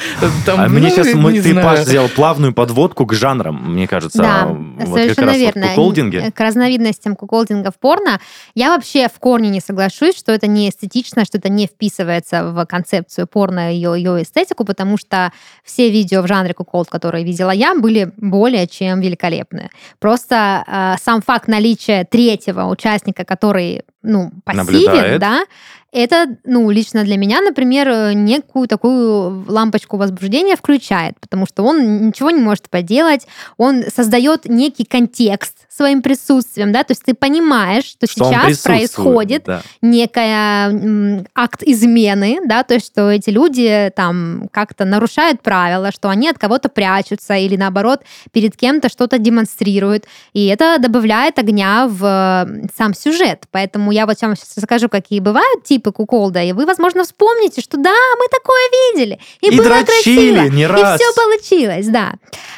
там, 0.45 0.59
А 0.59 0.67
мне 0.67 0.89
ну, 0.89 0.89
сейчас 0.89 1.13
не 1.13 1.41
ты, 1.41 1.51
знаю. 1.51 1.67
Паш, 1.67 1.79
сделал 1.85 2.09
плавную 2.09 2.53
подводку 2.53 3.05
к 3.05 3.13
жанрам, 3.13 3.55
мне 3.73 3.87
кажется. 3.87 4.19
Да, 4.19 4.47
вот 4.47 4.99
совершенно 4.99 5.31
вот 5.31 5.37
верно. 5.37 5.65
в 5.65 5.69
куколдинге. 5.69 6.31
К 6.31 6.39
разновидностям 6.39 7.15
куколдинга 7.15 7.71
в 7.71 7.79
порно 7.79 8.19
я 8.55 8.75
вообще 8.75 9.07
в 9.07 9.19
корне 9.19 9.49
не 9.49 9.61
соглашусь, 9.61 10.17
что 10.17 10.31
это 10.31 10.47
не 10.47 10.69
эстетично, 10.69 11.25
что 11.25 11.37
это 11.37 11.49
не 11.49 11.67
вписывается 11.67 12.51
в 12.51 12.65
концепцию 12.65 13.27
порно, 13.27 13.71
ее, 13.71 13.93
ее 13.95 14.23
эстетику, 14.23 14.65
потому 14.65 14.97
что 14.97 15.31
все 15.63 15.89
видео 15.89 16.21
в 16.21 16.27
жанре 16.27 16.53
куколд, 16.53 16.89
которые 16.89 17.23
видела 17.23 17.51
я, 17.51 17.75
были 17.75 18.11
более 18.17 18.67
чем 18.67 18.99
великолепны. 18.99 19.69
Просто 19.99 20.63
э, 20.67 20.95
сам 21.01 21.21
факт 21.21 21.47
наличия 21.47 22.03
третьего 22.03 22.65
участника, 22.65 23.23
который, 23.25 23.83
ну, 24.03 24.31
пассивен, 24.43 24.65
Наблюдает. 24.65 25.19
да, 25.19 25.43
это, 25.91 26.37
ну, 26.45 26.69
лично 26.69 27.03
для 27.03 27.17
меня, 27.17 27.41
например, 27.41 27.87
э, 27.89 28.13
некую 28.13 28.67
такую 28.67 29.45
лампочку 29.47 29.97
возбуждения 29.97 30.55
включает, 30.55 31.19
потому 31.19 31.45
что 31.45 31.63
он 31.63 32.07
ничего 32.07 32.31
не 32.31 32.41
может 32.41 32.69
поделать, 32.69 33.27
он 33.57 33.83
создает 33.93 34.45
некий 34.45 34.85
контекст 34.85 35.67
своим 35.69 36.01
присутствием, 36.01 36.71
да, 36.71 36.83
то 36.83 36.91
есть 36.91 37.03
ты 37.03 37.13
понимаешь, 37.13 37.85
что, 37.85 38.07
Что 38.07 38.25
сейчас 38.25 38.59
происходит 38.59 39.43
да. 39.45 39.61
некая 39.81 41.25
акт 41.35 41.63
измены, 41.63 42.39
да, 42.45 42.63
то 42.63 42.75
есть 42.75 42.87
что 42.87 43.09
эти 43.09 43.29
люди 43.29 43.91
там 43.95 44.49
как-то 44.51 44.85
нарушают 44.85 45.41
правила, 45.41 45.91
что 45.91 46.09
они 46.09 46.29
от 46.29 46.37
кого-то 46.37 46.69
прячутся 46.69 47.35
или 47.35 47.55
наоборот 47.55 48.01
перед 48.31 48.55
кем-то 48.55 48.89
что-то 48.89 49.17
демонстрируют, 49.17 50.05
и 50.33 50.45
это 50.47 50.77
добавляет 50.79 51.39
огня 51.39 51.87
в 51.87 52.05
э, 52.05 52.67
сам 52.77 52.93
сюжет. 52.93 53.45
Поэтому 53.51 53.91
я 53.91 54.05
вот 54.05 54.21
вам 54.21 54.35
сейчас 54.35 54.57
расскажу, 54.57 54.87
какие 54.89 55.19
бывают 55.19 55.63
типы 55.63 55.80
клипы 55.81 55.91
Куколда, 55.91 56.43
и 56.43 56.53
вы, 56.53 56.65
возможно, 56.65 57.03
вспомните, 57.03 57.61
что 57.61 57.77
да, 57.77 57.95
мы 58.17 58.25
такое 58.29 58.61
видели. 58.71 59.19
И, 59.41 59.47
И 59.47 59.57
было 59.57 59.67
дрочили 59.67 60.35
красиво. 60.35 60.55
не 60.55 60.67
раз. 60.67 60.99
И 60.99 61.03
все 61.03 61.13
получилось, 61.13 61.87
да. 61.87 62.13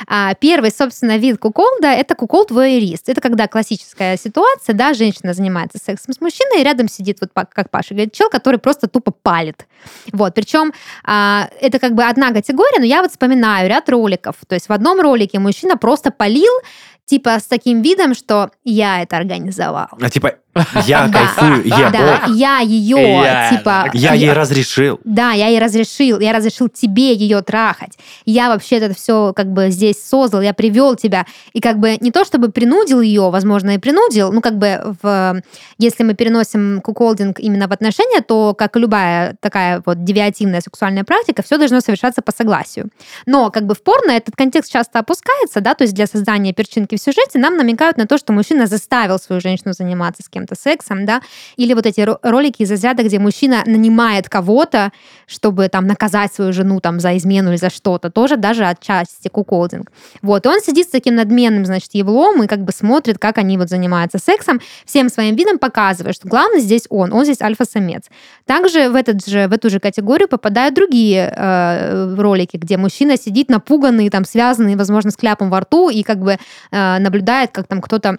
А, 0.08 0.34
первый, 0.36 0.72
собственно, 0.72 1.18
вид 1.18 1.38
куколда– 1.40 1.88
это 1.90 2.16
куколд-воерист. 2.16 3.08
Это 3.08 3.22
когда 3.22 3.48
классическая 3.48 4.18
ситуация, 4.18 4.74
да, 4.74 4.94
женщина 4.94 5.34
занимается 5.34 5.78
сексом 5.84 6.14
с 6.14 6.22
мужчиной, 6.22 6.62
и 6.62 6.64
рядом 6.64 6.90
сидит, 6.90 7.20
вот 7.22 7.30
как 7.34 7.70
Паша 7.70 7.94
говорит, 7.94 8.14
чел, 8.14 8.30
который 8.30 8.60
просто 8.60 8.88
тупо 8.88 9.12
палит. 9.12 9.66
Вот, 10.12 10.34
причем 10.34 10.74
а, 11.04 11.50
это 11.62 11.80
как 11.80 11.94
бы 11.94 12.04
одна 12.04 12.32
категория, 12.32 12.80
но 12.80 12.86
я 12.86 13.02
вот 13.02 13.12
вспоминаю 13.12 13.70
ряд 13.70 13.90
роликов. 13.90 14.36
То 14.48 14.56
есть 14.56 14.68
в 14.70 14.74
одном 14.74 15.00
ролике 15.00 15.40
мужчина 15.40 15.78
просто 15.78 16.12
палил, 16.12 16.54
типа 17.06 17.40
с 17.40 17.46
таким 17.46 17.82
видом, 17.82 18.14
что 18.16 18.52
я 18.64 19.02
это 19.02 19.18
организовал. 19.18 19.88
А 20.00 20.10
типа, 20.10 20.36
я 20.86 21.10
кайфую, 21.10 21.64
я 21.66 21.90
да, 21.90 22.22
я 22.28 22.60
ее, 22.60 22.98
Я- 22.98 23.50
типа... 23.50 23.90
я 23.94 24.14
ей 24.14 24.32
разрешил. 24.34 25.00
Да, 25.04 25.32
я 25.32 25.48
ей 25.48 25.60
разрешил, 25.60 26.20
я 26.20 26.32
разрешил 26.32 26.70
тебе 26.70 27.14
ее 27.14 27.42
трахать. 27.42 27.98
Я 28.26 28.50
вообще 28.50 28.78
это 28.78 28.94
все 28.94 29.34
как 29.34 29.52
бы 29.52 29.72
здесь 29.72 30.04
создал, 30.04 30.42
я 30.42 30.54
привел 30.54 30.96
тебя. 30.96 31.26
И 31.54 31.60
как 31.60 31.80
бы 31.80 31.98
не 32.00 32.12
то 32.12 32.24
чтобы 32.24 32.52
принудил 32.52 33.02
ее, 33.02 33.30
возможно, 33.32 33.72
и 33.72 33.78
принудил, 33.80 34.32
ну 34.32 34.42
как 34.42 34.58
бы 34.58 34.96
в, 35.02 35.42
если 35.80 36.04
мы 36.04 36.14
переносим 36.14 36.82
куколдинг 36.82 37.40
именно 37.40 37.68
в 37.68 37.72
отношения, 37.72 38.22
то 38.22 38.54
как 38.54 38.76
и 38.76 38.80
любая 38.80 39.36
такая 39.40 39.82
вот 39.86 40.04
девиативная 40.04 40.62
сексуальная 40.62 41.04
практика, 41.04 41.42
все 41.42 41.58
должно 41.58 41.82
совершаться 41.82 42.22
по 42.22 42.32
согласию. 42.32 42.90
Но 43.26 43.50
как 43.50 43.66
бы 43.66 43.74
в 43.74 43.82
порно 43.82 44.12
этот 44.12 44.36
контекст 44.36 44.72
часто 44.72 45.00
опускается, 45.00 45.62
да, 45.62 45.74
то 45.74 45.84
есть 45.84 45.96
для 45.96 46.06
создания 46.06 46.54
перчинки 46.54 46.93
в 46.98 47.02
сюжете 47.02 47.40
нам 47.40 47.58
намекают 47.58 47.98
на 47.98 48.06
то, 48.06 48.18
что 48.18 48.34
мужчина 48.34 48.68
заставил 48.68 49.20
свою 49.20 49.42
женщину 49.42 49.74
заниматься 49.74 50.24
с 50.24 50.30
кем-то 50.30 50.56
сексом, 50.56 51.06
да, 51.06 51.22
или 51.58 51.74
вот 51.74 51.86
эти 51.86 52.02
ро- 52.02 52.20
ролики 52.22 52.64
из 52.64 52.72
разряда, 52.72 53.04
где 53.04 53.20
мужчина 53.20 53.64
нанимает 53.66 54.30
кого-то, 54.30 54.92
чтобы 55.28 55.70
там 55.70 55.88
наказать 55.88 56.34
свою 56.34 56.54
жену 56.54 56.80
там 56.80 57.00
за 57.00 57.18
измену 57.18 57.50
или 57.50 57.58
за 57.58 57.70
что-то, 57.70 58.10
тоже 58.10 58.38
даже 58.38 58.66
отчасти 58.66 59.28
куколдинг. 59.28 59.92
Вот, 60.22 60.46
и 60.46 60.50
он 60.50 60.60
сидит 60.60 60.88
с 60.88 60.92
таким 60.92 61.16
надменным, 61.16 61.66
значит, 61.66 61.90
еблом 61.94 62.44
и 62.44 62.48
как 62.48 62.64
бы 62.64 62.72
смотрит, 62.72 63.18
как 63.18 63.38
они 63.38 63.58
вот 63.58 63.70
занимаются 63.70 64.20
сексом, 64.20 64.62
всем 64.86 65.10
своим 65.10 65.36
видом 65.36 65.60
показывая, 65.60 66.14
что 66.14 66.28
главный 66.28 66.60
здесь 66.60 66.84
он, 66.90 67.14
он 67.14 67.24
здесь 67.24 67.42
альфа-самец. 67.42 68.04
Также 68.46 68.90
в, 68.90 68.96
этот 68.96 69.26
же, 69.26 69.48
в 69.48 69.54
эту 69.54 69.70
же 69.70 69.80
категорию 69.80 70.28
попадают 70.28 70.76
другие 70.76 71.34
э, 71.36 72.16
ролики, 72.16 72.58
где 72.58 72.78
мужчина 72.78 73.18
сидит 73.18 73.50
напуганный, 73.50 74.10
там, 74.10 74.26
связанный, 74.26 74.76
возможно, 74.76 75.12
с 75.12 75.16
кляпом 75.16 75.50
во 75.50 75.62
рту 75.62 75.90
и 75.90 76.04
как 76.04 76.20
бы 76.20 76.34
э, 76.34 76.38
наблюдает, 77.00 77.52
как 77.52 77.68
там 77.68 77.82
кто-то 77.82 78.18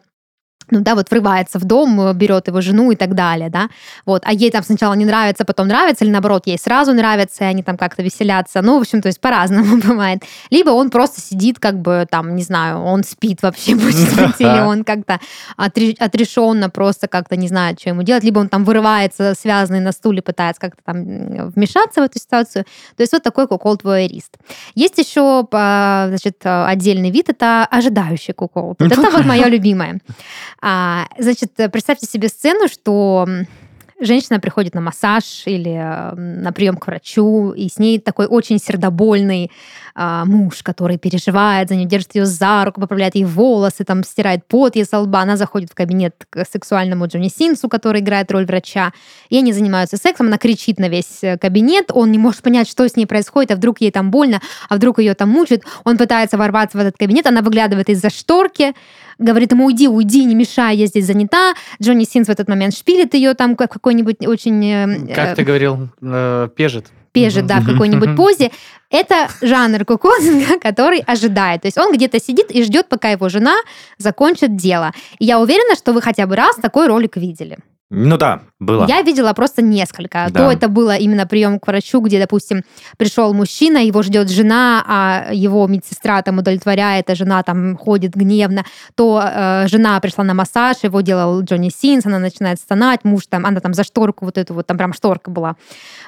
ну 0.70 0.80
да, 0.80 0.94
вот 0.94 1.10
врывается 1.10 1.58
в 1.58 1.64
дом, 1.64 2.00
э, 2.00 2.14
берет 2.14 2.48
его 2.48 2.60
жену 2.60 2.90
и 2.92 2.96
так 2.96 3.14
далее, 3.14 3.50
да, 3.50 3.68
вот, 4.06 4.22
а 4.24 4.32
ей 4.32 4.50
там 4.50 4.62
сначала 4.62 4.94
не 4.94 5.04
нравится, 5.04 5.44
потом 5.44 5.68
нравится, 5.68 6.04
или 6.04 6.12
наоборот, 6.12 6.46
ей 6.46 6.58
сразу 6.58 6.92
нравится, 6.92 7.44
и 7.44 7.46
они 7.46 7.62
там 7.62 7.76
как-то 7.76 8.02
веселятся, 8.02 8.62
ну, 8.62 8.78
в 8.78 8.80
общем, 8.80 9.02
то 9.02 9.08
есть 9.08 9.20
по-разному 9.20 9.76
бывает. 9.82 10.22
Либо 10.50 10.70
он 10.70 10.90
просто 10.90 11.20
сидит, 11.20 11.58
как 11.58 11.80
бы, 11.80 12.06
там, 12.10 12.36
не 12.36 12.42
знаю, 12.42 12.82
он 12.82 13.04
спит 13.04 13.42
вообще, 13.42 13.74
может 13.74 14.14
быть, 14.16 14.40
или 14.40 14.60
он 14.60 14.84
как-то 14.84 15.20
отре- 15.58 15.96
отрешенно 15.98 16.70
просто 16.70 17.08
как-то 17.08 17.36
не 17.36 17.48
знает, 17.48 17.80
что 17.80 17.90
ему 17.90 18.02
делать, 18.02 18.24
либо 18.24 18.38
он 18.38 18.48
там 18.48 18.64
вырывается, 18.64 19.34
связанный 19.38 19.80
на 19.80 19.92
стуле, 19.92 20.22
пытается 20.22 20.60
как-то 20.60 20.82
там 20.84 21.04
вмешаться 21.50 22.00
в 22.00 22.04
эту 22.04 22.18
ситуацию. 22.18 22.64
То 22.96 23.02
есть 23.02 23.12
вот 23.12 23.22
такой 23.22 23.46
куколд 23.46 23.84
воерист. 23.84 24.36
Есть 24.74 24.98
еще, 24.98 25.46
а, 25.52 26.06
значит, 26.08 26.38
отдельный 26.44 27.10
вид, 27.10 27.28
это 27.28 27.66
ожидающий 27.70 28.34
куколд. 28.34 28.80
Вот 28.80 28.92
Это 28.92 29.10
вот 29.10 29.24
мое 29.24 29.46
любимое. 29.46 30.00
А, 30.66 31.08
значит, 31.18 31.52
э, 31.58 31.68
представьте 31.68 32.06
себе 32.06 32.28
сцену, 32.28 32.68
что 32.68 33.28
женщина 34.00 34.40
приходит 34.40 34.74
на 34.74 34.80
массаж 34.80 35.42
или 35.44 35.72
э, 35.72 36.14
на 36.14 36.52
прием 36.52 36.78
к 36.78 36.86
врачу, 36.86 37.52
и 37.52 37.68
с 37.68 37.78
ней 37.78 37.98
такой 37.98 38.24
очень 38.24 38.58
сердобольный 38.58 39.50
а, 39.94 40.24
муж, 40.24 40.62
который 40.62 40.96
переживает 40.96 41.68
за 41.68 41.76
нее, 41.76 41.86
держит 41.86 42.14
ее 42.16 42.24
за 42.26 42.64
руку, 42.64 42.80
поправляет 42.80 43.14
ей 43.14 43.24
волосы, 43.24 43.84
там 43.84 44.02
стирает 44.02 44.46
пот 44.48 44.74
ей 44.74 44.86
со 44.86 45.00
лба. 45.00 45.20
Она 45.20 45.36
заходит 45.36 45.70
в 45.70 45.74
кабинет 45.74 46.26
к 46.30 46.44
сексуальному 46.50 47.06
Джонни 47.06 47.28
Синсу, 47.28 47.68
который 47.68 48.00
играет 48.00 48.32
роль 48.32 48.46
врача, 48.46 48.92
и 49.28 49.36
они 49.36 49.52
занимаются 49.52 49.98
сексом, 49.98 50.28
она 50.28 50.38
кричит 50.38 50.80
на 50.80 50.88
весь 50.88 51.22
э, 51.22 51.36
кабинет, 51.36 51.90
он 51.92 52.10
не 52.10 52.18
может 52.18 52.40
понять, 52.40 52.68
что 52.68 52.88
с 52.88 52.96
ней 52.96 53.06
происходит, 53.06 53.52
а 53.52 53.56
вдруг 53.56 53.82
ей 53.82 53.90
там 53.90 54.10
больно, 54.10 54.40
а 54.70 54.76
вдруг 54.76 54.98
ее 54.98 55.14
там 55.14 55.28
мучает. 55.28 55.62
Он 55.84 55.98
пытается 55.98 56.38
ворваться 56.38 56.78
в 56.78 56.80
этот 56.80 56.96
кабинет, 56.96 57.26
она 57.26 57.42
выглядывает 57.42 57.90
из-за 57.90 58.08
шторки, 58.08 58.72
говорит 59.18 59.52
ему, 59.52 59.66
уйди, 59.66 59.88
уйди, 59.88 60.24
не 60.24 60.34
мешай, 60.34 60.76
я 60.76 60.86
здесь 60.86 61.06
занята. 61.06 61.54
Джонни 61.82 62.04
Синс 62.04 62.28
в 62.28 62.30
этот 62.30 62.48
момент 62.48 62.76
шпилит 62.76 63.14
ее 63.14 63.34
там 63.34 63.56
как 63.56 63.70
в 63.70 63.74
какой-нибудь 63.74 64.26
очень... 64.26 64.64
э, 64.64 65.14
Как 65.14 65.32
э, 65.32 65.34
ты 65.36 65.42
говорил, 65.44 65.88
э, 66.00 66.48
пежит. 66.56 66.86
пежит, 67.12 67.46
да, 67.46 67.60
в 67.60 67.66
какой-нибудь 67.66 68.16
позе. 68.16 68.50
Это 68.90 69.28
жанр 69.40 69.84
куколдинга, 69.84 70.58
который 70.62 71.00
ожидает. 71.00 71.62
То 71.62 71.66
есть 71.68 71.78
он 71.78 71.92
где-то 71.92 72.20
сидит 72.20 72.50
и 72.50 72.62
ждет, 72.62 72.88
пока 72.88 73.10
его 73.10 73.28
жена 73.28 73.56
закончит 73.98 74.56
дело. 74.56 74.92
И 75.18 75.24
я 75.24 75.40
уверена, 75.40 75.74
что 75.76 75.92
вы 75.92 76.00
хотя 76.02 76.26
бы 76.26 76.36
раз 76.36 76.56
такой 76.56 76.86
ролик 76.86 77.16
видели. 77.16 77.58
Ну 77.94 78.16
да, 78.16 78.40
было. 78.58 78.86
Я 78.86 79.02
видела 79.02 79.32
просто 79.32 79.62
несколько. 79.62 80.26
Да. 80.30 80.40
То 80.40 80.52
это 80.52 80.68
было 80.68 80.96
именно 80.96 81.26
прием 81.26 81.60
к 81.60 81.66
врачу, 81.66 82.00
где, 82.00 82.18
допустим, 82.18 82.62
пришел 82.96 83.32
мужчина, 83.32 83.78
его 83.78 84.02
ждет 84.02 84.30
жена, 84.30 84.84
а 84.86 85.28
его 85.32 85.66
медсестра 85.68 86.22
там 86.22 86.38
удовлетворяет, 86.38 87.08
а 87.10 87.14
жена 87.14 87.42
там 87.42 87.76
ходит 87.76 88.14
гневно. 88.14 88.64
То 88.94 89.22
э, 89.24 89.68
жена 89.68 90.00
пришла 90.00 90.24
на 90.24 90.34
массаж, 90.34 90.78
его 90.82 91.00
делал 91.00 91.42
Джонни 91.42 91.70
Синс, 91.70 92.06
она 92.06 92.18
начинает 92.18 92.58
стонать, 92.58 93.04
муж 93.04 93.22
там, 93.28 93.46
она 93.46 93.60
там 93.60 93.74
за 93.74 93.84
шторку 93.84 94.24
вот 94.24 94.38
эту 94.38 94.54
вот, 94.54 94.66
там 94.66 94.76
прям 94.76 94.92
шторка 94.92 95.30
была. 95.30 95.56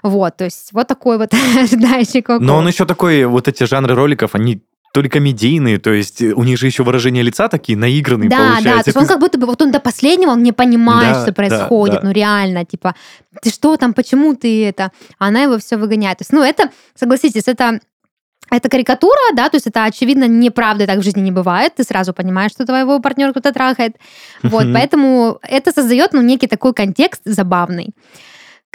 Вот, 0.03 0.37
то 0.37 0.45
есть 0.45 0.73
вот 0.73 0.89
такой 0.89 1.19
вот 1.19 1.33
ожидающий. 1.57 2.25
Но 2.41 2.57
он 2.57 2.67
еще 2.67 2.85
такой, 2.85 3.25
вот 3.25 3.49
эти 3.49 3.65
жанры 3.65 3.95
роликов, 3.95 4.35
они 4.35 4.63
то 4.97 5.03
ли 5.03 5.11
комедийные, 5.11 5.79
то 5.79 5.93
есть 5.93 6.23
э, 6.23 6.33
у 6.33 6.43
них 6.43 6.57
же 6.59 6.65
еще 6.65 6.83
выражения 6.83 7.21
лица 7.21 7.49
такие 7.49 7.77
наигранные 7.77 8.31
Да, 8.31 8.39
да, 8.39 8.45
получаются. 8.55 8.85
то 8.85 8.89
есть 8.89 8.97
он 8.97 9.07
как 9.07 9.21
будто 9.21 9.37
бы, 9.37 9.47
вот 9.47 9.61
он 9.61 9.71
до 9.71 9.79
последнего, 9.79 10.31
он 10.31 10.43
не 10.43 10.53
понимает, 10.53 11.17
Да, 11.17 11.21
что 11.21 11.27
да, 11.27 11.35
происходит, 11.35 11.97
да. 11.97 12.01
ну 12.03 12.13
реально, 12.13 12.65
типа, 12.65 12.95
ты 13.43 13.51
что 13.51 13.77
там, 13.77 13.93
почему 13.93 14.35
ты 14.35 14.65
это? 14.65 14.93
А 15.19 15.27
она 15.27 15.43
его 15.43 15.59
все 15.59 15.77
выгоняет. 15.77 16.17
То 16.17 16.23
есть, 16.23 16.33
ну 16.33 16.43
это, 16.43 16.71
согласитесь, 16.95 17.43
это 17.47 17.81
это 18.51 18.71
карикатура, 18.71 19.21
да, 19.35 19.51
то 19.51 19.57
есть 19.57 19.67
это, 19.67 19.85
очевидно, 19.85 20.27
неправда, 20.29 20.87
так 20.87 21.01
в 21.01 21.03
жизни 21.03 21.21
не 21.21 21.31
бывает. 21.33 21.75
Ты 21.77 21.85
сразу 21.85 22.15
понимаешь, 22.15 22.53
что 22.53 22.65
твоего 22.65 22.99
партнера 22.99 23.33
кто-то 23.33 23.53
трахает. 23.53 23.97
Вот, 24.43 24.65
поэтому 24.73 25.39
это 25.43 25.73
создает, 25.73 26.15
ну, 26.15 26.23
некий 26.23 26.47
такой 26.47 26.73
контекст 26.73 27.21
забавный, 27.27 27.91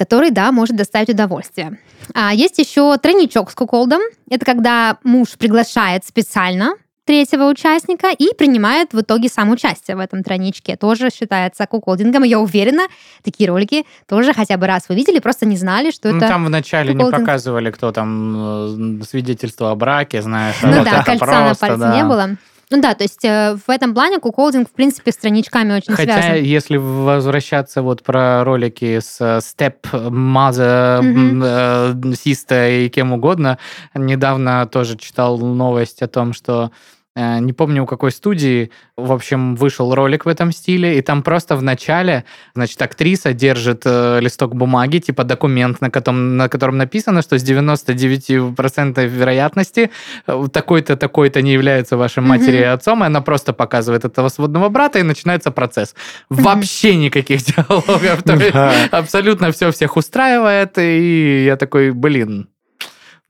который, 0.02 0.32
да, 0.32 0.52
может 0.52 0.76
доставить 0.76 1.10
удовольствие. 1.10 1.78
А 2.16 2.34
есть 2.34 2.58
еще 2.58 2.98
тройничок 2.98 3.52
с 3.52 3.54
куколдом. 3.54 4.02
Это 4.32 4.44
когда 4.44 4.98
муж 5.04 5.38
приглашает 5.38 6.04
специально 6.04 6.72
третьего 7.06 7.44
участника 7.44 8.08
и 8.10 8.34
принимает 8.34 8.94
в 8.94 9.02
итоге 9.02 9.30
сам 9.30 9.52
участие 9.52 9.96
в 9.96 10.00
этом 10.00 10.24
тройничке. 10.24 10.76
Тоже 10.76 11.12
считается 11.12 11.68
куколдингом. 11.68 12.24
Я 12.24 12.40
уверена, 12.40 12.88
такие 13.24 13.48
ролики 13.48 13.86
тоже 14.08 14.34
хотя 14.34 14.58
бы 14.58 14.66
раз 14.66 14.90
вы 14.90 14.96
видели, 14.96 15.20
просто 15.20 15.46
не 15.46 15.56
знали, 15.56 15.92
что 15.92 16.10
Ну, 16.10 16.18
это... 16.18 16.30
там 16.30 16.46
вначале 16.46 16.94
не 16.94 16.96
куколдинг. 16.96 17.22
показывали, 17.22 17.70
кто 17.70 17.92
там 17.92 19.02
э, 19.02 19.04
свидетельство 19.08 19.70
о 19.70 19.76
браке, 19.76 20.24
знаешь. 20.24 20.56
Ну 20.64 20.84
да, 20.84 21.04
кольца 21.04 21.26
на 21.26 21.44
просто, 21.46 21.68
пальце 21.68 21.78
да. 21.78 21.96
не 21.96 22.04
было. 22.06 22.38
Ну 22.72 22.82
да, 22.82 22.94
то 22.96 23.04
есть 23.04 23.24
э, 23.26 23.58
в 23.68 23.70
этом 23.70 23.94
плане 23.94 24.20
куколдинг, 24.20 24.70
в 24.70 24.72
принципе, 24.72 25.12
страничками 25.12 25.74
очень 25.74 25.94
Хотя, 25.94 26.22
связан. 26.22 26.44
если 26.44 26.78
возвращаться 26.78 27.82
вот 27.82 28.02
про 28.02 28.44
ролики 28.46 29.00
с 29.00 29.18
э, 29.20 29.40
Step, 29.40 29.76
Mother, 29.92 31.02
Мгм. 31.02 31.44
э, 31.44 31.92
Sister 32.14 32.86
и 32.86 32.90
кем 32.90 33.12
угодно, 33.12 33.58
недавно 33.94 34.66
тоже 34.68 34.98
читал 34.98 35.38
новость 35.38 36.02
о 36.02 36.08
том, 36.08 36.32
что 36.34 36.72
не 37.16 37.52
помню, 37.52 37.84
у 37.84 37.86
какой 37.86 38.12
студии, 38.12 38.72
в 38.96 39.12
общем, 39.12 39.56
вышел 39.56 39.94
ролик 39.94 40.26
в 40.26 40.30
этом 40.30 40.54
стиле, 40.54 40.98
и 40.98 41.02
там 41.02 41.24
просто 41.24 41.58
в 41.58 41.62
начале, 41.64 42.24
значит, 42.56 42.82
актриса 42.82 43.34
держит 43.34 43.82
э, 43.84 44.20
листок 44.22 44.56
бумаги, 44.56 45.00
типа 45.00 45.26
документ, 45.26 45.82
на 45.82 45.90
котором, 45.90 46.38
на 46.38 46.48
котором 46.48 46.78
написано, 46.78 47.22
что 47.22 47.38
с 47.38 47.44
99% 47.44 49.06
вероятности 49.08 49.92
э, 50.26 50.48
такой-то, 50.54 50.96
такой-то 50.96 51.42
не 51.42 51.52
является 51.52 51.98
вашей 51.98 52.24
матерью 52.24 52.62
и 52.62 52.64
отцом, 52.64 53.04
и 53.04 53.08
она 53.08 53.20
просто 53.20 53.52
показывает 53.52 54.06
этого 54.06 54.30
сводного 54.30 54.70
брата, 54.70 55.00
и 55.00 55.04
начинается 55.04 55.52
процесс. 55.52 55.96
Вообще 56.30 56.96
никаких 56.96 57.44
диалогов. 57.44 58.24
Да. 58.24 58.74
Абсолютно 58.92 59.52
все 59.52 59.72
всех 59.72 59.98
устраивает, 59.98 60.78
и 60.78 61.44
я 61.46 61.58
такой, 61.58 61.92
блин, 61.92 62.48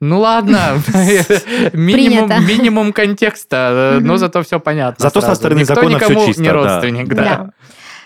ну 0.02 0.20
ладно, 0.20 0.82
минимум, 1.74 2.30
минимум 2.46 2.92
контекста, 2.92 4.00
но 4.02 4.18
зато 4.18 4.42
все 4.42 4.60
понятно. 4.60 5.04
Зато 5.04 5.22
со 5.22 5.28
сразу. 5.28 5.40
стороны 5.40 5.60
Никто 5.60 5.76
закона 5.76 5.96
никому 5.96 6.26
чисто, 6.26 6.42
не 6.42 6.48
да. 6.50 6.54
родственник, 6.54 7.08
да. 7.08 7.24
Да. 7.24 7.50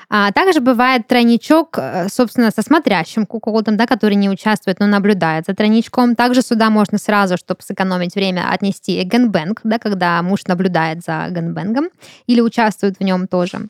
А 0.09 0.31
также 0.31 0.59
бывает 0.59 1.07
тройничок, 1.07 1.77
э, 1.77 2.07
собственно, 2.09 2.51
со 2.51 2.61
смотрящим 2.61 3.25
куколдом, 3.25 3.77
да, 3.77 3.85
который 3.87 4.15
не 4.15 4.29
участвует, 4.29 4.79
но 4.79 4.87
наблюдает 4.87 5.45
за 5.47 5.55
тройничком. 5.55 6.15
Также 6.15 6.41
сюда 6.41 6.69
можно 6.69 6.97
сразу, 6.97 7.37
чтобы 7.37 7.61
сэкономить 7.61 8.15
время, 8.15 8.49
отнести 8.49 9.03
gangbang, 9.03 9.61
да, 9.63 9.79
когда 9.79 10.21
муж 10.21 10.45
наблюдает 10.47 11.03
за 11.03 11.27
gangbang'ом 11.29 11.89
или 12.27 12.41
участвует 12.41 12.97
в 12.99 13.03
нем 13.03 13.27
тоже. 13.27 13.67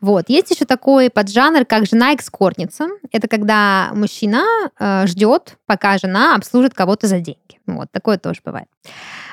Вот. 0.00 0.28
Есть 0.28 0.50
еще 0.50 0.64
такой 0.64 1.10
поджанр, 1.10 1.64
как 1.64 1.86
жена-экскортница. 1.86 2.88
Это 3.12 3.28
когда 3.28 3.90
мужчина 3.94 4.44
э, 4.78 5.06
ждет, 5.06 5.56
пока 5.66 5.98
жена 5.98 6.34
обслужит 6.34 6.74
кого-то 6.74 7.06
за 7.06 7.20
деньги. 7.20 7.40
Вот, 7.66 7.90
такое 7.90 8.18
тоже 8.18 8.40
бывает. 8.44 8.68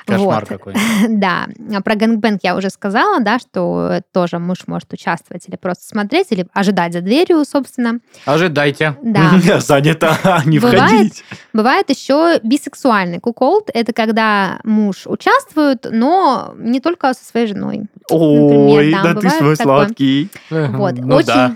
Кошмар 0.06 0.40
Вот. 0.40 0.48
какой. 0.48 0.74
Да, 1.08 1.46
А 1.74 1.80
про 1.80 1.94
gangbang 1.94 2.40
я 2.42 2.56
уже 2.56 2.70
сказала, 2.70 3.20
да, 3.20 3.38
что 3.38 4.00
тоже 4.12 4.38
муж 4.38 4.58
может 4.66 4.92
участвовать 4.92 5.48
или 5.48 5.56
просто 5.56 5.86
смотреть, 5.86 6.26
или 6.30 6.46
ожидать 6.52 6.92
за 6.92 7.00
дверью, 7.00 7.44
собственно. 7.44 8.00
Ожидайте. 8.26 8.96
Да. 9.02 9.32
Занято, 9.60 10.16
не 10.44 10.58
Бывает. 10.58 10.80
входить. 10.82 11.24
Бывает 11.52 11.88
еще 11.90 12.38
бисексуальный 12.42 13.18
куколд. 13.20 13.70
Это 13.72 13.92
когда 13.92 14.60
муж 14.64 15.06
участвует, 15.06 15.86
но 15.90 16.54
не 16.58 16.80
только 16.80 17.14
со 17.14 17.24
своей 17.24 17.46
женой. 17.46 17.82
Ой, 18.10 18.92
да, 18.92 19.14
да 19.14 19.20
ты 19.20 19.30
свой 19.30 19.56
такое. 19.56 19.76
сладкий. 19.86 20.28
Вот, 20.50 20.94
Ну 20.98 21.16
очень- 21.16 21.26
да. 21.26 21.54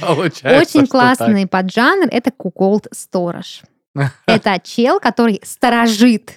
Получается, 0.00 0.78
Очень 0.78 0.86
классный 0.86 1.46
поджанр 1.46 2.08
это 2.10 2.30
куколд 2.30 2.86
сторож. 2.92 3.62
Это 4.26 4.58
чел, 4.62 5.00
который 5.00 5.40
сторожит, 5.44 6.34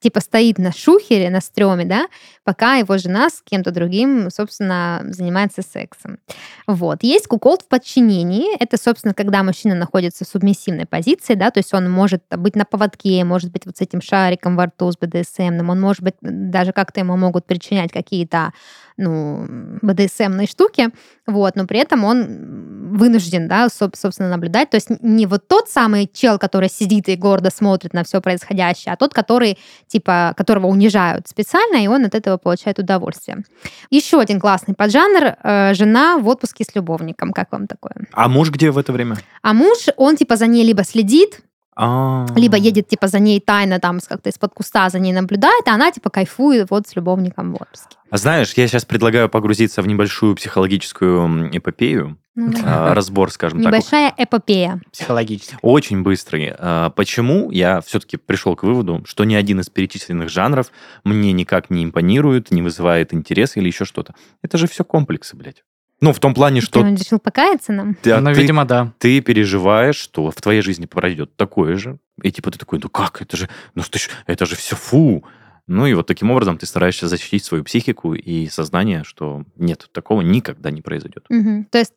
типа 0.00 0.20
стоит 0.20 0.58
на 0.58 0.72
шухере, 0.72 1.30
на 1.30 1.40
стреме, 1.40 1.84
да, 1.84 2.06
пока 2.44 2.76
его 2.76 2.98
жена 2.98 3.30
с 3.30 3.42
кем-то 3.42 3.70
другим, 3.70 4.30
собственно, 4.30 5.02
занимается 5.04 5.62
сексом. 5.62 6.18
Вот. 6.66 7.02
Есть 7.02 7.26
куколд 7.26 7.62
в 7.62 7.68
подчинении. 7.68 8.56
Это, 8.58 8.76
собственно, 8.76 9.14
когда 9.14 9.42
мужчина 9.42 9.74
находится 9.74 10.24
в 10.24 10.28
субмиссивной 10.28 10.86
позиции, 10.86 11.34
да, 11.34 11.50
то 11.50 11.58
есть 11.58 11.74
он 11.74 11.90
может 11.90 12.22
быть 12.30 12.56
на 12.56 12.64
поводке, 12.64 13.24
может 13.24 13.50
быть 13.50 13.66
вот 13.66 13.76
с 13.76 13.80
этим 13.80 14.00
шариком 14.00 14.56
во 14.56 14.66
рту, 14.66 14.90
с 14.90 14.96
БДСМным, 14.96 15.70
он 15.70 15.80
может 15.80 16.02
быть 16.02 16.14
даже 16.20 16.72
как-то 16.72 17.00
ему 17.00 17.16
могут 17.16 17.46
причинять 17.46 17.92
какие-то 17.92 18.52
ну, 18.96 19.46
БДСМные 19.80 20.46
штуки, 20.46 20.90
вот, 21.26 21.54
но 21.54 21.66
при 21.66 21.78
этом 21.78 22.04
он 22.04 22.77
вынужден, 22.88 23.48
да, 23.48 23.66
соб- 23.66 23.96
собственно, 23.96 24.28
наблюдать. 24.28 24.70
То 24.70 24.76
есть 24.76 24.88
не 25.02 25.26
вот 25.26 25.46
тот 25.48 25.68
самый 25.68 26.10
чел, 26.12 26.38
который 26.38 26.68
сидит 26.68 27.08
и 27.08 27.16
гордо 27.16 27.50
смотрит 27.50 27.92
на 27.92 28.04
все 28.04 28.20
происходящее, 28.20 28.92
а 28.92 28.96
тот, 28.96 29.14
который, 29.14 29.58
типа, 29.86 30.34
которого 30.36 30.66
унижают 30.66 31.28
специально, 31.28 31.76
и 31.82 31.86
он 31.86 32.04
от 32.04 32.14
этого 32.14 32.36
получает 32.36 32.78
удовольствие. 32.78 33.44
Еще 33.90 34.20
один 34.20 34.40
классный 34.40 34.74
поджанр 34.74 35.36
э, 35.42 35.74
жена 35.74 36.18
в 36.18 36.26
отпуске 36.28 36.64
с 36.64 36.74
любовником. 36.74 37.32
Как 37.32 37.52
вам 37.52 37.66
такое? 37.66 37.94
А 38.12 38.28
муж 38.28 38.50
где 38.50 38.70
в 38.70 38.78
это 38.78 38.92
время? 38.92 39.16
А 39.42 39.52
муж, 39.52 39.86
он 39.96 40.16
типа 40.16 40.36
за 40.36 40.46
ней 40.46 40.64
либо 40.64 40.84
следит, 40.84 41.40
А. 41.76 42.26
либо 42.34 42.56
едет 42.56 42.88
типа 42.88 43.06
за 43.08 43.18
ней 43.20 43.40
тайно 43.40 43.78
там 43.78 44.00
как-то 44.00 44.30
из-под 44.30 44.52
куста 44.54 44.88
за 44.90 44.98
ней 44.98 45.12
наблюдает, 45.12 45.66
а 45.68 45.74
она 45.74 45.92
типа 45.92 46.10
кайфует 46.10 46.70
вот 46.70 46.88
с 46.88 46.96
любовником 46.96 47.52
в 47.52 47.62
отпуске. 47.62 47.96
А 48.10 48.16
знаешь, 48.16 48.52
я 48.56 48.66
сейчас 48.66 48.84
предлагаю 48.84 49.28
погрузиться 49.28 49.82
в 49.82 49.86
небольшую 49.86 50.34
психологическую 50.34 51.50
эпопею, 51.56 52.18
Ну 52.40 52.52
да. 52.52 52.90
а, 52.90 52.94
разбор, 52.94 53.32
скажем 53.32 53.58
так, 53.62 53.72
Небольшая 53.72 54.14
эпопея. 54.16 54.80
Психологически. 54.92 55.56
очень 55.60 56.02
быстрый. 56.02 56.54
А, 56.56 56.90
Почему 56.90 57.50
я 57.50 57.80
все-таки 57.80 58.16
пришел 58.16 58.54
к 58.54 58.62
выводу, 58.62 59.02
что 59.06 59.24
ни 59.24 59.34
один 59.34 59.58
из 59.60 59.68
перечисленных 59.70 60.28
жанров 60.28 60.70
мне 61.04 61.32
никак 61.32 61.68
не 61.70 61.82
импонирует, 61.84 62.50
не 62.52 62.62
вызывает 62.62 63.12
интерес 63.12 63.56
или 63.56 63.66
еще 63.66 63.84
что-то. 63.84 64.14
Это 64.42 64.56
же 64.56 64.68
все 64.68 64.84
комплексы, 64.84 65.36
блядь. 65.36 65.64
Ну, 66.00 66.12
в 66.12 66.20
том 66.20 66.32
плане, 66.32 66.60
что 66.60 66.80
Ты 66.82 66.90
решил 66.94 67.18
покаяться 67.18 67.72
нам? 67.72 67.96
ты, 67.96 68.12
а 68.12 68.20
Ну, 68.20 68.32
ты- 68.32 68.40
видимо, 68.40 68.64
да. 68.64 68.92
ты 68.98 69.20
переживаешь, 69.20 69.96
что 69.96 70.30
в 70.30 70.40
твоей 70.40 70.62
жизни 70.62 70.86
пройдет 70.86 71.34
такое 71.34 71.76
же, 71.76 71.98
и 72.22 72.30
типа 72.30 72.52
ты 72.52 72.58
такой, 72.58 72.78
ну 72.80 72.88
как, 72.88 73.20
это 73.20 73.36
же, 73.36 73.48
ну 73.74 73.82
ты 73.82 73.98
ж- 73.98 74.08
это 74.26 74.46
же 74.46 74.54
все 74.54 74.76
фу. 74.76 75.24
Ну 75.66 75.86
и 75.86 75.94
вот 75.94 76.06
таким 76.06 76.30
образом 76.30 76.56
ты 76.56 76.66
стараешься 76.66 77.08
защитить 77.08 77.44
свою 77.44 77.64
психику 77.64 78.14
и 78.14 78.46
сознание, 78.46 79.02
что 79.04 79.42
нет, 79.56 79.88
такого 79.92 80.20
никогда 80.22 80.70
не 80.70 80.80
произойдет. 80.82 81.24
Мгм. 81.28 81.64
То 81.64 81.78
есть 81.78 81.92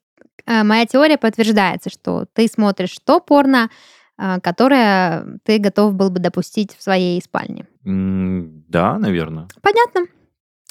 моя 0.48 0.86
теория 0.86 1.18
подтверждается, 1.18 1.90
что 1.90 2.26
ты 2.34 2.48
смотришь 2.48 2.98
то 3.04 3.20
порно, 3.20 3.70
э, 4.18 4.40
которое 4.42 5.40
ты 5.44 5.58
готов 5.58 5.94
был 5.96 6.10
бы 6.10 6.20
допустить 6.20 6.76
в 6.78 6.84
своей 6.84 7.22
спальне. 7.22 7.68
Да, 7.84 8.98
наверное. 9.00 9.48
Понятно. 9.62 10.06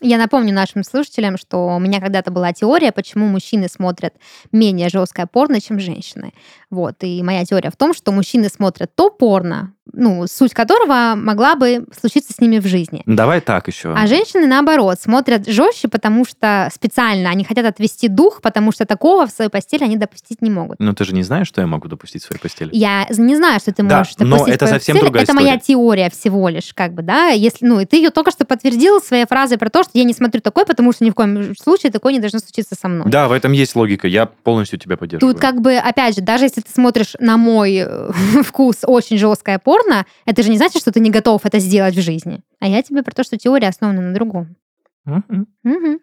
Я 0.01 0.19
напомню 0.19 0.55
нашим 0.55 0.85
слушателям, 0.85 1.37
что 1.37 1.77
у 1.77 1.79
меня 1.79 2.01
когда-то 2.01 2.31
была 2.31 2.53
теория, 2.53 2.93
почему 2.93 3.27
мужчины 3.27 3.69
смотрят 3.69 4.15
менее 4.53 4.89
жесткое 4.89 5.27
порно, 5.27 5.61
чем 5.61 5.79
женщины. 5.79 6.33
Вот. 6.71 6.97
И 7.03 7.23
моя 7.23 7.45
теория 7.45 7.71
в 7.71 7.77
том, 7.77 7.95
что 7.95 8.13
мужчины 8.13 8.49
смотрят 8.49 8.95
то 8.95 9.11
порно, 9.11 9.75
ну, 9.93 10.27
суть 10.27 10.55
которого 10.55 11.15
могла 11.17 11.57
бы 11.57 11.85
случиться 11.99 12.33
с 12.33 12.41
ними 12.41 12.59
в 12.59 12.67
жизни. 12.67 13.03
Давай 13.07 13.41
так 13.41 13.67
еще. 13.69 13.93
А 13.93 14.07
женщины, 14.07 14.47
наоборот, 14.47 15.01
смотрят 15.01 15.49
жестче, 15.49 15.89
потому 15.89 16.25
что 16.25 16.71
специально 16.73 17.31
они 17.31 17.45
хотят 17.45 17.67
отвести 17.67 18.09
дух, 18.09 18.41
потому 18.41 18.73
что 18.73 18.87
такого 18.87 19.27
в 19.27 19.31
своей 19.31 19.51
постели 19.51 19.85
они 19.85 19.97
допустить 19.97 20.43
не 20.43 20.51
могут. 20.51 20.79
Но 20.79 20.93
ты 20.95 21.05
же 21.05 21.13
не 21.13 21.23
знаешь, 21.23 21.49
что 21.49 21.61
я 21.61 21.67
могу 21.67 21.89
допустить 21.89 22.23
в 22.23 22.27
своей 22.27 22.41
постели. 22.41 22.71
Я 22.73 23.07
не 23.11 23.37
знаю, 23.37 23.59
что 23.61 23.73
ты 23.73 23.83
Да, 23.83 23.99
можешь 23.99 24.17
но 24.19 24.27
допустить 24.27 24.55
это 24.55 24.65
в 24.67 24.69
своей 24.69 24.79
совсем 24.81 24.95
постели. 24.95 25.07
другая 25.07 25.25
Это 25.25 25.35
моя 25.35 25.59
теория 25.59 26.11
всего 26.11 26.49
лишь, 26.49 26.73
как 26.75 26.95
бы, 26.95 27.03
да. 27.03 27.29
Если, 27.29 27.67
ну, 27.67 27.81
и 27.81 27.85
ты 27.85 27.97
ее 27.97 28.11
только 28.11 28.31
что 28.31 28.45
подтвердил 28.45 29.01
своей 29.01 29.27
фразой 29.27 29.59
про 29.59 29.71
то, 29.71 29.83
что 29.91 29.99
я 29.99 30.05
не 30.05 30.13
смотрю 30.15 30.41
такой, 30.41 30.65
потому 30.65 30.93
что 30.93 31.05
ни 31.05 31.11
в 31.11 31.15
коем 31.15 31.55
случае 31.57 31.93
такое 31.93 32.13
не 32.13 32.21
должно 32.21 32.39
случиться 32.39 32.75
со 32.75 32.89
мной. 32.89 33.11
Да, 33.11 33.29
в 33.29 33.33
этом 33.33 33.53
есть 33.53 33.77
логика. 33.77 34.09
Я 34.09 34.27
полностью 34.27 34.79
тебя 34.79 34.97
поддерживаю. 34.97 35.35
Тут 35.35 35.41
как 35.41 35.61
бы, 35.61 35.77
опять 35.77 36.17
же, 36.17 36.23
даже 36.23 36.45
если 36.45 36.61
ты 36.61 36.71
смотришь 36.71 37.15
на 37.19 37.37
мой 37.37 37.85
э, 37.87 38.11
вкус 38.45 38.79
очень 38.87 39.19
жесткое 39.19 39.59
порно, 39.59 40.07
это 40.25 40.43
же 40.43 40.51
не 40.51 40.57
значит, 40.57 40.81
что 40.81 40.93
ты 40.93 41.01
не 41.01 41.11
готов 41.11 41.45
это 41.45 41.59
сделать 41.59 41.95
в 41.95 42.01
жизни. 42.01 42.41
А 42.61 42.69
я 42.69 42.83
тебе 42.83 43.03
про 43.03 43.13
то, 43.13 43.25
что 43.25 43.37
теория 43.37 43.69
основана 43.69 44.01
на 44.01 44.15
другом. 44.15 44.57
Мгм. 45.05 45.47
Мгм. 45.63 45.99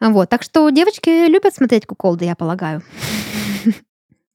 Вот, 0.00 0.30
так 0.30 0.42
что 0.42 0.68
девочки 0.70 1.28
любят 1.28 1.54
смотреть 1.54 1.86
куколды, 1.86 2.24
я 2.24 2.34
полагаю. 2.34 2.82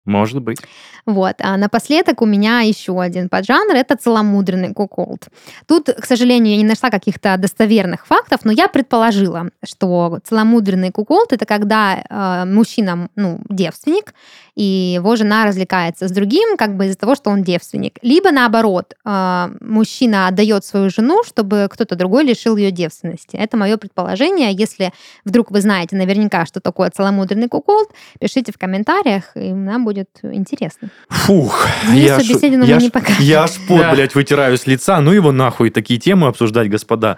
Может 0.05 0.41
быть. 0.41 0.59
Вот. 1.05 1.35
А 1.39 1.57
напоследок 1.57 2.21
у 2.21 2.25
меня 2.25 2.61
еще 2.61 2.99
один 2.99 3.29
поджанр— 3.29 3.75
это 3.75 3.95
целомудренный 3.95 4.73
куколд. 4.73 5.27
Тут, 5.67 5.89
к 5.89 6.05
сожалению, 6.05 6.53
я 6.53 6.57
не 6.57 6.63
нашла 6.63 6.89
каких-то 6.89 7.37
достоверных 7.37 8.07
фактов, 8.07 8.41
но 8.43 8.51
я 8.51 8.67
предположила, 8.67 9.49
что 9.63 10.19
целомудренный 10.23 10.91
куколд— 10.91 11.31
это 11.33 11.45
когда 11.45 12.03
э, 12.09 12.45
мужчина, 12.45 13.09
ну, 13.15 13.39
девственник, 13.49 14.13
и 14.55 14.63
его 14.95 15.15
жена 15.15 15.45
развлекается 15.45 16.07
с 16.07 16.11
другим, 16.11 16.57
как 16.57 16.75
бы 16.75 16.85
из-за 16.85 16.97
того, 16.97 17.15
что 17.15 17.29
он 17.29 17.43
девственник. 17.43 17.99
Либо 18.01 18.31
наоборот, 18.31 18.93
э, 19.05 19.47
мужчина 19.59 20.27
отдает 20.27 20.65
свою 20.65 20.89
жену, 20.89 21.23
чтобы 21.23 21.67
кто-то 21.69 21.95
другой 21.95 22.23
лишил 22.23 22.57
ее 22.57 22.71
девственности. 22.71 23.35
Это 23.35 23.57
мое 23.57 23.77
предположение. 23.77 24.51
Если 24.53 24.91
вдруг 25.23 25.51
вы 25.51 25.61
знаете 25.61 25.95
наверняка, 25.95 26.45
что 26.45 26.61
такое 26.61 26.89
целомудренный 26.89 27.47
куколд, 27.47 27.89
пишите 28.19 28.51
в 28.51 28.57
комментариях, 28.57 29.31
и 29.35 29.51
нам 29.53 29.83
будет 29.85 29.94
интересно. 30.23 30.89
Фух. 31.09 31.67
Денису 31.87 32.21
ш- 32.23 32.33
Беседину 32.33 32.63
мы 32.63 32.69
я 32.69 32.77
не 32.77 32.89
покажем. 32.89 33.23
Я 33.23 33.43
аж 33.43 33.51
пот, 33.67 33.79
Да. 33.79 33.93
блядь, 33.93 34.15
вытираю 34.15 34.57
с 34.57 34.67
лица. 34.67 34.99
Ну 35.01 35.11
его 35.11 35.31
нахуй, 35.31 35.69
такие 35.69 35.99
темы 35.99 36.27
обсуждать, 36.27 36.69
господа. 36.69 37.17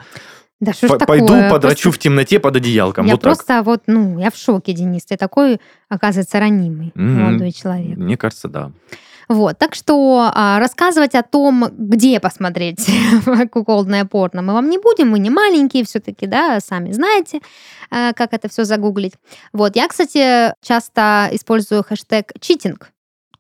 Да 0.60 0.74
что 0.74 0.88
ж 0.88 0.92
такое? 0.98 1.06
Пойду 1.20 1.28
подрачу 1.52 1.84
Просто- 1.84 1.92
в 1.92 1.98
темноте 2.00 2.40
под 2.40 2.56
одеялком. 2.56 3.06
Я 3.06 3.14
вот 3.14 3.22
так. 3.22 3.34
просто 3.36 3.62
вот, 3.64 3.84
ну, 3.88 4.20
я 4.20 4.32
в 4.32 4.36
шоке, 4.36 4.74
Денис. 4.74 5.06
Ты 5.06 5.16
такой, 5.18 5.60
оказывается, 5.88 6.40
ранимый 6.40 6.92
Мгм. 6.96 7.22
молодой 7.22 7.52
человек. 7.52 7.98
Мне 7.98 8.18
кажется, 8.18 8.48
да. 8.48 8.72
Вот, 9.28 9.58
так 9.58 9.76
что 9.76 10.32
а, 10.34 10.58
рассказывать 10.60 11.14
о 11.14 11.22
том, 11.22 11.66
где 11.72 12.20
посмотреть 12.20 12.90
куколдное 13.52 14.06
порно, 14.06 14.42
мы 14.42 14.54
вам 14.54 14.70
не 14.70 14.78
будем, 14.78 15.10
мы 15.10 15.20
не 15.20 15.30
маленькие 15.30 15.84
все-таки, 15.84 16.28
да, 16.28 16.60
сами 16.62 16.94
знаете, 16.94 17.42
э, 17.92 18.14
как 18.14 18.34
это 18.34 18.48
все 18.48 18.64
загуглить. 18.64 19.14
Вот, 19.52 19.76
я, 19.76 19.88
кстати, 19.90 20.54
часто 20.64 21.28
использую 21.32 21.84
хэштег 21.84 22.32
читинг, 22.40 22.92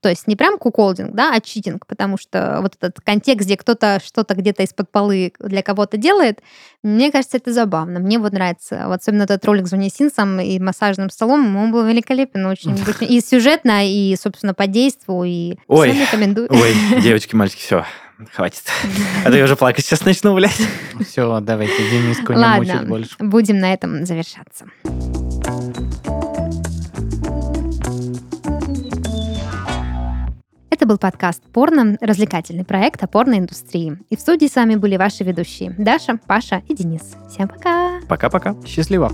то 0.01 0.09
есть 0.09 0.27
не 0.27 0.35
прям 0.35 0.57
куколдинг, 0.57 1.13
да, 1.13 1.33
а 1.33 1.41
читинг, 1.41 1.85
потому 1.87 2.17
что 2.17 2.59
вот 2.61 2.75
этот 2.79 3.01
контекст, 3.01 3.45
где 3.45 3.57
кто-то 3.57 3.99
что-то 4.03 4.35
где-то 4.35 4.63
из-под 4.63 4.91
полы 4.91 5.33
для 5.39 5.61
кого-то 5.61 5.97
делает, 5.97 6.41
мне 6.83 7.11
кажется, 7.11 7.37
это 7.37 7.53
забавно. 7.53 7.99
Мне 7.99 8.19
вот 8.19 8.33
нравится, 8.33 8.83
вот 8.87 9.01
особенно 9.01 9.23
этот 9.23 9.43
ролик 9.45 9.67
с 9.67 9.71
Джонни 9.71 9.89
Синсом 9.89 10.39
и 10.39 10.59
массажным 10.59 11.09
столом, 11.09 11.55
он 11.55 11.71
был 11.71 11.85
великолепен, 11.85 12.45
очень, 12.45 12.79
и 13.01 13.21
сюжетно, 13.21 13.87
и, 13.87 14.15
собственно, 14.15 14.53
по 14.53 14.67
действу, 14.67 15.23
и 15.23 15.57
Ой, 15.67 15.89
всем 15.89 16.01
рекомендую. 16.01 16.49
Ой, 16.51 17.01
девочки, 17.01 17.35
мальчики, 17.35 17.61
все, 17.61 17.85
хватит. 18.33 18.63
А 19.25 19.29
то 19.29 19.37
я 19.37 19.43
уже 19.43 19.55
плакать 19.55 19.85
сейчас 19.85 20.05
начну, 20.05 20.33
блядь. 20.33 20.61
Все, 21.07 21.39
давайте 21.41 21.77
Дениску 21.89 22.33
не 22.33 22.45
мучить 22.57 22.87
больше. 22.87 23.15
будем 23.19 23.59
на 23.59 23.73
этом 23.73 24.05
завершаться. 24.05 24.67
Это 30.77 30.85
был 30.85 30.99
подкаст 30.99 31.41
«Порно», 31.51 31.97
развлекательный 32.01 32.63
проект 32.63 33.01
о 33.03 33.07
порноиндустрии. 33.07 33.97
И 34.11 34.15
в 34.15 34.19
студии 34.19 34.45
с 34.45 34.55
вами 34.55 34.75
были 34.75 34.95
ваши 34.95 35.23
ведущие 35.23 35.71
Даша, 35.75 36.19
Паша 36.27 36.61
и 36.67 36.75
Денис. 36.75 37.15
Всем 37.31 37.47
пока! 37.47 37.99
Пока-пока. 38.07 38.55
Счастливо. 38.63 39.11